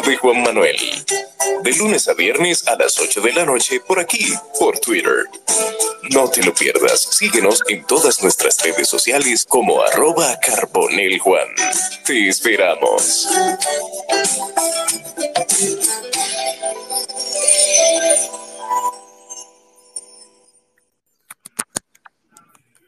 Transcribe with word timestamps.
de 0.00 0.16
Juan 0.16 0.42
Manuel. 0.42 0.76
De 1.62 1.72
lunes 1.72 2.06
a 2.06 2.12
viernes 2.12 2.68
a 2.68 2.76
las 2.76 2.98
8 2.98 3.20
de 3.22 3.32
la 3.32 3.46
noche 3.46 3.80
por 3.80 3.98
aquí, 3.98 4.30
por 4.58 4.78
Twitter. 4.78 5.24
No 6.12 6.28
te 6.28 6.44
lo 6.44 6.52
pierdas. 6.52 7.00
Síguenos 7.00 7.62
en 7.68 7.82
todas 7.86 8.22
nuestras 8.22 8.62
redes 8.62 8.88
sociales 8.88 9.46
como 9.48 9.82
arroba 9.82 10.38
Carbonel 10.40 11.18
Juan. 11.18 11.48
Te 12.04 12.28
esperamos. 12.28 13.26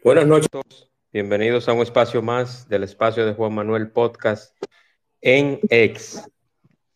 Buenas 0.05 0.27
noches. 0.27 0.51
Bienvenidos 1.11 1.69
a 1.69 1.73
un 1.73 1.81
espacio 1.81 2.21
más 2.21 2.69
del 2.69 2.85
espacio 2.85 3.25
de 3.25 3.33
Juan 3.33 3.55
Manuel 3.55 3.91
Podcast 3.91 4.55
en 5.23 5.59
X 5.71 6.23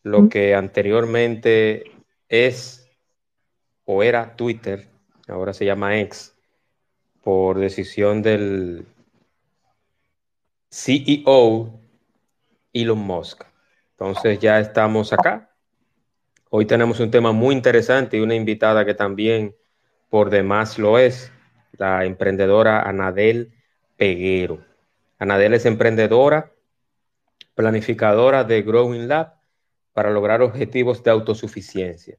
lo 0.03 0.27
que 0.27 0.53
anteriormente 0.53 1.85
es 2.27 2.89
o 3.85 4.03
era 4.03 4.35
Twitter, 4.35 4.89
ahora 5.27 5.53
se 5.53 5.65
llama 5.65 5.97
X, 5.99 6.35
por 7.21 7.57
decisión 7.57 8.21
del 8.21 8.85
CEO 10.69 11.79
Elon 12.73 12.99
Musk. 12.99 13.45
Entonces 13.91 14.39
ya 14.39 14.59
estamos 14.59 15.13
acá. 15.13 15.49
Hoy 16.49 16.65
tenemos 16.65 16.99
un 16.99 17.09
tema 17.09 17.31
muy 17.31 17.55
interesante 17.55 18.17
y 18.17 18.19
una 18.19 18.35
invitada 18.35 18.85
que 18.85 18.93
también 18.93 19.55
por 20.09 20.29
demás 20.29 20.77
lo 20.77 20.99
es, 20.99 21.31
la 21.77 22.05
emprendedora 22.05 22.81
Anadel 22.81 23.53
Peguero. 23.95 24.63
Anadel 25.17 25.53
es 25.53 25.65
emprendedora, 25.65 26.51
planificadora 27.55 28.43
de 28.43 28.61
Growing 28.61 29.07
Lab 29.07 29.42
para 29.93 30.09
lograr 30.09 30.41
objetivos 30.41 31.03
de 31.03 31.11
autosuficiencia. 31.11 32.17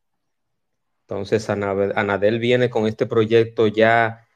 Entonces, 1.02 1.50
Anadel 1.50 2.38
viene 2.38 2.70
con 2.70 2.86
este 2.86 3.04
proyecto 3.04 3.66
ya 3.66 4.26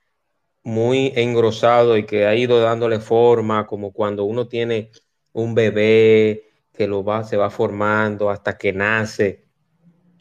muy 0.63 1.13
engrosado 1.17 1.97
y 1.97 2.05
que 2.05 2.27
ha 2.27 2.35
ido 2.35 2.61
dándole 2.61 3.01
forma, 3.01 3.67
como 3.67 3.93
cuando 3.93 4.25
uno 4.25 4.49
tiene 4.49 4.91
un 5.33 5.55
bebé 5.55 6.45
que 6.75 6.87
lo 6.87 7.03
va, 7.03 7.25
se 7.25 7.37
va 7.37 7.49
formando 7.49 8.29
hasta 8.29 8.59
que 8.59 8.73
nace 8.73 9.45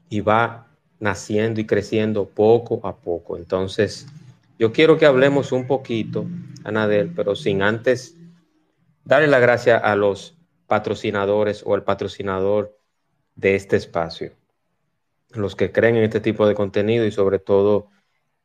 y 0.09 0.21
va 0.21 0.67
naciendo 0.99 1.59
y 1.59 1.65
creciendo 1.65 2.29
poco 2.29 2.79
a 2.87 2.95
poco. 2.95 3.35
Entonces, 3.35 4.07
yo 4.57 4.71
quiero 4.71 4.97
que 4.97 5.05
hablemos 5.05 5.51
un 5.51 5.67
poquito, 5.67 6.25
Anadel, 6.63 7.11
pero 7.13 7.35
sin 7.35 7.61
antes 7.61 8.15
darle 9.03 9.27
la 9.27 9.39
gracia 9.39 9.77
a 9.77 9.95
los 9.95 10.37
patrocinadores 10.65 11.61
o 11.65 11.75
al 11.75 11.83
patrocinador 11.83 12.76
de 13.37 13.55
este 13.55 13.77
espacio. 13.77 14.33
Los 15.29 15.55
que 15.55 15.71
creen 15.71 15.95
en 15.95 16.03
este 16.03 16.19
tipo 16.19 16.45
de 16.47 16.55
contenido 16.55 17.05
y 17.05 17.11
sobre 17.11 17.39
todo 17.39 17.89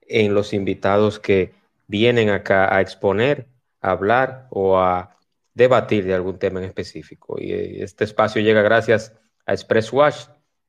en 0.03 0.35
los 0.35 0.53
invitados 0.53 1.19
que 1.19 1.55
vienen 1.89 2.31
acá 2.31 2.75
a 2.75 2.81
exponer, 2.81 3.49
a 3.81 3.91
hablar 3.93 4.47
o 4.51 4.79
a 4.79 5.17
debatir 5.55 6.05
de 6.05 6.15
algún 6.15 6.39
tema 6.39 6.61
en 6.61 6.67
específico. 6.67 7.37
Y 7.39 7.53
eh, 7.53 7.83
este 7.83 8.05
espacio 8.05 8.43
llega 8.43 8.63
gracias 8.63 9.15
a 9.47 9.53
Express 9.53 9.93
Wash, 9.93 10.27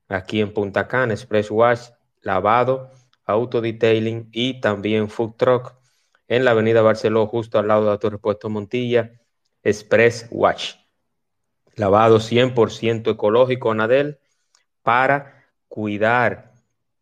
aquí 0.08 0.42
en 0.42 0.54
Punta 0.54 0.88
Cana, 0.88 1.14
Express 1.14 1.52
Wash, 1.52 1.90
lavado, 2.22 2.92
auto 3.26 3.62
detailing 3.62 4.30
y 4.32 4.62
también 4.62 5.10
food 5.10 5.36
truck 5.38 5.76
en 6.28 6.46
la 6.46 6.52
avenida 6.52 6.82
Barceló, 6.82 7.28
justo 7.28 7.60
al 7.60 7.68
lado 7.68 7.92
de 7.92 7.98
tu 7.98 8.10
repuesto 8.10 8.50
Montilla, 8.50 9.12
Express 9.64 10.28
Wash 10.32 10.83
lavado 11.76 12.20
100% 12.20 13.12
ecológico, 13.12 13.72
Anadel, 13.72 14.20
para 14.82 15.46
cuidar 15.68 16.54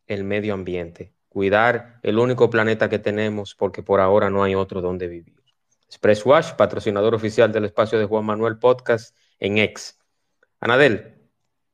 el 0.08 0.23
medio 0.23 0.53
ambiente, 0.53 1.14
cuidar 1.30 2.00
el 2.03 2.19
único 2.19 2.50
planeta 2.50 2.89
que 2.89 2.99
tenemos, 2.99 3.55
porque 3.55 3.83
por 3.83 3.99
ahora 3.99 4.30
no 4.30 4.44
hay 4.44 4.55
otro 4.55 4.81
donde 4.81 5.08
vivir. 5.08 5.42
Express 5.87 6.26
Wash, 6.26 6.54
patrocinador 6.54 7.14
oficial 7.14 7.52
del 7.52 7.65
espacio 7.65 7.99
de 7.99 8.05
Juan 8.05 8.26
Manuel 8.26 8.58
Podcast 8.58 9.15
en 9.39 9.58
X. 9.58 9.99
Anadel, 10.59 11.15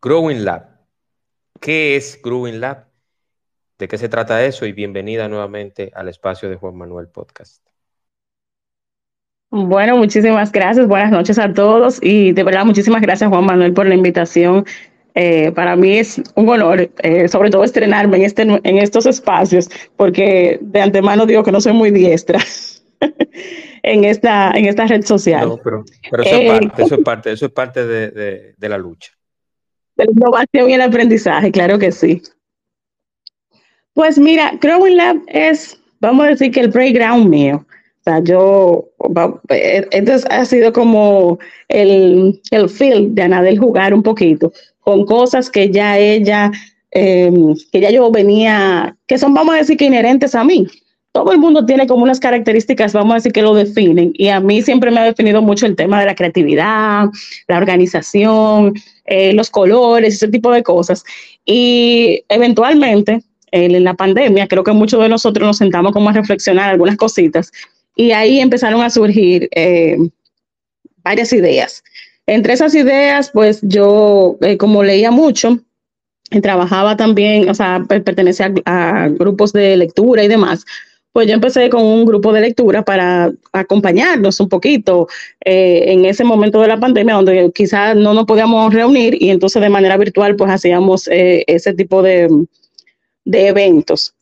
Growing 0.01 0.43
Lab. 0.43 0.85
¿Qué 1.59 1.95
es 1.95 2.19
Growing 2.21 2.59
Lab? 2.59 2.87
¿De 3.77 3.87
qué 3.87 3.97
se 3.97 4.09
trata 4.09 4.43
eso? 4.43 4.65
Y 4.65 4.71
bienvenida 4.71 5.27
nuevamente 5.27 5.91
al 5.93 6.09
espacio 6.09 6.49
de 6.49 6.55
Juan 6.55 6.75
Manuel 6.75 7.09
Podcast. 7.09 7.66
Bueno, 9.49 9.97
muchísimas 9.97 10.51
gracias. 10.51 10.87
Buenas 10.87 11.11
noches 11.11 11.39
a 11.39 11.53
todos 11.53 11.99
y 12.01 12.33
de 12.33 12.43
verdad 12.43 12.65
muchísimas 12.65 13.01
gracias 13.01 13.29
Juan 13.29 13.45
Manuel 13.45 13.73
por 13.73 13.87
la 13.87 13.95
invitación. 13.95 14.65
Eh, 15.15 15.51
para 15.51 15.75
mí 15.75 15.97
es 15.97 16.21
un 16.35 16.47
honor, 16.49 16.91
eh, 16.99 17.27
sobre 17.27 17.49
todo 17.49 17.63
estrenarme 17.63 18.17
en, 18.17 18.23
este, 18.23 18.43
en 18.43 18.77
estos 18.77 19.05
espacios, 19.05 19.69
porque 19.95 20.59
de 20.61 20.81
antemano 20.81 21.25
digo 21.25 21.43
que 21.43 21.51
no 21.51 21.59
soy 21.59 21.73
muy 21.73 21.89
diestra 21.89 22.39
en, 23.83 24.03
esta, 24.03 24.51
en 24.51 24.65
esta 24.65 24.85
red 24.85 25.03
social. 25.03 25.47
No, 25.47 25.57
pero, 25.63 25.83
eso, 26.11 26.21
es 26.21 26.33
eh, 26.33 26.47
parte, 26.47 26.83
eso 26.83 26.95
es 26.95 27.03
parte, 27.03 27.31
eso 27.31 27.45
es 27.47 27.51
parte 27.51 27.85
de, 27.87 28.53
de 28.55 28.69
la 28.69 28.77
lucha. 28.77 29.11
De 29.95 30.05
la 30.05 30.11
innovación 30.11 30.69
y 30.69 30.73
el 30.73 30.81
aprendizaje, 30.81 31.51
claro 31.51 31.79
que 31.79 31.91
sí. 31.91 32.21
Pues 33.93 34.19
mira, 34.19 34.51
Growing 34.61 34.97
Lab 34.97 35.17
es, 35.25 35.81
vamos 35.99 36.27
a 36.27 36.29
decir 36.29 36.51
que 36.51 36.59
el 36.59 36.69
playground 36.69 37.27
mío 37.27 37.65
sea, 38.07 38.19
yo, 38.19 38.86
entonces 39.49 40.25
ha 40.29 40.45
sido 40.45 40.73
como 40.73 41.39
el, 41.67 42.41
el 42.51 42.69
feel 42.69 43.13
de 43.13 43.21
Anadel 43.23 43.59
jugar 43.59 43.93
un 43.93 44.03
poquito 44.03 44.51
con 44.87 45.05
cosas 45.05 45.49
que 45.49 45.69
ya 45.69 45.97
ella, 45.97 46.51
em, 46.91 47.53
que 47.71 47.81
ya 47.81 47.91
yo 47.91 48.09
venía, 48.09 48.95
que 49.05 49.17
son, 49.17 49.33
vamos 49.33 49.55
a 49.55 49.57
decir, 49.57 49.75
que 49.77 49.85
inherentes 49.85 50.33
a 50.33 50.43
mí. 50.43 50.65
Todo 51.11 51.31
el 51.31 51.39
mundo 51.39 51.65
tiene 51.65 51.87
como 51.87 52.03
unas 52.03 52.19
características, 52.19 52.93
vamos 52.93 53.11
a 53.11 53.15
decir, 53.15 53.33
que 53.33 53.41
lo 53.41 53.53
definen. 53.53 54.11
Y 54.13 54.29
a 54.29 54.39
mí 54.39 54.61
siempre 54.61 54.89
me 54.89 54.99
ha 54.99 55.03
definido 55.03 55.41
mucho 55.41 55.65
el 55.65 55.75
tema 55.75 55.99
de 55.99 56.05
la 56.05 56.15
creatividad, 56.15 57.07
la 57.47 57.57
organización, 57.57 58.75
eh, 59.05 59.33
los 59.33 59.49
colores, 59.49 60.13
ese 60.13 60.29
tipo 60.29 60.51
de 60.51 60.63
cosas. 60.63 61.03
Y 61.45 62.23
eventualmente, 62.29 63.23
en 63.51 63.83
la 63.83 63.93
pandemia, 63.93 64.47
creo 64.47 64.63
que 64.63 64.71
muchos 64.71 65.01
de 65.01 65.09
nosotros 65.09 65.45
nos 65.45 65.57
sentamos 65.57 65.91
como 65.91 66.09
a 66.09 66.13
reflexionar 66.13 66.69
algunas 66.69 66.95
cositas 66.95 67.51
y 67.97 68.11
ahí 68.11 68.39
empezaron 68.39 68.81
a 68.81 68.89
surgir 68.89 69.49
eh, 69.53 69.97
varias 71.03 71.33
ideas. 71.33 71.83
Entre 72.27 72.53
esas 72.53 72.75
ideas, 72.75 73.31
pues 73.33 73.59
yo, 73.63 74.37
eh, 74.41 74.55
como 74.57 74.83
leía 74.83 75.11
mucho, 75.11 75.59
trabajaba 76.41 76.95
también, 76.95 77.49
o 77.49 77.55
sea, 77.55 77.83
pertenecía 77.87 78.53
a, 78.65 79.07
grupos 79.09 79.51
de 79.51 79.75
lectura 79.77 80.23
y 80.23 80.27
demás, 80.27 80.63
pues 81.11 81.27
yo 81.27 81.33
empecé 81.33 81.69
con 81.69 81.83
un 81.83 82.05
grupo 82.05 82.31
de 82.31 82.41
lectura 82.41 82.83
para 82.85 83.31
acompañarnos 83.51 84.39
un 84.39 84.49
poquito 84.49 85.07
eh, 85.43 85.85
en 85.87 86.05
ese 86.05 86.23
momento 86.23 86.61
de 86.61 86.67
la 86.67 86.79
pandemia 86.79 87.15
donde 87.15 87.51
quizás 87.55 87.95
no 87.95 88.13
nos 88.13 88.25
podíamos 88.25 88.71
reunir 88.71 89.17
y 89.19 89.31
entonces 89.31 89.59
de 89.59 89.69
manera 89.69 89.97
virtual 89.97 90.35
pues 90.35 90.51
hacíamos 90.51 91.09
ese 91.09 91.73
tipo 91.73 92.03
de, 92.03 92.29
de 93.25 93.47
eventos. 93.47 94.13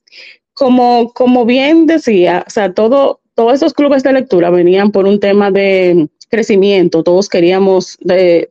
Como, 0.53 1.12
como 1.12 1.46
bien 1.46 1.86
decía, 1.86 2.46
o 2.47 2.50
sea, 2.50 2.72
todo, 2.72 3.19
todos 3.35 3.53
esos 3.53 3.73
clubes 3.73 4.03
de 4.03 4.13
lectura 4.13 4.50
venían 4.50 4.91
por 4.91 5.06
un 5.06 5.19
tema 5.19 5.51
de 5.51 6.07
crecimiento, 6.29 7.03
todos 7.03 7.29
queríamos, 7.29 7.97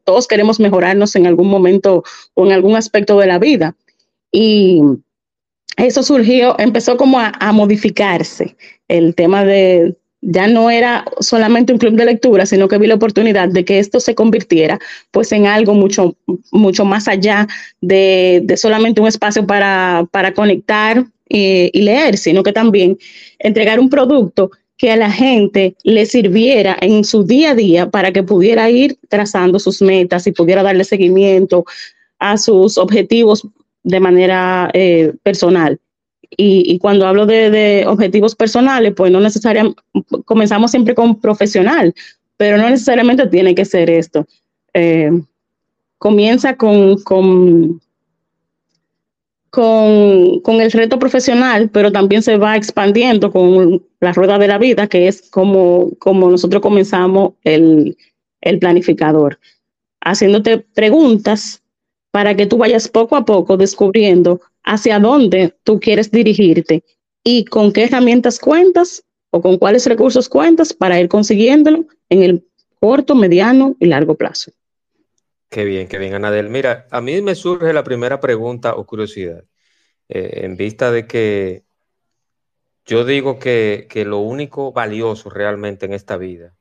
todos 0.05 0.29
queremos 0.29 0.61
mejorarnos 0.61 1.17
en 1.17 1.27
algún 1.27 1.49
momento 1.49 2.05
o 2.35 2.47
en 2.47 2.53
algún 2.53 2.77
aspecto 2.77 3.19
de 3.19 3.27
la 3.27 3.39
vida. 3.39 3.75
Y 4.31 4.81
eso 5.77 6.03
surgió, 6.03 6.55
empezó 6.59 6.97
como 6.97 7.19
a, 7.19 7.53
modificarse. 7.53 8.57
El 8.89 9.15
tema 9.15 9.45
de, 9.45 9.97
ya 10.21 10.47
no 10.47 10.71
era 10.71 11.05
solamente 11.21 11.73
un 11.73 11.79
club 11.79 11.95
de 11.95 12.05
lectura, 12.05 12.47
sino 12.47 12.69
que 12.69 12.79
vi 12.79 12.87
la 12.87 12.95
oportunidad 12.95 13.49
de 13.49 13.65
que 13.65 13.79
esto 13.79 14.01
se 14.01 14.15
convirtiera 14.15 14.79
pues 15.11 15.33
en 15.33 15.47
algo 15.47 15.75
mucho, 15.75 16.17
mucho 16.53 16.85
más 16.85 17.09
allá 17.09 17.49
de, 17.81 18.41
de 18.45 18.57
solamente 18.57 19.01
un 19.01 19.09
espacio 19.09 19.47
para, 19.47 20.07
para 20.11 20.33
conectar 20.35 21.05
eh, 21.31 21.71
y 21.73 21.83
leer, 21.83 22.19
sino 22.19 22.43
que 22.43 22.53
también 22.53 22.99
entregar 23.39 23.81
un 23.81 23.89
producto 23.89 24.51
que 24.85 24.91
a 24.91 24.97
la 24.99 25.11
gente 25.11 25.75
le 25.83 26.05
sirviera 26.05 26.77
en 26.79 27.05
su 27.05 27.25
día 27.25 27.53
a 27.53 27.55
día 27.55 27.91
para 27.91 28.13
que 28.13 28.23
pudiera 28.23 28.69
ir 28.69 28.99
trazando 29.09 29.59
sus 29.59 29.81
metas 29.81 30.27
y 30.27 30.33
pudiera 30.33 30.63
darle 30.63 30.85
seguimiento 30.85 31.65
a 32.19 32.37
sus 32.37 32.77
objetivos 32.77 33.49
de 33.83 33.99
manera 33.99 34.69
eh, 34.75 35.15
personal. 35.23 35.81
Y, 36.37 36.79
cuando 36.81 37.07
hablo 37.07 37.25
de, 37.25 37.87
objetivos 37.87 38.35
personales, 38.35 38.93
pues 38.95 39.11
no 39.11 39.21
necesariamente, 39.21 39.81
comenzamos 40.27 40.71
siempre 40.71 40.95
con 40.95 41.19
profesional, 41.19 41.95
pero 42.37 42.59
no 42.59 42.69
necesariamente 42.69 43.27
tiene 43.29 43.55
que 43.55 43.65
ser 43.65 43.89
esto. 43.89 44.27
Eh, 44.75 45.11
comienza 45.97 46.59
con, 46.59 47.01
con 47.05 47.81
con, 49.55 50.61
el 50.61 50.73
reto 50.73 50.99
profesional, 50.99 51.71
pero 51.71 51.93
también 51.93 52.23
se 52.23 52.37
va 52.37 52.57
expandiendo 52.57 53.31
con 53.31 53.87
la 54.01 54.13
rueda 54.13 54.37
de 54.37 54.49
la 54.49 54.59
vida, 54.59 54.89
que 54.89 55.07
es 55.07 55.31
como, 55.31 55.93
como 56.01 56.29
nosotros 56.29 56.61
comenzamos 56.61 57.35
el, 57.45 57.97
planificador, 58.61 59.39
haciéndote 60.01 60.59
preguntas 60.59 61.63
para 62.11 62.35
que 62.35 62.47
tú 62.47 62.59
vayas 62.59 62.89
poco 62.89 63.15
a 63.15 63.25
poco 63.25 63.57
descubriendo 63.57 64.41
hacia 64.65 64.99
dónde 64.99 65.55
tú 65.63 65.79
quieres 65.79 66.11
dirigirte 66.11 66.83
y 67.23 67.45
con 67.45 67.73
qué 67.73 67.85
herramientas 67.85 68.41
cuentas 68.41 69.05
o 69.31 69.41
con 69.41 69.57
cuáles 69.57 69.87
recursos 69.87 70.29
cuentas 70.29 70.75
para 70.75 70.99
ir 71.01 71.09
consiguiéndolo 71.09 71.87
en 72.09 72.23
el 72.23 72.45
corto, 72.81 73.15
mediano 73.15 73.77
y 73.79 73.87
largo 73.87 74.17
plazo. 74.17 74.51
Qué 75.55 75.65
bien, 75.65 75.87
qué 75.87 75.99
bien, 75.99 76.15
Anadel. 76.15 76.51
Mira, 76.51 76.89
a 76.91 77.01
mí 77.01 77.23
me 77.23 77.37
surge 77.37 77.73
la 77.73 77.85
primera 77.85 78.19
pregunta 78.19 78.75
o 78.75 78.85
curiosidad, 78.85 79.45
eh, 80.09 80.41
en 80.43 80.57
vista 80.57 80.91
de 80.91 81.07
que 81.07 81.63
yo 82.85 83.05
digo 83.05 83.39
que, 83.39 83.87
que 83.89 84.05
lo 84.05 84.19
único 84.19 84.73
valioso 84.73 85.31
realmente 85.31 85.87
en 85.87 85.93
esta 85.93 86.17
vida, 86.17 86.57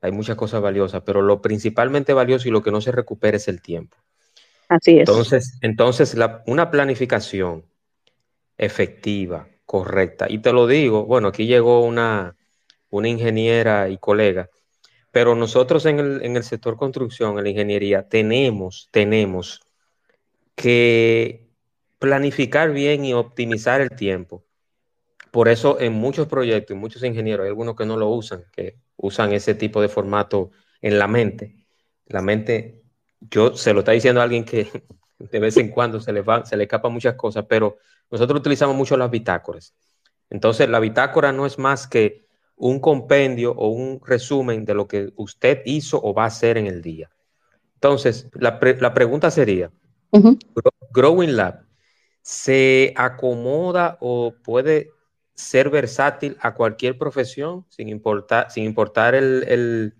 hay 0.00 0.10
muchas 0.10 0.34
cosas 0.34 0.60
valiosas, 0.60 1.02
pero 1.06 1.22
lo 1.22 1.40
principalmente 1.40 2.12
valioso 2.12 2.48
y 2.48 2.50
lo 2.50 2.60
que 2.60 2.72
no 2.72 2.80
se 2.80 2.90
recupera 2.90 3.36
es 3.36 3.46
el 3.46 3.62
tiempo. 3.62 3.96
Así 4.68 4.98
es. 4.98 5.08
Entonces, 5.08 5.56
entonces 5.60 6.16
una 6.46 6.72
planificación 6.72 7.66
efectiva, 8.56 9.46
correcta, 9.64 10.26
y 10.28 10.38
te 10.38 10.52
lo 10.52 10.66
digo, 10.66 11.06
bueno, 11.06 11.28
aquí 11.28 11.46
llegó 11.46 11.84
una, 11.84 12.34
una 12.90 13.08
ingeniera 13.08 13.88
y 13.88 13.98
colega, 13.98 14.50
pero 15.10 15.34
nosotros 15.34 15.86
en 15.86 15.98
el, 15.98 16.22
en 16.24 16.36
el 16.36 16.44
sector 16.44 16.76
construcción, 16.76 17.38
en 17.38 17.44
la 17.44 17.50
ingeniería, 17.50 18.08
tenemos, 18.08 18.88
tenemos 18.90 19.60
que 20.54 21.48
planificar 21.98 22.72
bien 22.72 23.04
y 23.04 23.14
optimizar 23.14 23.80
el 23.80 23.90
tiempo. 23.90 24.44
Por 25.30 25.48
eso 25.48 25.80
en 25.80 25.92
muchos 25.94 26.26
proyectos, 26.26 26.76
y 26.76 26.78
muchos 26.78 27.02
ingenieros, 27.02 27.44
hay 27.44 27.48
algunos 27.48 27.76
que 27.76 27.86
no 27.86 27.96
lo 27.96 28.08
usan, 28.08 28.44
que 28.52 28.78
usan 28.96 29.32
ese 29.32 29.54
tipo 29.54 29.80
de 29.80 29.88
formato 29.88 30.50
en 30.80 30.98
la 30.98 31.08
mente. 31.08 31.56
La 32.06 32.22
mente 32.22 32.82
yo 33.20 33.56
se 33.56 33.72
lo 33.72 33.80
está 33.80 33.92
diciendo 33.92 34.20
a 34.20 34.24
alguien 34.24 34.44
que 34.44 34.68
de 35.18 35.38
vez 35.40 35.56
en 35.56 35.70
cuando 35.70 36.00
se 36.00 36.12
le, 36.12 36.22
va, 36.22 36.44
se 36.44 36.56
le 36.56 36.64
escapan 36.64 36.92
muchas 36.92 37.14
cosas, 37.14 37.44
pero 37.48 37.78
nosotros 38.10 38.40
utilizamos 38.40 38.76
mucho 38.76 38.96
las 38.96 39.10
bitácoras. 39.10 39.74
Entonces, 40.30 40.68
la 40.68 40.80
bitácora 40.80 41.32
no 41.32 41.46
es 41.46 41.58
más 41.58 41.86
que 41.86 42.27
un 42.58 42.80
compendio 42.80 43.52
o 43.52 43.68
un 43.68 44.00
resumen 44.04 44.64
de 44.64 44.74
lo 44.74 44.88
que 44.88 45.12
usted 45.16 45.62
hizo 45.64 46.00
o 46.02 46.12
va 46.12 46.24
a 46.24 46.26
hacer 46.26 46.58
en 46.58 46.66
el 46.66 46.82
día. 46.82 47.10
Entonces, 47.74 48.28
la, 48.34 48.58
pregunta 48.58 49.30
sería, 49.30 49.70
Growing 50.92 51.36
Lab, 51.36 51.64
¿se 52.22 52.92
acomoda 52.96 53.96
o 54.00 54.34
puede 54.42 54.90
ser 55.34 55.70
versátil 55.70 56.36
a 56.40 56.54
cualquier 56.54 56.98
profesión 56.98 57.64
sin 57.68 57.88
importar, 57.88 58.50
sin 58.50 58.64
importar 58.64 59.14
el, 59.14 59.94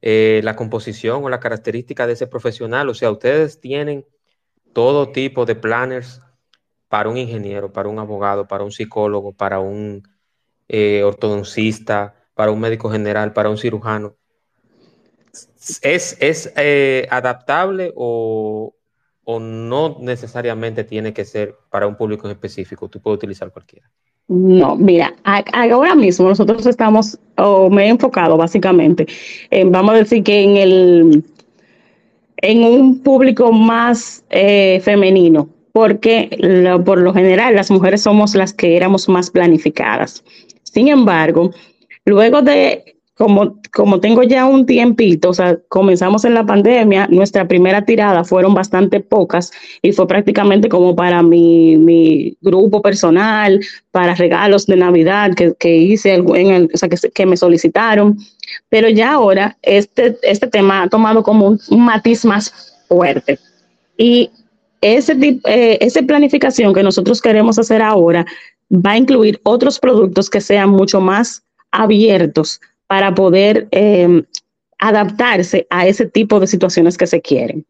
eh, 0.00 0.40
la 0.42 0.56
composición 0.56 1.22
o 1.22 1.28
la 1.28 1.40
característica 1.40 2.06
de 2.06 2.14
ese 2.14 2.26
profesional. 2.26 2.88
O 2.88 2.94
sea, 2.94 3.10
ustedes 3.10 3.60
tienen 3.60 4.06
todo 4.72 5.12
tipo 5.12 5.44
de 5.44 5.56
planners 5.56 6.22
para 6.88 7.10
un 7.10 7.18
ingeniero, 7.18 7.70
para 7.70 7.90
un 7.90 7.98
abogado, 7.98 8.46
para 8.46 8.64
un 8.64 8.72
psicólogo, 8.72 9.32
para 9.32 9.60
un 9.60 10.02
eh, 10.68 11.02
ortodoncista, 11.02 12.14
para 12.34 12.50
un 12.50 12.60
médico 12.60 12.90
general, 12.90 13.32
para 13.32 13.50
un 13.50 13.56
cirujano. 13.56 14.14
¿Es, 15.82 16.16
es 16.20 16.52
eh, 16.56 17.06
adaptable 17.10 17.92
o, 17.96 18.74
o 19.24 19.40
no 19.40 19.96
necesariamente 20.00 20.84
tiene 20.84 21.12
que 21.12 21.24
ser 21.24 21.56
para 21.70 21.86
un 21.86 21.96
público 21.96 22.28
específico? 22.28 22.88
Tú 22.88 23.00
puedes 23.00 23.16
utilizar 23.16 23.50
cualquiera. 23.50 23.90
No, 24.28 24.74
mira, 24.74 25.14
ahora 25.24 25.94
mismo 25.94 26.28
nosotros 26.28 26.66
estamos, 26.66 27.18
o 27.36 27.70
me 27.70 27.86
he 27.86 27.88
enfocado 27.88 28.36
básicamente, 28.36 29.06
en, 29.50 29.70
vamos 29.70 29.94
a 29.94 29.98
decir 29.98 30.24
que 30.24 30.42
en 30.42 30.56
el 30.56 31.24
en 32.38 32.64
un 32.64 33.02
público 33.02 33.52
más 33.52 34.24
eh, 34.30 34.80
femenino, 34.82 35.48
porque 35.72 36.28
por 36.84 37.00
lo 37.00 37.14
general 37.14 37.54
las 37.54 37.70
mujeres 37.70 38.02
somos 38.02 38.34
las 38.34 38.52
que 38.52 38.76
éramos 38.76 39.08
más 39.08 39.30
planificadas. 39.30 40.24
Sin 40.76 40.88
embargo, 40.88 41.52
luego 42.04 42.42
de 42.42 42.96
como, 43.14 43.58
como 43.72 43.98
tengo 43.98 44.22
ya 44.24 44.44
un 44.44 44.66
tiempito, 44.66 45.30
o 45.30 45.32
sea, 45.32 45.56
comenzamos 45.70 46.26
en 46.26 46.34
la 46.34 46.44
pandemia, 46.44 47.08
nuestra 47.10 47.48
primera 47.48 47.86
tirada 47.86 48.24
fueron 48.24 48.52
bastante 48.52 49.00
pocas 49.00 49.52
y 49.80 49.92
fue 49.92 50.06
prácticamente 50.06 50.68
como 50.68 50.94
para 50.94 51.22
mi, 51.22 51.78
mi 51.78 52.36
grupo 52.42 52.82
personal, 52.82 53.58
para 53.90 54.14
regalos 54.14 54.66
de 54.66 54.76
Navidad 54.76 55.32
que, 55.34 55.54
que 55.58 55.74
hice, 55.74 56.16
en 56.16 56.50
el, 56.50 56.68
o 56.74 56.76
sea, 56.76 56.90
que, 56.90 56.98
que, 57.08 57.24
me 57.24 57.38
solicitaron. 57.38 58.18
Pero 58.68 58.90
ya 58.90 59.14
ahora 59.14 59.56
este, 59.62 60.18
este 60.24 60.46
tema 60.46 60.82
ha 60.82 60.90
tomado 60.90 61.22
como 61.22 61.46
un, 61.46 61.58
matiz 61.70 62.22
más 62.26 62.76
fuerte. 62.86 63.38
Y 63.96 64.30
ese, 64.82 65.16
eh, 65.46 65.78
esa 65.80 66.02
planificación 66.02 66.74
que 66.74 66.82
nosotros 66.82 67.22
queremos 67.22 67.58
hacer 67.58 67.80
ahora 67.80 68.26
va 68.70 68.92
a 68.92 68.98
incluir 68.98 69.40
otros 69.44 69.78
productos 69.78 70.28
que 70.30 70.40
sean 70.40 70.70
mucho 70.70 71.00
más 71.00 71.42
abiertos 71.70 72.60
para 72.86 73.14
poder 73.14 73.68
em, 73.70 74.24
adaptarse 74.78 75.66
a 75.70 75.86
ese 75.86 76.06
tipo 76.06 76.40
de 76.40 76.46
situaciones 76.46 76.96
que 76.96 77.06
se 77.06 77.20
quieren. 77.20 77.64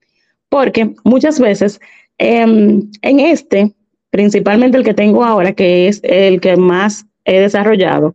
Porque 0.48 0.94
muchas 1.04 1.40
veces 1.40 1.80
em, 2.18 2.88
en 3.02 3.20
este, 3.20 3.72
principalmente 4.10 4.78
el 4.78 4.84
que 4.84 4.94
tengo 4.94 5.24
ahora, 5.24 5.52
que 5.52 5.88
es 5.88 6.00
el 6.02 6.40
que 6.40 6.56
más 6.56 7.04
he 7.24 7.40
desarrollado, 7.40 8.14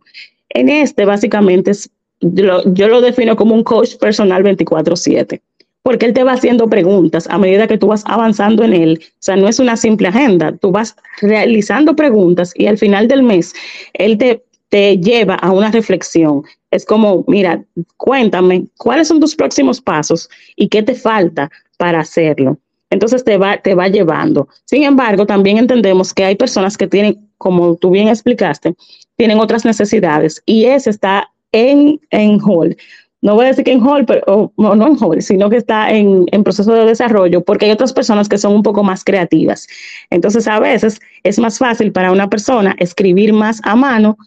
en 0.50 0.68
este 0.68 1.04
básicamente 1.04 1.70
es, 1.70 1.90
yo 2.20 2.88
lo 2.88 3.00
defino 3.00 3.36
como 3.36 3.54
un 3.54 3.64
coach 3.64 3.96
personal 3.96 4.42
24/7 4.44 5.40
porque 5.82 6.06
él 6.06 6.12
te 6.12 6.24
va 6.24 6.32
haciendo 6.32 6.68
preguntas 6.68 7.26
a 7.30 7.38
medida 7.38 7.66
que 7.66 7.78
tú 7.78 7.88
vas 7.88 8.04
avanzando 8.06 8.64
en 8.64 8.72
él. 8.72 9.00
O 9.02 9.16
sea, 9.18 9.36
no 9.36 9.48
es 9.48 9.58
una 9.58 9.76
simple 9.76 10.08
agenda, 10.08 10.56
tú 10.56 10.70
vas 10.70 10.96
realizando 11.20 11.96
preguntas 11.96 12.52
y 12.56 12.66
al 12.66 12.78
final 12.78 13.08
del 13.08 13.22
mes 13.22 13.52
él 13.94 14.18
te, 14.18 14.44
te 14.68 14.98
lleva 14.98 15.34
a 15.34 15.50
una 15.50 15.70
reflexión 15.70 16.44
es 16.72 16.86
como, 16.86 17.22
mira, 17.28 17.62
cuéntame, 17.98 18.64
¿cuáles 18.78 19.06
son 19.06 19.20
tus 19.20 19.36
próximos 19.36 19.80
pasos 19.80 20.28
y 20.56 20.68
qué 20.68 20.82
te 20.82 20.94
falta 20.94 21.50
para 21.76 22.00
hacerlo? 22.00 22.58
Entonces 22.90 23.22
te 23.24 23.36
va, 23.36 23.58
te 23.58 23.74
va 23.74 23.88
llevando. 23.88 24.48
Sin 24.64 24.82
embargo, 24.82 25.26
también 25.26 25.58
entendemos 25.58 26.12
que 26.12 26.24
hay 26.24 26.34
personas 26.34 26.76
que 26.76 26.86
tienen, 26.86 27.28
como 27.36 27.76
tú 27.76 27.90
bien 27.90 28.08
explicaste, 28.08 28.74
tienen 29.16 29.38
otras 29.38 29.66
necesidades 29.66 30.42
y 30.46 30.64
ese 30.64 30.90
está 30.90 31.30
en, 31.52 32.00
en 32.10 32.40
hall. 32.40 32.74
No 33.22 33.36
voy 33.36 33.44
a 33.44 33.48
decir 33.48 33.64
que 33.64 33.72
en 33.72 33.80
hall, 33.80 34.04
pero 34.04 34.52
no, 34.56 34.86
en 35.12 35.22
sino 35.22 35.48
que 35.48 35.56
está 35.56 35.92
en, 35.92 36.26
en 36.32 36.42
proceso 36.44 36.74
de 36.74 36.84
desarrollo, 36.84 37.42
porque 37.44 37.66
hay 37.66 37.70
otras 37.70 37.92
personas 37.92 38.28
que 38.28 38.36
son 38.36 38.52
un 38.52 38.64
poco 38.64 38.82
más 38.82 39.04
creativas. 39.04 39.68
Entonces, 40.10 40.48
a 40.48 40.58
veces 40.58 41.00
es 41.22 41.38
más 41.38 41.58
fácil 41.58 41.92
para 41.92 42.10
una 42.10 42.28
persona 42.28 42.74
escribir 42.78 43.32
más 43.32 43.60
a 43.64 43.76
mano 43.76 44.18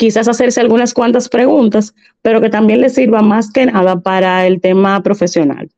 quizás 0.00 0.28
hacerse 0.28 0.62
algunas 0.62 0.94
cuantas 0.94 1.28
preguntas, 1.28 1.94
pero 2.22 2.40
que 2.40 2.48
también 2.48 2.80
le 2.80 2.88
sirva 2.88 3.20
más 3.20 3.52
que 3.52 3.66
nada 3.66 4.00
para 4.00 4.46
el 4.46 4.58
tema 4.62 5.02
profesional. 5.02 5.68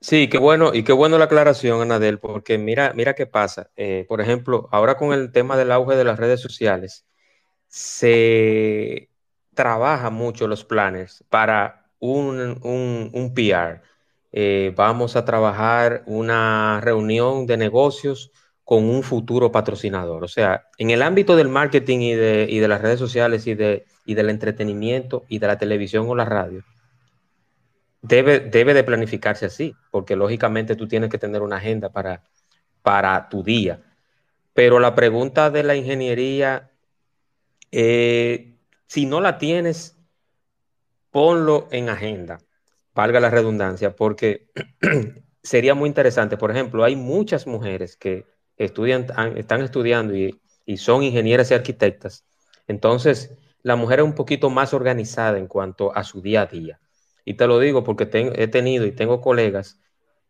Sí, 0.00 0.28
qué 0.28 0.38
bueno, 0.38 0.74
y 0.74 0.82
qué 0.82 0.92
bueno 0.92 1.16
la 1.18 1.26
aclaración, 1.26 1.80
Anadel, 1.82 2.18
porque 2.18 2.58
mira, 2.58 2.92
mira 2.96 3.14
qué 3.14 3.26
pasa. 3.26 3.70
Eh, 3.76 4.04
por 4.08 4.20
ejemplo, 4.20 4.68
ahora 4.72 4.96
con 4.96 5.12
el 5.12 5.30
tema 5.30 5.56
del 5.56 5.70
auge 5.70 5.94
de 5.94 6.04
las 6.04 6.18
redes 6.18 6.40
sociales, 6.40 7.04
se 7.70 9.08
trabaja 9.54 10.10
mucho 10.10 10.48
los 10.48 10.64
planners 10.64 11.24
para 11.28 11.86
un, 12.00 12.58
un, 12.62 13.32
PR. 13.34 13.80
Eh, 14.32 14.72
vamos 14.76 15.16
a 15.16 15.24
trabajar 15.24 16.02
una 16.06 16.80
reunión 16.82 17.46
de 17.46 17.56
negocios 17.56 18.32
con 18.64 18.84
un 18.84 19.02
futuro 19.02 19.52
patrocinador. 19.52 20.24
O 20.24 20.28
sea, 20.28 20.68
en 20.78 20.90
el 20.90 21.02
ámbito 21.02 21.36
del 21.36 21.48
marketing 21.48 22.00
y 22.00 22.14
de, 22.14 22.46
y 22.50 22.58
de 22.58 22.68
las 22.68 22.80
redes 22.80 22.98
sociales 22.98 23.46
y, 23.46 23.54
de, 23.54 23.86
y 24.04 24.14
del 24.14 24.30
entretenimiento 24.30 25.24
y 25.28 25.38
de 25.38 25.46
la 25.46 25.58
televisión 25.58 26.08
o 26.08 26.14
la 26.16 26.24
radio, 26.24 26.64
debe, 28.02 28.40
debe 28.40 28.74
de 28.74 28.84
planificarse 28.84 29.46
así, 29.46 29.74
porque 29.92 30.16
lógicamente 30.16 30.74
tú 30.74 30.88
tienes 30.88 31.10
que 31.10 31.18
tener 31.18 31.42
una 31.42 31.56
agenda 31.56 31.90
para, 31.90 32.24
para 32.82 33.28
tu 33.28 33.44
día. 33.44 33.80
Pero 34.54 34.80
la 34.80 34.94
pregunta 34.94 35.50
de 35.50 35.62
la 35.62 35.76
ingeniería, 35.76 36.70
eh, 37.72 38.56
si 38.86 39.06
no 39.06 39.20
la 39.20 39.38
tienes, 39.38 39.98
ponlo 41.10 41.68
en 41.70 41.88
agenda, 41.88 42.38
valga 42.94 43.20
la 43.20 43.30
redundancia, 43.30 43.94
porque 43.94 44.50
sería 45.42 45.74
muy 45.74 45.88
interesante. 45.88 46.36
Por 46.36 46.50
ejemplo, 46.50 46.84
hay 46.84 46.96
muchas 46.96 47.46
mujeres 47.46 47.96
que 47.96 48.26
estudian, 48.56 49.06
están 49.36 49.62
estudiando 49.62 50.14
y, 50.14 50.40
son 50.76 51.02
ingenieras 51.02 51.50
y 51.50 51.54
arquitectas, 51.54 52.24
entonces 52.68 53.32
la 53.62 53.74
mujer 53.74 53.98
es 53.98 54.04
un 54.04 54.14
poquito 54.14 54.50
más 54.50 54.72
organizada 54.72 55.36
en 55.36 55.48
cuanto 55.48 55.94
a 55.96 56.04
su 56.04 56.22
día 56.22 56.42
a 56.42 56.46
día. 56.46 56.80
Y 57.24 57.34
te 57.34 57.48
lo 57.48 57.58
digo 57.58 57.82
porque 57.82 58.08
he 58.36 58.46
tenido 58.46 58.86
y 58.86 58.92
tengo 58.92 59.20
colegas 59.20 59.80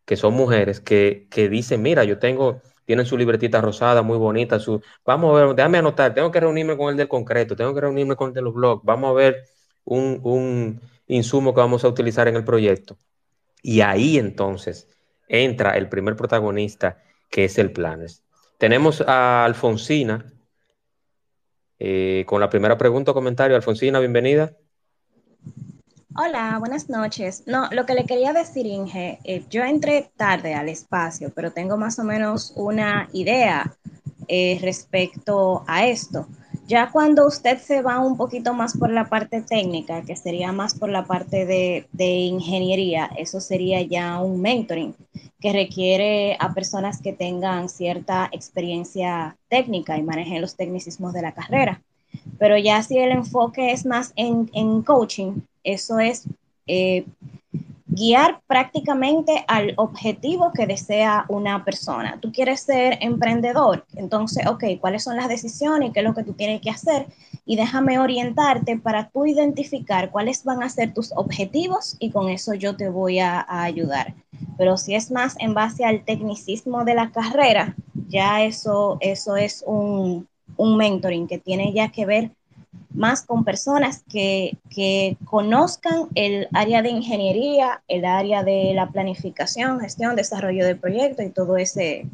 que 0.05 0.17
son 0.17 0.33
mujeres 0.33 0.79
que, 0.79 1.27
dicen, 1.49 1.81
mira, 1.81 2.03
yo 2.03 2.19
tengo, 2.19 2.61
tienen 2.91 3.05
su 3.05 3.17
libretita 3.17 3.61
rosada 3.61 4.01
muy 4.01 4.17
bonita, 4.17 4.59
su, 4.59 4.81
vamos 5.05 5.31
a 5.31 5.45
ver, 5.45 5.55
déjame 5.55 5.77
anotar, 5.77 6.13
tengo 6.13 6.29
que 6.29 6.41
reunirme 6.41 6.75
con 6.75 6.89
el 6.89 6.97
del 6.97 7.07
concreto, 7.07 7.55
tengo 7.55 7.73
que 7.73 7.79
reunirme 7.79 8.17
con 8.17 8.27
el 8.27 8.33
de 8.33 8.41
los 8.41 8.53
blogs, 8.53 8.83
vamos 8.83 9.11
a 9.11 9.13
ver 9.13 9.45
un, 9.85 10.81
insumos 11.07 11.53
que 11.53 11.61
vamos 11.61 11.85
a 11.85 11.87
utilizar 11.87 12.27
en 12.27 12.35
el 12.35 12.43
proyecto. 12.43 12.97
Y 13.63 13.79
ahí 13.79 14.17
entonces 14.17 14.89
entra 15.29 15.77
el 15.77 15.87
primer 15.87 16.17
protagonista, 16.17 17.01
que 17.29 17.45
es 17.45 17.57
el 17.59 17.71
Planes. 17.71 18.25
Tenemos 18.57 18.99
a 19.07 19.45
Alfonsina 19.45 20.25
eh, 21.79 22.25
con 22.27 22.41
la 22.41 22.49
primera 22.49 22.77
pregunta 22.77 23.11
o 23.11 23.13
comentario. 23.13 23.55
Alfonsina, 23.55 23.99
bienvenida. 23.99 24.57
Hola, 26.15 26.57
buenas 26.59 26.89
noches. 26.89 27.43
No, 27.47 27.67
lo 27.71 27.85
que 27.85 27.93
le 27.93 28.05
quería 28.05 28.33
decir, 28.33 28.65
Inge, 28.65 29.19
eh, 29.23 29.43
yo 29.49 29.63
entré 29.63 30.11
tarde 30.17 30.53
al 30.53 30.67
espacio, 30.69 31.31
pero 31.33 31.51
tengo 31.51 31.77
más 31.77 31.99
o 31.99 32.03
menos 32.03 32.53
una 32.55 33.07
idea 33.13 33.75
eh, 34.27 34.57
respecto 34.61 35.63
a 35.67 35.85
esto. 35.87 36.27
Ya 36.67 36.91
cuando 36.91 37.25
usted 37.27 37.59
se 37.59 37.81
va 37.81 37.99
un 37.99 38.17
poquito 38.17 38.53
más 38.53 38.77
por 38.77 38.89
la 38.91 39.09
parte 39.09 39.41
técnica, 39.41 40.01
que 40.03 40.15
sería 40.15 40.51
más 40.51 40.75
por 40.77 40.89
la 40.89 41.05
parte 41.05 41.45
de, 41.45 41.87
de 41.91 42.05
ingeniería, 42.05 43.09
eso 43.17 43.39
sería 43.41 43.81
ya 43.81 44.19
un 44.19 44.41
mentoring 44.41 44.95
que 45.39 45.53
requiere 45.53 46.35
a 46.39 46.53
personas 46.53 47.01
que 47.01 47.13
tengan 47.13 47.67
cierta 47.69 48.29
experiencia 48.31 49.37
técnica 49.49 49.97
y 49.97 50.03
manejen 50.03 50.41
los 50.41 50.55
tecnicismos 50.55 51.13
de 51.13 51.21
la 51.21 51.33
carrera. 51.33 51.81
Pero 52.39 52.57
ya 52.57 52.83
si 52.83 52.97
el 52.99 53.11
enfoque 53.11 53.71
es 53.71 53.85
más 53.85 54.13
en, 54.15 54.49
en 54.53 54.81
coaching, 54.83 55.41
eso 55.63 55.99
es 55.99 56.27
eh, 56.67 57.05
guiar 57.91 58.39
prácticamente 58.47 59.43
al 59.49 59.73
objetivo 59.75 60.53
que 60.53 60.65
desea 60.65 61.25
una 61.27 61.65
persona. 61.65 62.17
Tú 62.21 62.31
quieres 62.31 62.61
ser 62.61 62.97
emprendedor, 63.01 63.85
entonces, 63.95 64.47
ok, 64.47 64.63
¿cuáles 64.79 65.03
son 65.03 65.17
las 65.17 65.27
decisiones 65.27 65.89
y 65.89 65.91
qué 65.91 65.99
es 65.99 66.05
lo 66.05 66.13
que 66.13 66.23
tú 66.23 66.31
tienes 66.33 66.61
que 66.61 66.69
hacer? 66.69 67.07
Y 67.45 67.57
déjame 67.57 67.99
orientarte 67.99 68.77
para 68.77 69.09
tú 69.09 69.25
identificar 69.25 70.09
cuáles 70.09 70.45
van 70.45 70.63
a 70.63 70.69
ser 70.69 70.93
tus 70.93 71.11
objetivos 71.17 71.97
y 71.99 72.11
con 72.11 72.29
eso 72.29 72.53
yo 72.53 72.77
te 72.77 72.87
voy 72.87 73.19
a, 73.19 73.45
ayudar. 73.49 74.13
Pero 74.57 74.77
si 74.77 74.95
es 74.95 75.11
más 75.11 75.35
en 75.39 75.53
base 75.53 75.83
al 75.83 76.05
tecnicismo 76.05 76.85
de 76.85 76.95
la 76.95 77.11
carrera, 77.11 77.75
ya 78.07 78.43
eso, 78.43 78.97
eso 79.01 79.35
es 79.35 79.63
un, 79.67 80.27
un 80.55 80.77
mentoring 80.77 81.27
que 81.27 81.39
tiene 81.39 81.73
ya 81.73 81.89
que 81.89 82.05
ver 82.05 82.31
más 82.93 83.21
con 83.23 83.43
personas 83.43 84.03
que, 84.11 84.57
conozcan 85.25 86.07
el 86.15 86.47
área 86.53 86.81
de 86.81 86.89
ingeniería, 86.89 87.81
el 87.87 88.05
área 88.05 88.43
de 88.43 88.71
la 88.73 88.89
planificación, 88.89 89.79
gestión, 89.79 90.15
desarrollo 90.15 90.65
de 90.65 90.75
proyectos 90.75 91.25
y 91.25 91.29
todo 91.29 91.57
ese, 91.57 92.05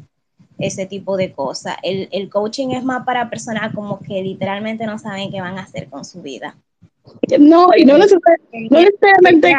ese 0.58 0.86
tipo 0.86 1.16
de 1.16 1.32
cosas. 1.32 1.76
El, 1.82 2.28
coaching 2.28 2.70
es 2.70 2.84
más 2.84 3.04
para 3.04 3.30
personas 3.30 3.74
como 3.74 4.00
que 4.00 4.22
literalmente 4.22 4.86
no 4.86 4.98
saben 4.98 5.30
qué 5.30 5.40
van 5.40 5.58
a 5.58 5.62
hacer 5.62 5.88
con 5.88 6.04
su 6.04 6.22
vida. 6.22 6.56
No, 7.38 7.70
y 7.76 7.84
no 7.84 7.96
necesariamente, 7.98 9.56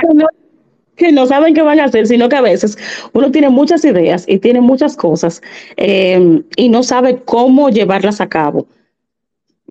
que, 0.96 1.12
no, 1.12 1.26
saben 1.26 1.54
qué 1.54 1.62
van 1.62 1.80
a 1.80 1.86
hacer, 1.86 2.06
sino 2.06 2.30
que 2.30 2.36
a 2.36 2.42
veces 2.42 2.78
uno 3.14 3.32
tiene 3.32 3.50
muchas 3.50 3.84
ideas 3.86 4.26
y 4.28 4.38
tiene 4.38 4.62
muchas 4.62 4.96
cosas 4.96 5.42
eh, 5.78 6.44
y 6.56 6.70
no 6.70 6.84
sabe 6.84 7.22
cómo 7.24 7.70
llevarlas 7.70 8.22
a 8.22 8.28
cabo 8.28 8.68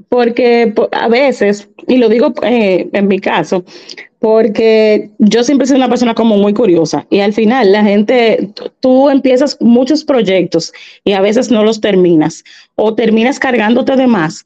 porque 0.09 0.73
a 0.93 1.09
veces, 1.09 1.69
y 1.87 1.97
lo 1.99 2.09
digo 2.09 2.33
eh, 2.43 2.89
en 2.93 3.09
mi 3.09 3.19
caso, 3.19 3.65
porque 4.19 5.11
yo 5.19 5.45
siempre 5.45 5.67
soy 5.67 5.77
una 5.77 5.89
persona 5.89 6.15
como 6.15 6.37
muy 6.37 6.53
curiosa 6.53 7.07
y 7.11 7.21
al 7.21 7.33
final 7.33 7.71
la 7.71 7.85
gente, 7.85 8.51
tú 8.81 9.11
empiezas 9.11 9.57
muchos 9.61 10.05
proyectos 10.05 10.73
y 11.05 11.13
a 11.13 11.21
veces 11.21 11.51
no 11.51 11.63
los 11.63 11.81
terminas 11.81 12.43
o 12.75 12.95
terminas 12.95 13.39
cargándote 13.39 13.95
de 13.97 14.07
más 14.07 14.45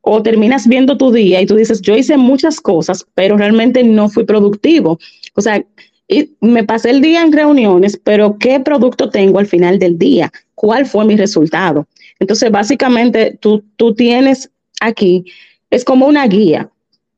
o 0.00 0.22
terminas 0.22 0.66
viendo 0.66 0.96
tu 0.96 1.12
día 1.12 1.40
y 1.40 1.46
tú 1.46 1.54
dices, 1.54 1.80
yo 1.80 1.94
hice 1.94 2.16
muchas 2.16 2.60
cosas, 2.60 3.06
pero 3.14 3.36
realmente 3.36 3.84
no 3.84 4.08
fui 4.08 4.24
productivo. 4.24 4.98
O 5.34 5.40
sea, 5.40 5.64
y 6.08 6.32
me 6.40 6.64
pasé 6.64 6.90
el 6.90 7.00
día 7.00 7.22
en 7.22 7.32
reuniones, 7.32 7.98
pero 8.02 8.36
¿qué 8.38 8.58
producto 8.60 9.08
tengo 9.08 9.38
al 9.38 9.46
final 9.46 9.78
del 9.78 9.96
día? 9.96 10.32
¿Cuál 10.56 10.86
fue 10.86 11.04
mi 11.04 11.16
resultado? 11.16 11.86
Entonces, 12.18 12.50
básicamente, 12.50 13.38
tú, 13.40 13.64
tú 13.76 13.94
tienes 13.94 14.50
aquí 14.82 15.24
es 15.70 15.84
como 15.84 16.06
una 16.06 16.26
guía 16.26 16.68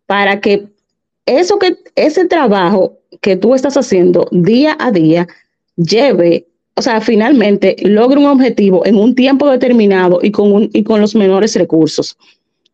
para 0.07 0.41
que 0.41 0.67
eso 1.27 1.59
que 1.59 1.77
ese 1.97 2.27
trabajo 2.27 2.99
que 3.21 3.37
tú 3.37 3.55
estás 3.55 3.77
haciendo 3.77 4.29
día 4.31 4.77
a 4.79 4.91
día 4.91 5.27
lleve, 5.77 6.47
o 6.75 6.83
sea, 6.83 7.01
finalmente 7.01 7.77
logre 7.81 8.19
un 8.19 8.27
objetivo 8.27 8.85
en 8.87 8.97
un 8.97 9.15
tiempo 9.15 9.49
determinado 9.51 10.21
y 10.23 10.31
con, 10.31 10.53
un, 10.53 10.71
y 10.73 10.85
con 10.85 11.01
los 11.01 11.15
menores 11.15 11.55
recursos. 11.57 12.17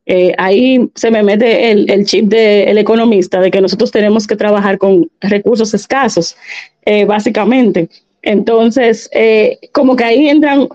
Eh, 0.07 0.35
ahí 0.39 0.91
se 0.97 1.11
me 1.11 1.23
mete 1.23 1.71
el, 1.71 2.05
chip 2.05 2.27
del 2.27 2.79
economista 2.79 3.41
de 3.41 3.51
que 3.51 3.61
nosotros 3.61 3.93
tenemos 3.93 4.27
que 4.27 4.35
trabajar 4.35 4.77
con 4.79 5.09
recursos 5.21 5.73
escasos, 5.73 6.37
eh, 6.85 7.05
básicamente. 7.05 7.89
Entonces, 8.23 9.09
eh, 9.13 9.59
como 9.73 9.95
que 9.95 10.05
ahí 10.05 10.29
entran 10.29 10.69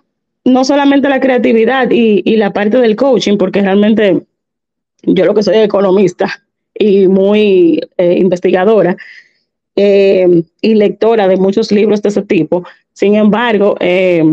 no 0.45 0.63
solamente 0.63 1.09
la 1.09 1.19
creatividad 1.19 1.89
y, 1.89 2.37
la 2.37 2.53
parte 2.53 2.77
del 2.77 2.95
coaching, 2.95 3.37
porque 3.37 3.61
realmente 3.61 4.21
yo 5.03 5.25
lo 5.25 5.33
que 5.33 5.43
soy 5.43 5.57
economista 5.57 6.27
y 6.73 7.07
muy 7.07 7.81
eh, 7.97 8.17
investigadora 8.19 8.95
eh, 9.75 10.43
y 10.61 10.75
lectora 10.75 11.27
de 11.27 11.37
muchos 11.37 11.71
libros 11.71 12.01
de 12.01 12.09
ese 12.09 12.21
tipo. 12.21 12.63
Sin 12.93 13.15
embargo, 13.15 13.75
eh, 13.79 14.23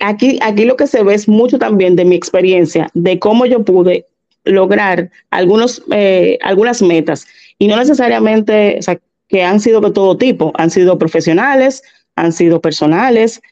aquí, 0.00 0.38
aquí 0.42 0.64
lo 0.64 0.76
que 0.76 0.86
se 0.86 1.02
ve 1.02 1.14
es 1.14 1.28
mucho 1.28 1.58
también 1.58 1.94
de 1.94 2.06
mi 2.06 2.16
experiencia, 2.16 2.88
de 2.94 3.18
cómo 3.18 3.44
yo 3.44 3.62
pude 3.62 4.06
lograr 4.44 5.10
algunos, 5.30 5.82
algunas 6.40 6.80
metas 6.80 7.26
y 7.58 7.66
no 7.66 7.76
necesariamente 7.76 8.78
que 9.28 9.42
han 9.42 9.58
sido 9.58 9.80
de 9.80 9.90
todo 9.90 10.16
tipo, 10.16 10.52
han 10.54 10.70
sido 10.70 10.98
profesionales, 10.98 11.82
han 12.14 12.32
sido 12.32 12.60
personales, 12.60 13.42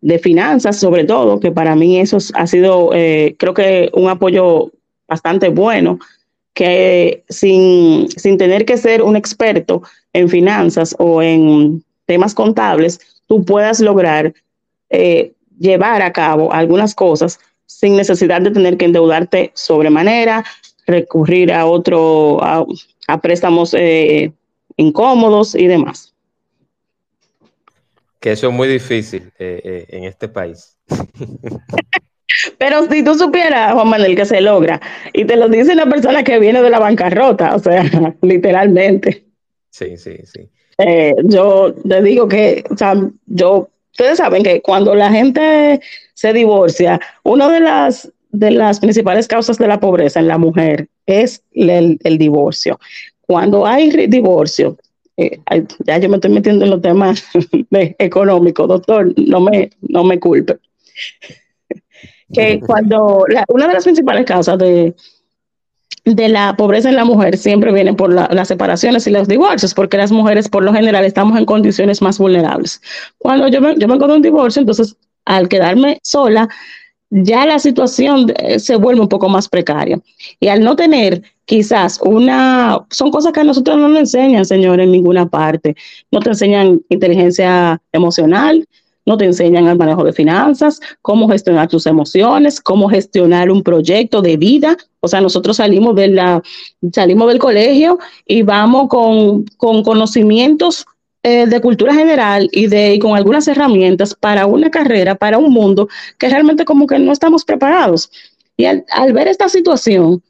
de 0.00 0.18
finanzas, 0.18 0.78
sobre 0.78 1.04
todo, 1.04 1.40
que 1.40 1.52
para 1.52 1.76
mí 1.76 2.00
eso 2.00 2.18
ha 2.34 2.46
sido, 2.46 2.90
eh, 2.94 3.34
creo 3.38 3.54
que 3.54 3.90
un 3.92 4.08
apoyo 4.08 4.72
bastante 5.06 5.48
bueno, 5.48 5.98
que 6.54 7.22
sin, 7.28 8.08
sin 8.10 8.38
tener 8.38 8.64
que 8.64 8.76
ser 8.76 9.02
un 9.02 9.16
experto 9.16 9.82
en 10.12 10.28
finanzas 10.28 10.94
o 10.98 11.22
en 11.22 11.84
temas 12.06 12.34
contables, 12.34 13.00
tú 13.26 13.44
puedas 13.44 13.80
lograr 13.80 14.32
eh, 14.88 15.32
llevar 15.58 16.02
a 16.02 16.12
cabo 16.12 16.52
algunas 16.52 16.94
cosas 16.94 17.38
sin 17.66 17.96
necesidad 17.96 18.40
de 18.40 18.50
tener 18.50 18.76
que 18.76 18.86
endeudarte 18.86 19.52
sobremanera, 19.54 20.44
recurrir 20.86 21.52
a 21.52 21.66
otro, 21.66 22.42
a, 22.42 22.66
préstamos 23.20 23.74
eh, 23.74 24.32
incómodos 24.76 25.54
y 25.54 25.66
demás 25.66 26.09
que 28.20 28.32
eso 28.32 28.48
es 28.48 28.54
muy 28.54 28.68
difícil 28.68 29.32
eh, 29.38 29.60
eh, 29.64 29.86
en 29.88 30.04
este 30.04 30.28
país. 30.28 30.76
Pero 32.58 32.86
si 32.88 33.02
tú 33.02 33.14
supieras, 33.14 33.72
Juan 33.72 33.88
Manuel, 33.88 34.14
que 34.14 34.24
se 34.24 34.40
logra, 34.40 34.80
y 35.12 35.24
te 35.24 35.36
lo 35.36 35.48
dice 35.48 35.72
una 35.72 35.86
persona 35.86 36.22
que 36.22 36.38
viene 36.38 36.62
de 36.62 36.70
la 36.70 36.78
bancarrota, 36.78 37.54
o 37.54 37.58
sea, 37.58 37.82
literalmente. 38.22 39.24
Sí, 39.70 39.96
sí, 39.96 40.18
sí. 40.24 40.48
Eh, 40.78 41.14
yo 41.24 41.74
te 41.74 42.02
digo 42.02 42.28
que, 42.28 42.64
o 42.70 42.76
sea, 42.76 42.94
yo, 43.26 43.68
ustedes 43.90 44.18
saben 44.18 44.42
que 44.42 44.62
cuando 44.62 44.94
la 44.94 45.10
gente 45.10 45.80
se 46.14 46.32
divorcia, 46.32 47.00
una 47.22 47.50
de 47.50 47.60
las, 47.60 48.10
de 48.30 48.50
las 48.52 48.80
principales 48.80 49.26
causas 49.26 49.58
de 49.58 49.66
la 49.66 49.80
pobreza 49.80 50.20
en 50.20 50.28
la 50.28 50.38
mujer 50.38 50.88
es 51.06 51.42
el, 51.52 51.98
el 52.04 52.18
divorcio. 52.18 52.78
Cuando 53.26 53.66
hay 53.66 53.90
divorcio, 54.06 54.76
eh, 55.16 55.40
ya 55.86 55.98
yo 55.98 56.08
me 56.08 56.16
estoy 56.16 56.30
metiendo 56.30 56.64
en 56.64 56.70
los 56.70 56.82
temas 56.82 57.24
económicos, 57.70 58.68
doctor, 58.68 59.12
no 59.16 59.40
me, 59.40 59.70
no 59.80 60.04
me 60.04 60.18
culpe. 60.18 60.58
que 62.32 62.60
cuando 62.60 63.24
una 63.48 63.66
de 63.66 63.74
las 63.74 63.84
principales 63.84 64.24
causas 64.24 64.58
de, 64.58 64.94
de 66.04 66.28
la 66.28 66.54
pobreza 66.56 66.88
en 66.88 66.96
la 66.96 67.04
mujer 67.04 67.36
siempre 67.36 67.72
viene 67.72 67.94
por 67.94 68.12
las 68.12 68.48
separaciones 68.48 69.06
y 69.06 69.10
los 69.10 69.28
divorcios, 69.28 69.74
porque 69.74 69.96
las 69.96 70.12
mujeres 70.12 70.48
por 70.48 70.64
lo 70.64 70.72
general 70.72 71.04
estamos 71.04 71.38
en 71.38 71.44
condiciones 71.44 72.00
más 72.02 72.18
vulnerables. 72.18 72.80
Cuando 73.18 73.48
yo 73.48 73.60
me, 73.60 73.76
yo 73.76 73.88
me 73.88 73.96
un 73.96 74.22
divorcio, 74.22 74.60
entonces 74.60 74.96
al 75.24 75.48
quedarme 75.48 76.00
sola, 76.02 76.48
ya 77.10 77.44
la 77.44 77.58
situación 77.58 78.32
eh, 78.38 78.58
se 78.58 78.76
vuelve 78.76 79.00
un 79.00 79.08
poco 79.08 79.28
más 79.28 79.48
precaria. 79.48 80.00
Y 80.38 80.48
al 80.48 80.62
no 80.62 80.76
tener 80.76 81.22
quizás 81.44 82.00
una, 82.02 82.86
son 82.90 83.10
cosas 83.10 83.32
que 83.32 83.40
a 83.40 83.44
nosotros 83.44 83.76
no 83.76 83.88
nos 83.88 83.98
enseñan, 83.98 84.44
señor, 84.44 84.80
en 84.80 84.92
ninguna 84.92 85.28
parte. 85.28 85.74
No 86.10 86.20
te 86.20 86.30
enseñan 86.30 86.80
inteligencia 86.88 87.82
emocional, 87.92 88.66
no 89.04 89.16
te 89.16 89.24
enseñan 89.24 89.66
el 89.66 89.76
manejo 89.76 90.04
de 90.04 90.12
finanzas, 90.12 90.80
cómo 91.02 91.28
gestionar 91.28 91.68
tus 91.68 91.86
emociones, 91.86 92.60
cómo 92.60 92.88
gestionar 92.88 93.50
un 93.50 93.62
proyecto 93.62 94.22
de 94.22 94.36
vida. 94.36 94.76
O 95.00 95.08
sea, 95.08 95.20
nosotros 95.20 95.56
salimos, 95.56 95.96
de 95.96 96.08
la, 96.08 96.42
salimos 96.92 97.28
del 97.28 97.40
colegio 97.40 97.98
y 98.24 98.42
vamos 98.42 98.88
con, 98.88 99.46
con 99.56 99.82
conocimientos 99.82 100.86
eh, 101.22 101.46
de 101.46 101.60
cultura 101.60 101.92
general 101.94 102.48
y, 102.50 102.66
de, 102.66 102.98
con 102.98 103.14
algunas 103.14 103.46
herramientas 103.46 104.14
para 104.14 104.46
una 104.46 104.70
carrera, 104.70 105.14
para 105.14 105.36
un 105.36 105.52
mundo 105.52 105.86
que 106.18 106.30
realmente 106.30 106.64
como 106.64 106.86
que 106.86 106.98
no 106.98 107.12
estamos 107.12 107.44
preparados. 107.44 108.10
Y 108.56 108.64
al, 108.64 109.12
ver 109.12 109.28
esta 109.28 109.48
situación, 109.50 110.22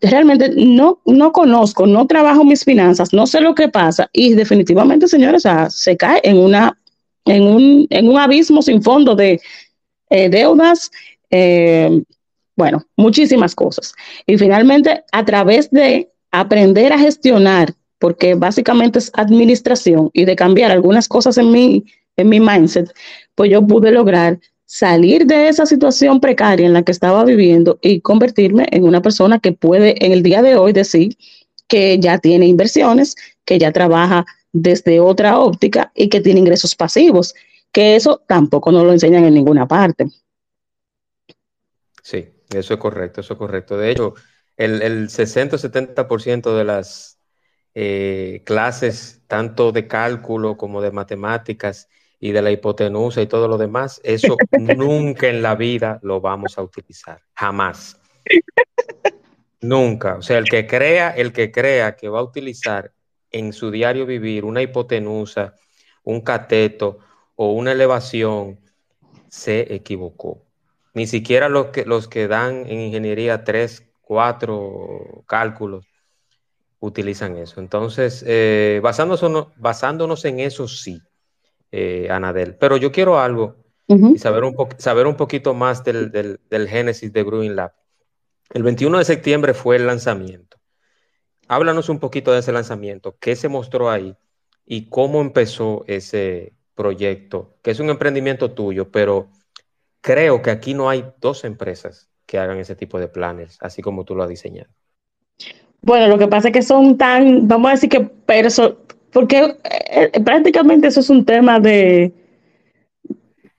realmente 0.00 0.50
no, 0.56 1.00
no 1.06 1.32
conozco, 1.32 1.86
no 1.86 2.06
trabajo 2.06 2.44
mis 2.44 2.64
finanzas, 2.64 3.12
no 3.12 3.26
sé 3.26 3.40
lo 3.40 3.54
que 3.56 3.68
pasa 3.68 4.08
y 4.12 4.34
definitivamente, 4.34 5.08
señores, 5.08 5.44
se 5.70 5.96
cae 5.96 6.20
en, 6.22 6.38
una, 6.38 6.78
en, 7.24 7.42
un, 7.42 7.86
en 7.90 8.08
un 8.08 8.18
abismo 8.18 8.62
sin 8.62 8.80
fondo 8.80 9.16
de 9.16 9.40
eh, 10.10 10.28
deudas, 10.28 10.90
eh, 11.30 12.02
bueno, 12.54 12.84
muchísimas 12.96 13.54
cosas. 13.56 13.92
Y 14.26 14.38
finalmente, 14.38 15.02
a 15.10 15.24
través 15.24 15.70
de 15.70 16.12
aprender 16.30 16.92
a 16.92 16.98
gestionar, 16.98 17.74
porque 18.02 18.34
básicamente 18.34 18.98
es 18.98 19.12
administración 19.14 20.10
y 20.12 20.24
de 20.24 20.34
cambiar 20.34 20.72
algunas 20.72 21.06
cosas 21.06 21.38
en 21.38 21.52
mi, 21.52 21.84
en 22.16 22.28
mi 22.28 22.40
mindset, 22.40 22.92
pues 23.36 23.48
yo 23.48 23.64
pude 23.64 23.92
lograr 23.92 24.40
salir 24.64 25.24
de 25.24 25.46
esa 25.46 25.66
situación 25.66 26.18
precaria 26.18 26.66
en 26.66 26.72
la 26.72 26.82
que 26.82 26.90
estaba 26.90 27.24
viviendo 27.24 27.78
y 27.80 28.00
convertirme 28.00 28.66
en 28.72 28.82
una 28.82 29.02
persona 29.02 29.38
que 29.38 29.52
puede 29.52 30.04
en 30.04 30.10
el 30.10 30.24
día 30.24 30.42
de 30.42 30.56
hoy 30.56 30.72
decir 30.72 31.16
que 31.68 32.00
ya 32.00 32.18
tiene 32.18 32.48
inversiones, 32.48 33.14
que 33.44 33.60
ya 33.60 33.70
trabaja 33.70 34.26
desde 34.52 34.98
otra 34.98 35.38
óptica 35.38 35.92
y 35.94 36.08
que 36.08 36.20
tiene 36.20 36.40
ingresos 36.40 36.74
pasivos, 36.74 37.36
que 37.70 37.94
eso 37.94 38.20
tampoco 38.26 38.72
nos 38.72 38.82
lo 38.82 38.90
enseñan 38.90 39.22
en 39.26 39.34
ninguna 39.34 39.68
parte. 39.68 40.08
Sí, 42.02 42.26
eso 42.52 42.74
es 42.74 42.80
correcto, 42.80 43.20
eso 43.20 43.34
es 43.34 43.38
correcto. 43.38 43.78
De 43.78 43.92
hecho, 43.92 44.14
el, 44.56 44.82
el 44.82 45.08
60-70% 45.08 46.56
de 46.56 46.64
las 46.64 47.21
eh, 47.74 48.42
clases, 48.44 49.22
tanto 49.26 49.72
de 49.72 49.86
cálculo 49.86 50.56
como 50.56 50.80
de 50.82 50.90
matemáticas, 50.90 51.88
y 52.22 52.30
de 52.30 52.40
la 52.40 52.52
hipotenusa 52.52 53.20
y 53.20 53.26
todo 53.26 53.48
lo 53.48 53.58
demás, 53.58 54.00
eso 54.04 54.36
nunca 54.56 55.26
en 55.26 55.42
la 55.42 55.56
vida 55.56 55.98
lo 56.02 56.20
vamos 56.20 56.56
a 56.56 56.62
utilizar, 56.62 57.20
jamás. 57.34 58.00
Nunca. 59.60 60.14
O 60.18 60.22
sea, 60.22 60.38
el 60.38 60.44
que 60.44 60.68
crea, 60.68 61.10
el 61.10 61.32
que 61.32 61.50
crea 61.50 61.96
que 61.96 62.08
va 62.08 62.20
a 62.20 62.22
utilizar 62.22 62.92
en 63.32 63.52
su 63.52 63.72
diario 63.72 64.06
vivir 64.06 64.44
una 64.44 64.62
hipotenusa, 64.62 65.56
un 66.04 66.20
cateto 66.20 67.00
o 67.34 67.54
una 67.54 67.72
elevación, 67.72 68.60
se 69.28 69.74
equivocó. 69.74 70.44
Ni 70.94 71.08
siquiera 71.08 71.48
los 71.48 71.66
que, 71.66 71.84
los 71.84 72.06
que 72.06 72.28
dan 72.28 72.66
en 72.68 72.82
ingeniería 72.82 73.42
tres, 73.42 73.84
cuatro 74.00 75.24
cálculos 75.26 75.91
utilizan 76.82 77.36
eso. 77.36 77.60
Entonces, 77.60 78.24
eh, 78.26 78.80
basándonos, 78.82 79.48
basándonos 79.56 80.24
en 80.24 80.40
eso, 80.40 80.66
sí 80.66 81.00
eh, 81.70 82.08
Anadel. 82.10 82.56
Pero 82.56 82.76
yo 82.76 82.90
quiero 82.90 83.18
algo 83.18 83.56
y 83.86 84.18
saber 84.18 84.44
un, 84.44 84.56
saber 84.78 85.06
un 85.06 85.16
poquito 85.16 85.54
más 85.54 85.84
del, 85.84 86.10
del, 86.10 86.68
génesis 86.68 87.12
de 87.12 87.22
Growing 87.22 87.54
Lab. 87.54 87.72
El 88.50 88.62
21 88.62 88.98
de 88.98 89.04
septiembre 89.04 89.54
fue 89.54 89.76
el 89.76 89.86
lanzamiento. 89.86 90.58
Háblanos 91.46 91.88
un 91.88 91.98
poquito 92.00 92.32
de 92.32 92.40
ese 92.40 92.52
lanzamiento, 92.52 93.16
qué 93.18 93.36
se 93.36 93.48
mostró 93.48 93.90
ahí 93.90 94.16
y 94.64 94.88
cómo 94.88 95.20
empezó 95.20 95.84
ese 95.86 96.54
proyecto, 96.74 97.58
que 97.62 97.70
es 97.70 97.80
un 97.80 97.90
emprendimiento 97.90 98.52
tuyo, 98.52 98.90
pero 98.90 99.28
creo 100.00 100.40
que 100.40 100.50
aquí 100.50 100.72
no 100.72 100.88
hay 100.88 101.12
dos 101.20 101.44
empresas 101.44 102.08
que 102.26 102.38
hagan 102.38 102.58
ese 102.58 102.74
tipo 102.74 102.98
de 102.98 103.08
planes, 103.08 103.58
así 103.60 103.82
como 103.82 104.04
tú 104.04 104.14
lo 104.14 104.22
has 104.22 104.30
diseñado. 104.30 104.70
Bueno, 105.82 106.08
lo 106.08 106.18
que 106.18 106.28
pasa 106.28 106.48
es 106.48 106.54
que 106.54 106.62
son 106.62 106.96
tan, 106.96 107.48
vamos 107.48 107.68
a 107.68 107.74
decir 107.74 107.88
que 107.88 108.00
perso 108.00 108.78
porque 109.12 109.56
eh, 109.90 110.10
prácticamente 110.24 110.88
eso 110.88 111.00
es 111.00 111.10
un 111.10 111.24
tema 111.24 111.60
de, 111.60 112.12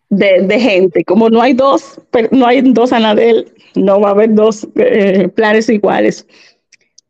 de, 0.10 0.60
gente. 0.60 1.03
Como 1.06 1.30
no 1.30 1.42
hay 1.42 1.53
dos, 1.53 2.01
no 2.32 2.48
hay 2.48 2.62
dos 2.62 2.92
Anadel, 2.92 3.51
no 3.75 4.01
va 4.01 4.10
a 4.10 4.12
haber 4.12 4.34
dos 4.34 4.68
eh, 4.75 5.30
planes 5.30 5.70
iguales. 5.70 6.27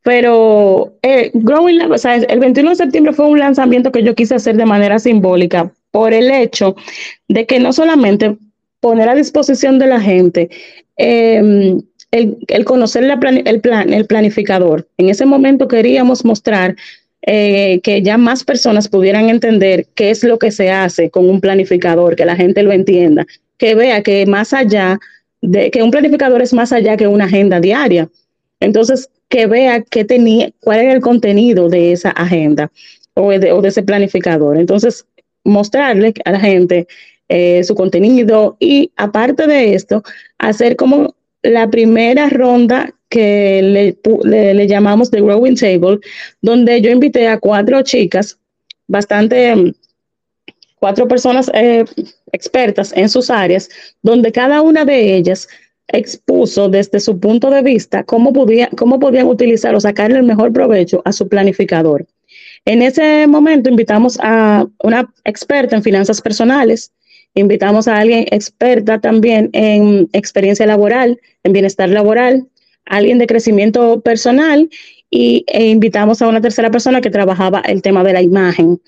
Pero 0.04 0.94
eh, 1.02 1.32
Growing 1.34 1.78
Lab, 1.78 1.92
o 1.92 1.98
sea, 1.98 2.16
el 2.16 2.40
21 2.40 2.72
de 2.72 2.76
septiembre 2.76 3.14
fue 3.14 3.28
un 3.28 3.40
lanzamiento 3.40 3.92
que 3.92 4.04
yo 4.04 4.14
quise 4.16 4.36
hacer 4.36 4.58
de 4.58 4.66
manera 4.66 5.00
simbólica 5.00 5.72
por 5.92 6.14
el 6.14 6.30
hecho 6.30 6.76
de 7.30 7.46
que 7.46 7.60
no 7.60 7.72
solamente 7.72 8.38
poner 8.82 9.08
a 9.08 9.16
disposición 9.16 9.80
de 9.80 9.88
la 9.88 10.02
gente 10.02 10.50
em, 10.98 11.82
el, 12.14 12.66
conocer 12.66 13.04
el, 13.04 13.60
plan, 13.60 13.92
el 13.92 14.06
planificador. 14.06 14.88
En 14.98 15.10
ese 15.10 15.26
momento 15.26 15.68
queríamos 15.68 16.24
mostrar 16.24 16.76
eh, 17.24 17.80
que 17.82 18.04
ya 18.04 18.18
más 18.18 18.44
personas 18.44 18.88
pudieran 18.88 19.30
entender 19.30 19.88
qué 19.96 20.12
es 20.12 20.24
lo 20.24 20.38
que 20.38 20.52
se 20.52 20.70
hace 20.70 21.10
con 21.10 21.28
un 21.28 21.42
planificador, 21.42 22.16
que 22.16 22.26
la 22.26 22.36
gente 22.36 22.62
lo 22.62 22.72
entienda, 22.72 23.26
que 23.58 23.74
vea 23.74 24.04
que 24.04 24.26
más 24.28 24.54
allá 24.54 25.00
de 25.42 25.72
que 25.72 25.82
un 25.82 25.90
planificador 25.90 26.42
es 26.44 26.54
más 26.54 26.72
allá 26.72 26.98
que 26.98 27.08
una 27.08 27.26
agenda 27.26 27.60
diaria. 27.60 28.08
Entonces, 28.60 29.10
que 29.28 29.48
vea 29.48 29.82
qué 29.82 30.06
tenía, 30.06 30.52
cuál 30.60 30.82
era 30.82 30.94
el 30.94 31.02
contenido 31.02 31.68
de 31.68 31.94
esa 31.94 32.12
agenda 32.12 32.72
o 33.16 33.32
de, 33.32 33.60
ese 33.64 33.82
planificador. 33.82 34.58
Entonces, 34.58 35.06
mostrarle 35.44 36.14
a 36.26 36.32
la 36.32 36.40
gente 36.40 36.88
eh, 37.28 37.64
su 37.64 37.74
contenido 37.74 38.56
y 38.60 38.92
aparte 38.98 39.48
de 39.48 39.74
esto, 39.74 40.04
hacer 40.38 40.76
como 40.76 41.16
la 41.44 41.70
primera 41.70 42.30
ronda 42.30 42.94
que 43.10 43.96
le, 44.24 44.68
llamamos 44.68 45.12
The 45.12 45.22
Growing 45.22 45.56
Table, 45.56 46.00
donde 46.42 46.82
yo 46.82 46.90
invité 46.90 47.28
a 47.28 47.40
cuatro 47.40 47.82
chicas, 47.84 48.40
bastante, 48.88 49.56
mm, 49.56 49.74
cuatro 50.80 51.08
personas 51.08 51.52
eh, 51.54 51.86
expertas 52.32 52.92
en 52.96 53.10
sus 53.10 53.30
áreas, 53.30 53.70
donde 54.02 54.32
cada 54.32 54.62
una 54.62 54.84
de 54.84 55.16
ellas 55.16 55.48
expuso 55.90 56.70
desde 56.70 57.00
su 57.00 57.20
punto 57.20 57.50
de 57.52 57.62
vista 57.62 58.04
cómo, 58.04 58.34
podía, 58.34 58.70
cómo 58.78 59.00
podían 59.00 59.28
utilizar 59.28 59.76
o 59.76 59.80
sacarle 59.80 60.18
el 60.18 60.24
mejor 60.24 60.52
provecho 60.52 61.02
a 61.06 61.12
su 61.12 61.28
planificador. 61.28 62.08
En 62.66 62.82
ese 62.82 63.28
momento 63.28 63.70
invitamos 63.70 64.18
a 64.22 64.66
una 64.80 65.14
experta 65.26 65.76
en 65.76 65.84
finanzas 65.84 66.22
personales, 66.22 66.94
invitamos 67.36 67.88
a 67.88 67.98
alguien 67.98 68.26
experta 68.32 69.00
también 69.00 69.50
en 69.54 70.10
experiencia 70.14 70.66
laboral, 70.66 71.20
en 71.44 71.54
bienestar 71.54 71.90
laboral, 71.90 72.48
alguien 72.86 73.18
de 73.18 73.28
crecimiento 73.28 74.02
personal 74.02 74.70
y 75.10 75.46
e 75.48 75.68
invitamos 75.68 76.22
a 76.22 76.28
una 76.28 76.42
tercera 76.42 76.72
persona 76.72 77.02
que 77.02 77.10
trabajaba 77.10 77.62
el 77.62 77.82
tema 77.82 78.04
de 78.04 78.14
la 78.14 78.22
imagen. 78.22 78.82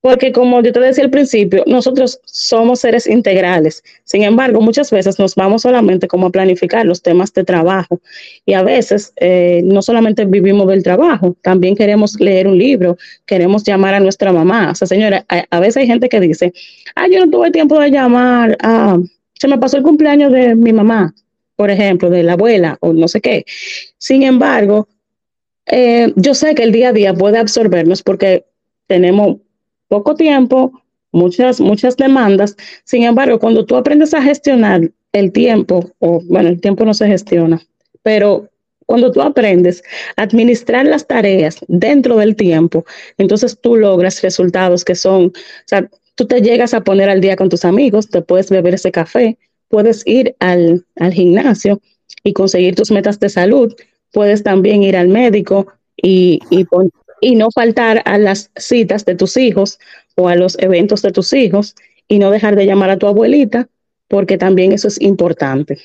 Porque 0.00 0.30
como 0.32 0.62
yo 0.62 0.72
te 0.72 0.78
decía 0.78 1.04
al 1.04 1.10
principio, 1.10 1.64
nosotros 1.66 2.20
somos 2.24 2.80
seres 2.80 3.08
integrales. 3.08 3.82
Sin 4.04 4.22
embargo, 4.22 4.60
muchas 4.60 4.90
veces 4.92 5.18
nos 5.18 5.34
vamos 5.34 5.62
solamente 5.62 6.06
como 6.06 6.28
a 6.28 6.30
planificar 6.30 6.86
los 6.86 7.02
temas 7.02 7.32
de 7.34 7.42
trabajo. 7.42 8.00
Y 8.46 8.52
a 8.52 8.62
veces 8.62 9.12
eh, 9.16 9.60
no 9.64 9.82
solamente 9.82 10.24
vivimos 10.24 10.68
del 10.68 10.84
trabajo, 10.84 11.36
también 11.42 11.74
queremos 11.74 12.18
leer 12.20 12.46
un 12.46 12.56
libro, 12.56 12.96
queremos 13.26 13.64
llamar 13.64 13.94
a 13.94 14.00
nuestra 14.00 14.32
mamá. 14.32 14.70
O 14.70 14.74
sea, 14.76 14.86
señora, 14.86 15.26
a, 15.28 15.60
veces 15.60 15.78
hay 15.78 15.86
gente 15.88 16.08
que 16.08 16.20
dice, 16.20 16.52
ah, 16.94 17.08
yo 17.10 17.24
no 17.24 17.30
tuve 17.30 17.50
tiempo 17.50 17.80
de 17.80 17.90
llamar, 17.90 18.56
ah, 18.62 18.98
se 19.34 19.48
me 19.48 19.58
pasó 19.58 19.78
el 19.78 19.82
cumpleaños 19.82 20.32
de 20.32 20.54
mi 20.54 20.72
mamá 20.72 21.12
por 21.58 21.72
ejemplo, 21.72 22.08
de 22.08 22.22
la 22.22 22.34
abuela 22.34 22.78
o 22.80 22.92
no 22.92 23.08
sé 23.08 23.20
qué. 23.20 23.44
Sin 23.98 24.22
embargo, 24.22 24.86
eh, 25.66 26.12
yo 26.14 26.32
sé 26.36 26.54
que 26.54 26.62
el 26.62 26.70
día 26.70 26.90
a 26.90 26.92
día 26.92 27.12
puede 27.12 27.36
absorbernos 27.36 28.04
porque 28.04 28.46
tenemos 28.86 29.38
poco 29.88 30.14
tiempo, 30.14 30.72
muchas, 31.12 31.60
muchas 31.60 31.96
demandas. 31.96 32.56
Sin 32.84 33.04
embargo, 33.04 33.38
cuando 33.38 33.64
tú 33.64 33.76
aprendes 33.76 34.14
a 34.14 34.22
gestionar 34.22 34.90
el 35.12 35.32
tiempo, 35.32 35.90
o 35.98 36.20
bueno, 36.24 36.50
el 36.50 36.60
tiempo 36.60 36.84
no 36.84 36.94
se 36.94 37.06
gestiona, 37.06 37.60
pero 38.02 38.48
cuando 38.86 39.12
tú 39.12 39.20
aprendes 39.20 39.82
a 40.16 40.22
administrar 40.22 40.86
las 40.86 41.06
tareas 41.06 41.58
dentro 41.68 42.16
del 42.16 42.36
tiempo, 42.36 42.84
entonces 43.18 43.58
tú 43.60 43.76
logras 43.76 44.22
resultados 44.22 44.84
que 44.84 44.94
son, 44.94 45.26
o 45.26 45.32
sea, 45.66 45.90
tú 46.14 46.26
te 46.26 46.40
llegas 46.40 46.74
a 46.74 46.82
poner 46.82 47.10
al 47.10 47.20
día 47.20 47.36
con 47.36 47.48
tus 47.48 47.64
amigos, 47.64 48.08
te 48.08 48.22
puedes 48.22 48.50
beber 48.50 48.74
ese 48.74 48.90
café, 48.90 49.38
puedes 49.68 50.02
ir 50.06 50.34
al, 50.40 50.84
gimnasio 51.12 51.80
y 52.24 52.32
conseguir 52.32 52.74
tus 52.74 52.90
metas 52.90 53.20
de 53.20 53.28
salud. 53.28 53.74
Puedes 54.12 54.42
también 54.42 54.82
ir 54.82 54.96
al 54.96 55.08
médico 55.08 55.66
y, 55.96 56.40
y, 56.50 56.64
no 57.22 57.50
faltar 57.50 58.02
a 58.04 58.18
las 58.18 58.50
citas 58.56 59.04
de 59.04 59.14
tus 59.14 59.36
hijos 59.36 59.78
o 60.14 60.28
a 60.28 60.36
los 60.36 60.58
eventos 60.58 61.02
de 61.02 61.12
tus 61.12 61.32
hijos 61.32 61.74
y 62.06 62.18
no 62.18 62.30
dejar 62.30 62.56
de 62.56 62.66
llamar 62.66 62.90
a 62.90 62.96
tu 62.98 63.06
abuelita, 63.06 63.68
porque 64.08 64.38
también 64.38 64.72
eso 64.72 64.88
es 64.88 65.00
importante. 65.00 65.78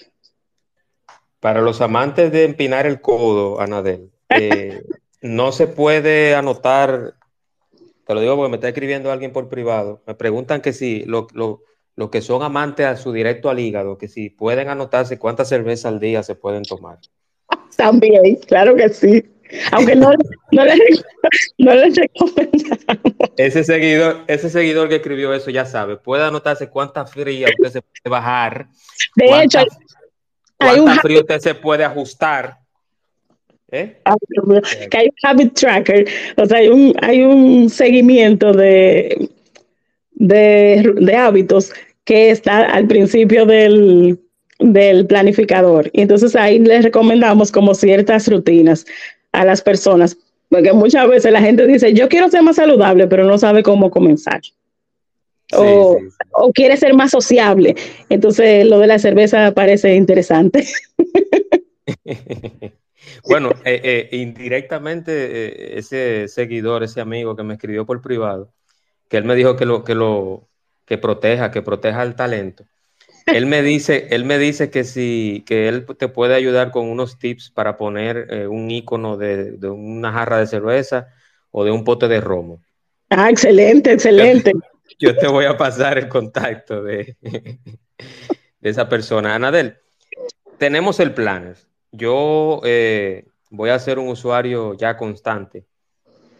Para 1.39 1.61
los 1.61 1.81
amantes 1.81 2.31
de 2.31 2.45
empinar 2.45 2.85
el 2.87 3.01
codo, 3.01 3.59
Anadel, 3.59 4.09
eh, 4.29 4.83
no 5.21 5.51
se 5.51 5.67
puede 5.67 6.35
anotar, 6.35 7.15
te 8.07 8.13
lo 8.13 8.21
digo 8.21 8.35
porque 8.35 8.49
me 8.49 8.57
está 8.57 8.69
escribiendo 8.69 9.11
alguien 9.11 9.33
por 9.33 9.49
privado, 9.49 10.01
me 10.07 10.15
preguntan 10.15 10.61
que 10.61 10.71
si 10.71 11.03
lo, 11.05 11.27
lo, 11.33 11.61
los 11.95 12.09
que 12.09 12.21
son 12.21 12.43
amantes 12.43 12.85
a 12.85 12.95
su 12.95 13.11
directo 13.11 13.49
al 13.49 13.59
hígado, 13.59 13.97
que 13.97 14.07
si 14.07 14.29
pueden 14.29 14.69
anotarse 14.69 15.19
cuántas 15.19 15.49
cervezas 15.49 15.85
al 15.85 15.99
día 15.99 16.23
se 16.23 16.35
pueden 16.35 16.63
tomar. 16.63 16.99
También, 17.75 18.35
claro 18.47 18.75
que 18.75 18.89
sí. 18.89 19.25
Aunque 19.71 19.95
no, 19.95 20.11
no, 20.51 20.65
les, 20.65 21.03
no 21.57 21.71
recomendamos. 21.73 23.31
Ese 23.37 23.63
seguidor, 23.63 24.23
ese 24.27 24.49
seguidor 24.49 24.89
que 24.89 24.95
escribió 24.95 25.33
eso 25.33 25.49
ya 25.51 25.65
sabe, 25.65 25.97
puede 25.97 26.23
anotarse 26.23 26.69
cuánta 26.69 27.05
fría 27.05 27.47
usted 27.49 27.71
se 27.71 27.81
puede 27.81 28.09
bajar. 28.09 28.67
De 29.15 29.43
hecho, 29.43 29.59
hay 30.59 30.79
un 30.79 30.95
frío 30.97 31.21
usted 31.21 31.39
se 31.39 31.55
puede 31.55 31.83
ajustar. 31.83 32.57
¿Eh? 33.71 33.99
Que 34.91 34.97
hay 34.97 35.07
un 35.07 35.29
habit 35.29 35.53
tracker, 35.55 36.07
o 36.37 36.45
sea, 36.45 36.59
hay 36.59 36.67
un, 36.67 36.93
hay 37.01 37.21
un 37.23 37.69
seguimiento 37.71 38.53
de, 38.53 39.29
de, 40.13 41.15
hábitos 41.17 41.73
que 42.05 42.29
está 42.29 42.65
al 42.65 42.85
principio 42.85 43.47
del, 43.47 44.19
del 44.59 45.07
planificador. 45.07 45.89
Y 45.91 46.01
entonces 46.01 46.35
ahí 46.35 46.59
les 46.59 46.83
recomendamos 46.83 47.51
como 47.51 47.73
ciertas 47.73 48.27
rutinas 48.27 48.85
a 49.33 49.43
las 49.43 49.61
personas, 49.61 50.17
porque 50.49 50.71
muchas 50.71 51.07
veces 51.09 51.31
la 51.31 51.41
gente 51.41 51.67
dice, 51.67 51.93
yo 51.93 52.07
quiero 52.07 52.29
ser 52.29 52.41
más 52.43 52.55
saludable, 52.55 53.07
pero 53.07 53.25
no 53.25 53.37
sabe 53.37 53.61
cómo 53.63 53.91
comenzar. 53.91 54.41
o, 55.55 55.97
o, 56.31 56.51
quiere 56.53 56.77
ser 56.77 56.93
más 56.93 57.11
sociable. 57.11 57.75
Entonces 58.09 58.65
lo 58.65 58.79
de 58.79 58.87
la 58.87 58.97
cerveza 58.97 59.51
parece 59.53 59.95
interesante. 59.95 60.65
Bueno, 63.27 63.51
eh, 63.65 64.09
eh, 64.11 64.15
indirectamente 64.17 65.11
eh, 65.11 65.77
ese 65.77 66.27
seguidor, 66.27 66.83
ese 66.83 67.01
amigo 67.01 67.35
que 67.35 67.43
me 67.43 67.53
escribió 67.53 67.85
por 67.85 68.01
privado, 68.01 68.53
que 69.09 69.17
él 69.17 69.25
me 69.25 69.35
dijo 69.35 69.55
que 69.55 69.65
lo 69.65 69.83
que 69.83 69.95
lo 69.95 70.47
que 70.85 70.97
proteja, 70.97 71.51
que 71.51 71.61
proteja 71.61 72.03
el 72.03 72.15
talento. 72.15 72.65
Él 73.25 73.45
me 73.45 73.61
dice, 73.61 74.07
él 74.11 74.25
me 74.25 74.37
dice 74.37 74.69
que 74.69 74.83
si 74.83 75.43
que 75.45 75.67
él 75.67 75.85
te 75.97 76.07
puede 76.07 76.35
ayudar 76.35 76.71
con 76.71 76.89
unos 76.89 77.17
tips 77.19 77.51
para 77.51 77.77
poner 77.77 78.47
un 78.49 78.69
icono 78.69 79.17
de, 79.17 79.57
una 79.69 80.11
jarra 80.11 80.39
de 80.39 80.47
cerveza 80.47 81.07
o 81.51 81.63
de 81.63 81.71
un 81.71 81.83
pote 81.83 82.07
de 82.07 82.19
romo. 82.19 82.61
Ah, 83.09 83.29
excelente, 83.29 83.93
excelente. 83.93 84.51
Yo 84.99 85.15
te 85.15 85.27
voy 85.27 85.45
a 85.45 85.57
pasar 85.57 85.97
el 85.97 86.07
contacto 86.07 86.83
de, 86.83 87.15
de 87.21 87.59
esa 88.61 88.89
persona. 88.89 89.33
Anadel, 89.35 89.77
tenemos 90.57 90.99
el 90.99 91.13
planner 91.13 91.57
yo 91.93 92.59
eh, 92.65 93.27
voy 93.51 93.69
a 93.69 93.79
ser 93.79 93.99
un 93.99 94.09
usuario 94.09 94.73
ya 94.73 94.97
constante. 94.97 95.65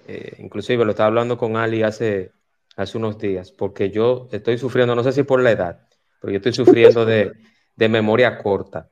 Eh, 0.07 0.35
inclusive 0.39 0.83
lo 0.83 0.91
estaba 0.91 1.07
hablando 1.07 1.37
con 1.37 1.55
Ali 1.55 1.83
hace, 1.83 2.31
hace 2.75 2.97
unos 2.97 3.17
días, 3.19 3.51
porque 3.51 3.89
yo 3.91 4.27
estoy 4.31 4.57
sufriendo, 4.57 4.95
no 4.95 5.03
sé 5.03 5.13
si 5.13 5.23
por 5.23 5.41
la 5.41 5.51
edad, 5.51 5.87
pero 6.23 6.31
yo 6.31 6.37
estoy 6.37 6.53
sufriendo 6.53 7.05
de, 7.05 7.33
memoria 7.89 8.37
corta. 8.37 8.87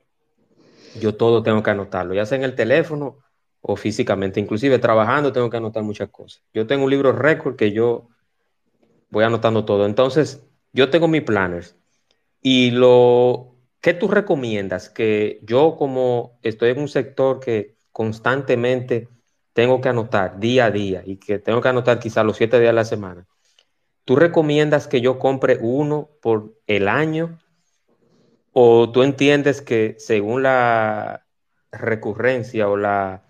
Yo 1.00 1.14
todo 1.14 1.42
tengo 1.42 1.62
que 1.62 1.70
anotarlo, 1.70 2.12
ya 2.12 2.26
sea 2.26 2.36
en 2.36 2.44
el 2.44 2.54
teléfono 2.54 3.20
o 3.62 3.74
físicamente. 3.74 4.38
Inclusive 4.38 4.78
trabajando 4.78 5.32
tengo 5.32 5.48
que 5.48 5.56
anotar 5.56 5.82
muchas 5.82 6.10
cosas. 6.10 6.42
Yo 6.52 6.66
tengo 6.66 6.84
un 6.84 6.90
libro 6.90 7.10
récord 7.12 7.56
que 7.56 7.72
yo 7.72 8.10
voy 9.08 9.24
anotando 9.24 9.64
todo. 9.64 9.86
Entonces, 9.86 10.46
yo 10.74 10.90
tengo 10.90 11.08
mi 11.08 11.22
planners 11.22 11.74
y 12.42 12.70
lo 12.72 13.56
¿Qué 13.80 13.94
tú 13.94 14.08
recomiendas 14.08 14.90
que 14.90 15.40
yo 15.42 15.76
como 15.76 16.38
estoy 16.42 16.70
en 16.70 16.80
un 16.80 16.88
sector 16.88 17.40
que 17.40 17.78
constantemente 17.90 19.08
tengo 19.54 19.80
que 19.80 19.88
anotar 19.88 20.38
día 20.38 20.66
a 20.66 20.70
día 20.70 21.02
y 21.04 21.16
que 21.16 21.38
tengo 21.38 21.62
que 21.62 21.68
anotar 21.68 21.98
quizá 21.98 22.22
los 22.22 22.36
siete 22.36 22.60
días 22.60 22.68
de 22.68 22.74
la 22.74 22.84
semana? 22.84 23.26
¿Tú 24.04 24.16
recomiendas 24.16 24.88
que 24.88 25.00
yo 25.00 25.18
compre 25.18 25.58
uno 25.60 26.08
por 26.20 26.54
el 26.66 26.88
año? 26.88 27.38
¿O 28.52 28.90
tú 28.90 29.02
entiendes 29.02 29.62
que 29.62 29.94
según 29.98 30.42
la 30.42 31.24
recurrencia 31.70 32.68
o 32.68 32.76
la, 32.76 33.22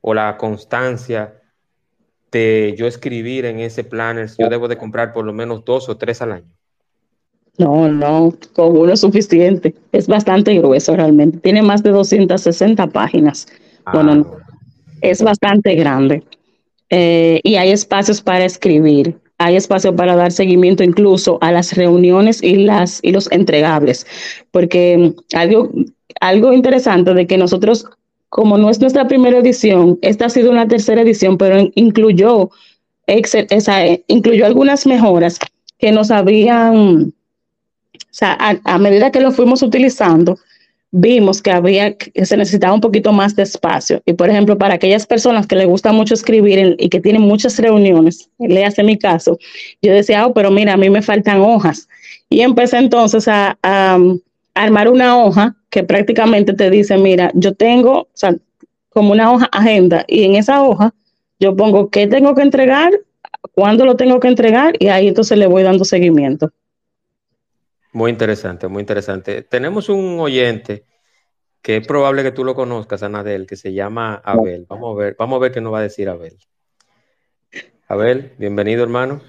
o 0.00 0.14
la 0.14 0.36
constancia 0.36 1.42
de 2.30 2.74
yo 2.76 2.86
escribir 2.86 3.44
en 3.44 3.60
ese 3.60 3.84
planner, 3.84 4.30
yo 4.38 4.48
debo 4.48 4.68
de 4.68 4.78
comprar 4.78 5.12
por 5.12 5.24
lo 5.24 5.32
menos 5.32 5.64
dos 5.64 5.88
o 5.88 5.96
tres 5.96 6.22
al 6.22 6.32
año? 6.32 6.56
No, 7.58 7.88
no, 7.88 8.34
con 8.52 8.76
uno 8.76 8.92
es 8.92 9.00
suficiente. 9.00 9.74
Es 9.92 10.06
bastante 10.06 10.54
grueso 10.58 10.94
realmente. 10.94 11.38
Tiene 11.38 11.62
más 11.62 11.82
de 11.82 11.90
260 11.90 12.86
páginas. 12.88 13.46
Bueno, 13.92 14.26
ah. 14.26 14.56
es 15.00 15.22
bastante 15.22 15.74
grande. 15.74 16.22
Eh, 16.90 17.40
y 17.42 17.56
hay 17.56 17.70
espacios 17.70 18.20
para 18.20 18.44
escribir. 18.44 19.18
Hay 19.38 19.56
espacio 19.56 19.94
para 19.94 20.16
dar 20.16 20.32
seguimiento 20.32 20.82
incluso 20.82 21.38
a 21.42 21.52
las 21.52 21.74
reuniones 21.74 22.42
y, 22.42 22.56
las, 22.56 23.00
y 23.02 23.12
los 23.12 23.30
entregables. 23.30 24.06
Porque 24.50 25.14
algo, 25.34 25.70
algo 26.20 26.52
interesante 26.52 27.12
de 27.12 27.26
que 27.26 27.36
nosotros, 27.36 27.86
como 28.28 28.56
no 28.56 28.70
es 28.70 28.80
nuestra 28.80 29.06
primera 29.08 29.38
edición, 29.38 29.98
esta 30.02 30.26
ha 30.26 30.30
sido 30.30 30.50
una 30.50 30.68
tercera 30.68 31.02
edición, 31.02 31.36
pero 31.36 31.70
incluyó, 31.74 32.50
esa, 33.06 33.84
incluyó 34.06 34.46
algunas 34.46 34.86
mejoras 34.86 35.38
que 35.78 35.92
nos 35.92 36.10
habían 36.10 37.12
o 38.16 38.18
sea, 38.18 38.38
a, 38.64 38.78
medida 38.78 39.10
que 39.10 39.20
lo 39.20 39.30
fuimos 39.30 39.62
utilizando, 39.62 40.38
vimos 40.98 41.42
que 41.42 41.50
había 41.50 41.94
que 41.94 42.24
se 42.24 42.38
necesitaba 42.38 42.72
un 42.72 42.80
poquito 42.80 43.12
más 43.12 43.36
de 43.36 43.42
espacio. 43.42 44.02
Y 44.06 44.14
por 44.14 44.30
ejemplo, 44.30 44.56
para 44.56 44.74
aquellas 44.74 45.06
personas 45.06 45.46
que 45.46 45.54
les 45.54 45.66
gusta 45.66 45.92
mucho 45.92 46.14
escribir 46.14 46.74
y 46.78 46.88
que 46.88 47.00
tienen 47.00 47.22
muchas 47.22 47.58
reuniones, 47.58 48.30
le 48.38 48.64
hace 48.64 48.82
mi 48.82 48.96
caso, 48.96 49.38
yo 49.82 49.92
decía, 49.92 50.26
oh, 50.26 50.32
pero 50.32 50.50
mira, 50.50 50.72
a 50.72 50.76
mí 50.78 50.88
me 50.88 51.02
faltan 51.02 51.40
hojas. 51.40 51.86
Y 52.30 52.40
empecé 52.40 52.78
entonces 52.78 53.28
a, 53.28 53.58
a, 53.62 53.98
armar 54.54 54.88
una 54.88 55.22
hoja 55.22 55.54
que 55.68 55.82
prácticamente 55.82 56.54
te 56.54 56.70
dice, 56.70 56.96
mira, 56.96 57.30
yo 57.34 57.52
tengo, 57.54 58.08
como 58.88 59.12
una 59.12 59.30
hoja 59.30 59.48
agenda, 59.52 60.04
y 60.08 60.24
en 60.24 60.36
esa 60.36 60.62
hoja 60.62 60.94
yo 61.38 61.54
pongo 61.54 61.90
qué 61.90 62.06
tengo 62.06 62.34
que 62.34 62.40
entregar, 62.40 62.90
cuándo 63.52 63.84
lo 63.84 63.96
tengo 63.96 64.18
que 64.18 64.28
entregar, 64.28 64.74
y 64.78 64.88
ahí 64.88 65.08
entonces 65.08 65.36
le 65.36 65.46
voy 65.46 65.62
dando 65.62 65.84
seguimiento. 65.84 66.50
Muy 67.96 68.10
interesante, 68.10 68.68
muy 68.68 68.80
interesante. 68.80 69.40
Tenemos 69.40 69.88
un 69.88 70.20
oyente 70.20 70.84
que 71.62 71.78
es 71.78 71.86
probable 71.86 72.22
que 72.22 72.30
tú 72.30 72.44
lo 72.44 72.54
conozcas, 72.54 73.02
Anadel, 73.02 73.46
que 73.46 73.56
se 73.56 73.72
llama 73.72 74.20
Abel. 74.22 74.66
Vamos 74.68 74.94
a 74.94 74.98
ver, 74.98 75.16
vamos 75.18 75.38
a 75.38 75.40
ver 75.40 75.52
qué 75.52 75.62
nos 75.62 75.72
va 75.72 75.78
a 75.78 75.82
decir 75.88 76.10
Abel. 76.10 76.36
Abel, 77.88 78.34
bienvenido, 78.36 78.82
hermano. 78.82 79.22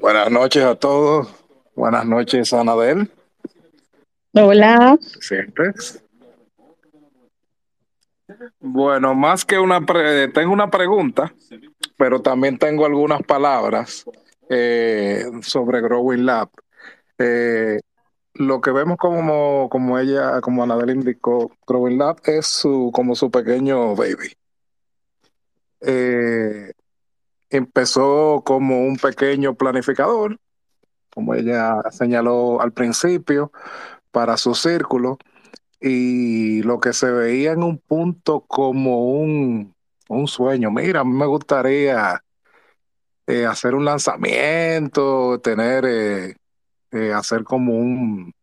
Buenas 0.00 0.30
noches 0.30 0.62
a 0.62 0.76
todos. 0.76 1.34
Buenas 1.74 2.06
noches, 2.06 2.52
Anadel. 2.52 3.10
Hola. 4.34 4.96
Siempre. 5.18 5.72
Bueno, 8.60 9.12
más 9.16 9.44
que 9.44 9.58
una, 9.58 9.84
tengo 10.32 10.52
una 10.52 10.70
pregunta, 10.70 11.34
pero 11.96 12.22
también 12.22 12.58
tengo 12.58 12.86
algunas 12.86 13.24
palabras 13.24 14.04
eh, 14.48 15.24
sobre 15.42 15.80
Growing 15.80 16.24
Lab. 16.24 16.48
Eh, 17.18 17.80
lo 18.34 18.60
que 18.60 18.70
vemos 18.70 18.96
como, 18.96 19.68
como 19.68 19.98
ella, 19.98 20.40
como 20.40 20.62
Anadel 20.62 20.90
indicó, 20.90 21.52
Growing 21.66 22.00
es 22.24 22.46
su, 22.46 22.90
como 22.92 23.14
su 23.14 23.30
pequeño 23.30 23.94
baby. 23.94 24.34
Eh, 25.80 26.72
empezó 27.50 28.42
como 28.44 28.86
un 28.86 28.96
pequeño 28.96 29.54
planificador, 29.54 30.38
como 31.10 31.34
ella 31.34 31.82
señaló 31.90 32.60
al 32.60 32.72
principio, 32.72 33.52
para 34.10 34.36
su 34.36 34.54
círculo, 34.54 35.18
y 35.80 36.62
lo 36.62 36.80
que 36.80 36.92
se 36.92 37.10
veía 37.10 37.52
en 37.52 37.62
un 37.62 37.78
punto 37.78 38.40
como 38.40 39.10
un, 39.12 39.74
un 40.08 40.28
sueño. 40.28 40.70
Mira, 40.70 41.00
a 41.00 41.04
mí 41.04 41.12
me 41.12 41.26
gustaría 41.26 42.22
eh, 43.26 43.46
hacer 43.46 43.74
un 43.74 43.84
lanzamiento, 43.84 45.40
tener 45.40 45.84
eh, 45.86 46.36
hacer 47.14 47.44
como 47.44 47.74
un, 47.74 48.34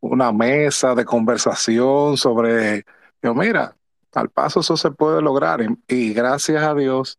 una 0.00 0.32
mesa 0.32 0.94
de 0.94 1.04
conversación 1.04 2.16
sobre, 2.16 2.84
yo 3.22 3.34
mira, 3.34 3.76
al 4.14 4.30
paso 4.30 4.60
eso 4.60 4.76
se 4.76 4.90
puede 4.90 5.22
lograr 5.22 5.60
y, 5.88 6.12
gracias 6.14 6.62
a 6.62 6.74
Dios 6.74 7.18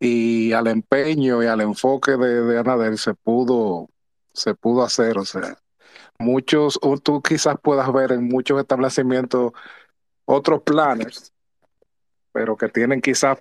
y 0.00 0.52
al 0.52 0.68
empeño 0.68 1.42
y 1.42 1.46
al 1.46 1.60
enfoque 1.60 2.12
de, 2.12 2.42
de 2.42 2.58
Anadel 2.58 2.98
se 2.98 3.14
pudo, 3.14 3.88
se 4.32 4.54
pudo 4.54 4.82
hacer, 4.82 5.18
o 5.18 5.24
sea, 5.24 5.58
muchos, 6.18 6.78
tú 7.02 7.22
quizás 7.22 7.56
puedas 7.62 7.92
ver 7.92 8.12
en 8.12 8.24
muchos 8.28 8.60
establecimientos 8.60 9.52
otros 10.24 10.62
planes, 10.62 11.32
pero 12.32 12.56
que 12.56 12.68
tienen 12.68 13.00
quizás 13.00 13.38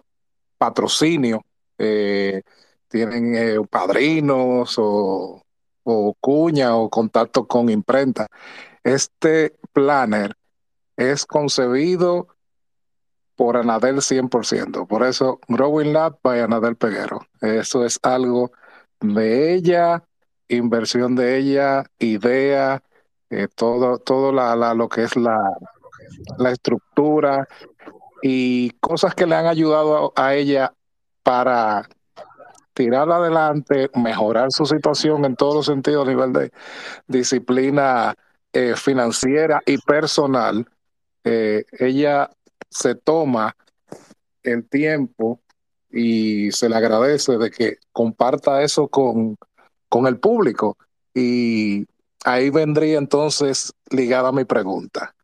patrocinio, 0.57 1.43
eh, 1.77 2.41
tienen 2.87 3.35
eh, 3.35 3.57
padrinos 3.69 4.75
o 4.77 5.43
o 5.89 6.13
cuña 6.19 6.75
o 6.75 6.89
contacto 6.89 7.47
con 7.47 7.69
imprenta. 7.69 8.27
Este 8.83 9.57
planner 9.71 10.35
es 10.97 11.25
concebido 11.25 12.27
por 13.35 13.55
Anadel 13.55 13.97
100%. 13.97 14.87
Por 14.87 15.03
eso, 15.03 15.39
Growing 15.47 15.93
Lab 15.93 16.19
by 16.21 16.41
Anadel 16.41 16.75
Peguero. 16.75 17.21
Eso 17.39 17.85
es 17.85 17.99
algo 18.03 18.51
de 18.99 19.53
ella, 19.53 20.03
inversión 20.49 21.15
de 21.15 21.37
ella, 21.37 21.85
idea, 21.99 22.83
eh, 23.29 23.47
todo, 23.55 23.99
todo 23.99 24.33
la, 24.33 24.55
lo 24.73 24.89
que 24.89 25.03
es 25.03 25.15
la, 25.15 25.39
la 26.37 26.51
estructura 26.51 27.47
y 28.21 28.71
cosas 28.81 29.15
que 29.15 29.25
le 29.25 29.35
han 29.35 29.45
ayudado 29.45 30.11
a 30.15 30.33
ella 30.33 30.73
para 31.23 31.87
tirar 32.77 33.11
adelante, 33.11 33.89
mejorar 33.95 34.51
su 34.51 34.67
situación 34.67 35.25
en 35.25 35.35
todos 35.35 35.55
los 35.55 35.65
sentidos 35.65 36.05
a 36.07 36.11
nivel 36.11 36.31
de 36.31 36.51
disciplina 37.07 38.13
eh, 38.53 38.75
financiera 38.75 39.63
y 39.65 39.79
personal. 39.79 40.69
Eh, 41.23 41.65
ella 41.71 42.29
se 42.69 42.93
toma 42.93 43.55
el 44.43 44.69
tiempo 44.69 45.41
y 45.89 46.51
se 46.51 46.69
le 46.69 46.75
agradece 46.75 47.39
de 47.39 47.49
que 47.49 47.77
comparta 47.91 48.61
eso 48.61 48.87
con, 48.89 49.37
con 49.89 50.05
el 50.05 50.19
público. 50.19 50.77
Y 51.15 51.87
ahí 52.25 52.51
vendría 52.51 52.99
entonces 52.99 53.73
ligada 53.89 54.31
mi 54.31 54.45
pregunta. 54.45 55.15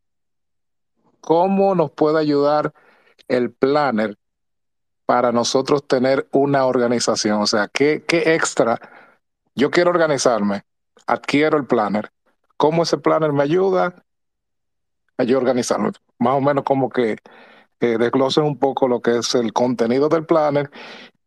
¿Cómo 1.22 1.76
nos 1.76 1.92
puede 1.92 2.20
ayudar 2.20 2.74
el 3.28 3.52
planner 3.52 4.18
para 5.06 5.32
nosotros 5.32 5.86
tener 5.88 6.28
una 6.32 6.66
organización? 6.66 7.42
O 7.42 7.48
sea, 7.48 7.68
¿qué, 7.68 8.04
qué 8.08 8.36
extra? 8.36 8.80
Yo 9.56 9.72
quiero 9.72 9.90
organizarme, 9.90 10.64
adquiero 11.06 11.58
el 11.58 11.66
planner. 11.66 12.12
¿Cómo 12.58 12.84
ese 12.84 12.98
planner 12.98 13.34
me 13.34 13.44
ayuda 13.44 14.04
a 15.18 15.24
yo 15.24 15.38
organizarme? 15.38 15.92
Más 16.20 16.34
o 16.36 16.42
menos 16.42 16.64
como 16.64 16.90
que 16.90 17.18
eh, 17.84 17.98
desglosen 17.98 18.46
un 18.46 18.58
poco 18.58 18.88
lo 18.88 19.02
que 19.02 19.18
es 19.18 19.36
el 19.36 19.52
contenido 19.52 20.08
del 20.08 20.26
planner, 20.26 20.72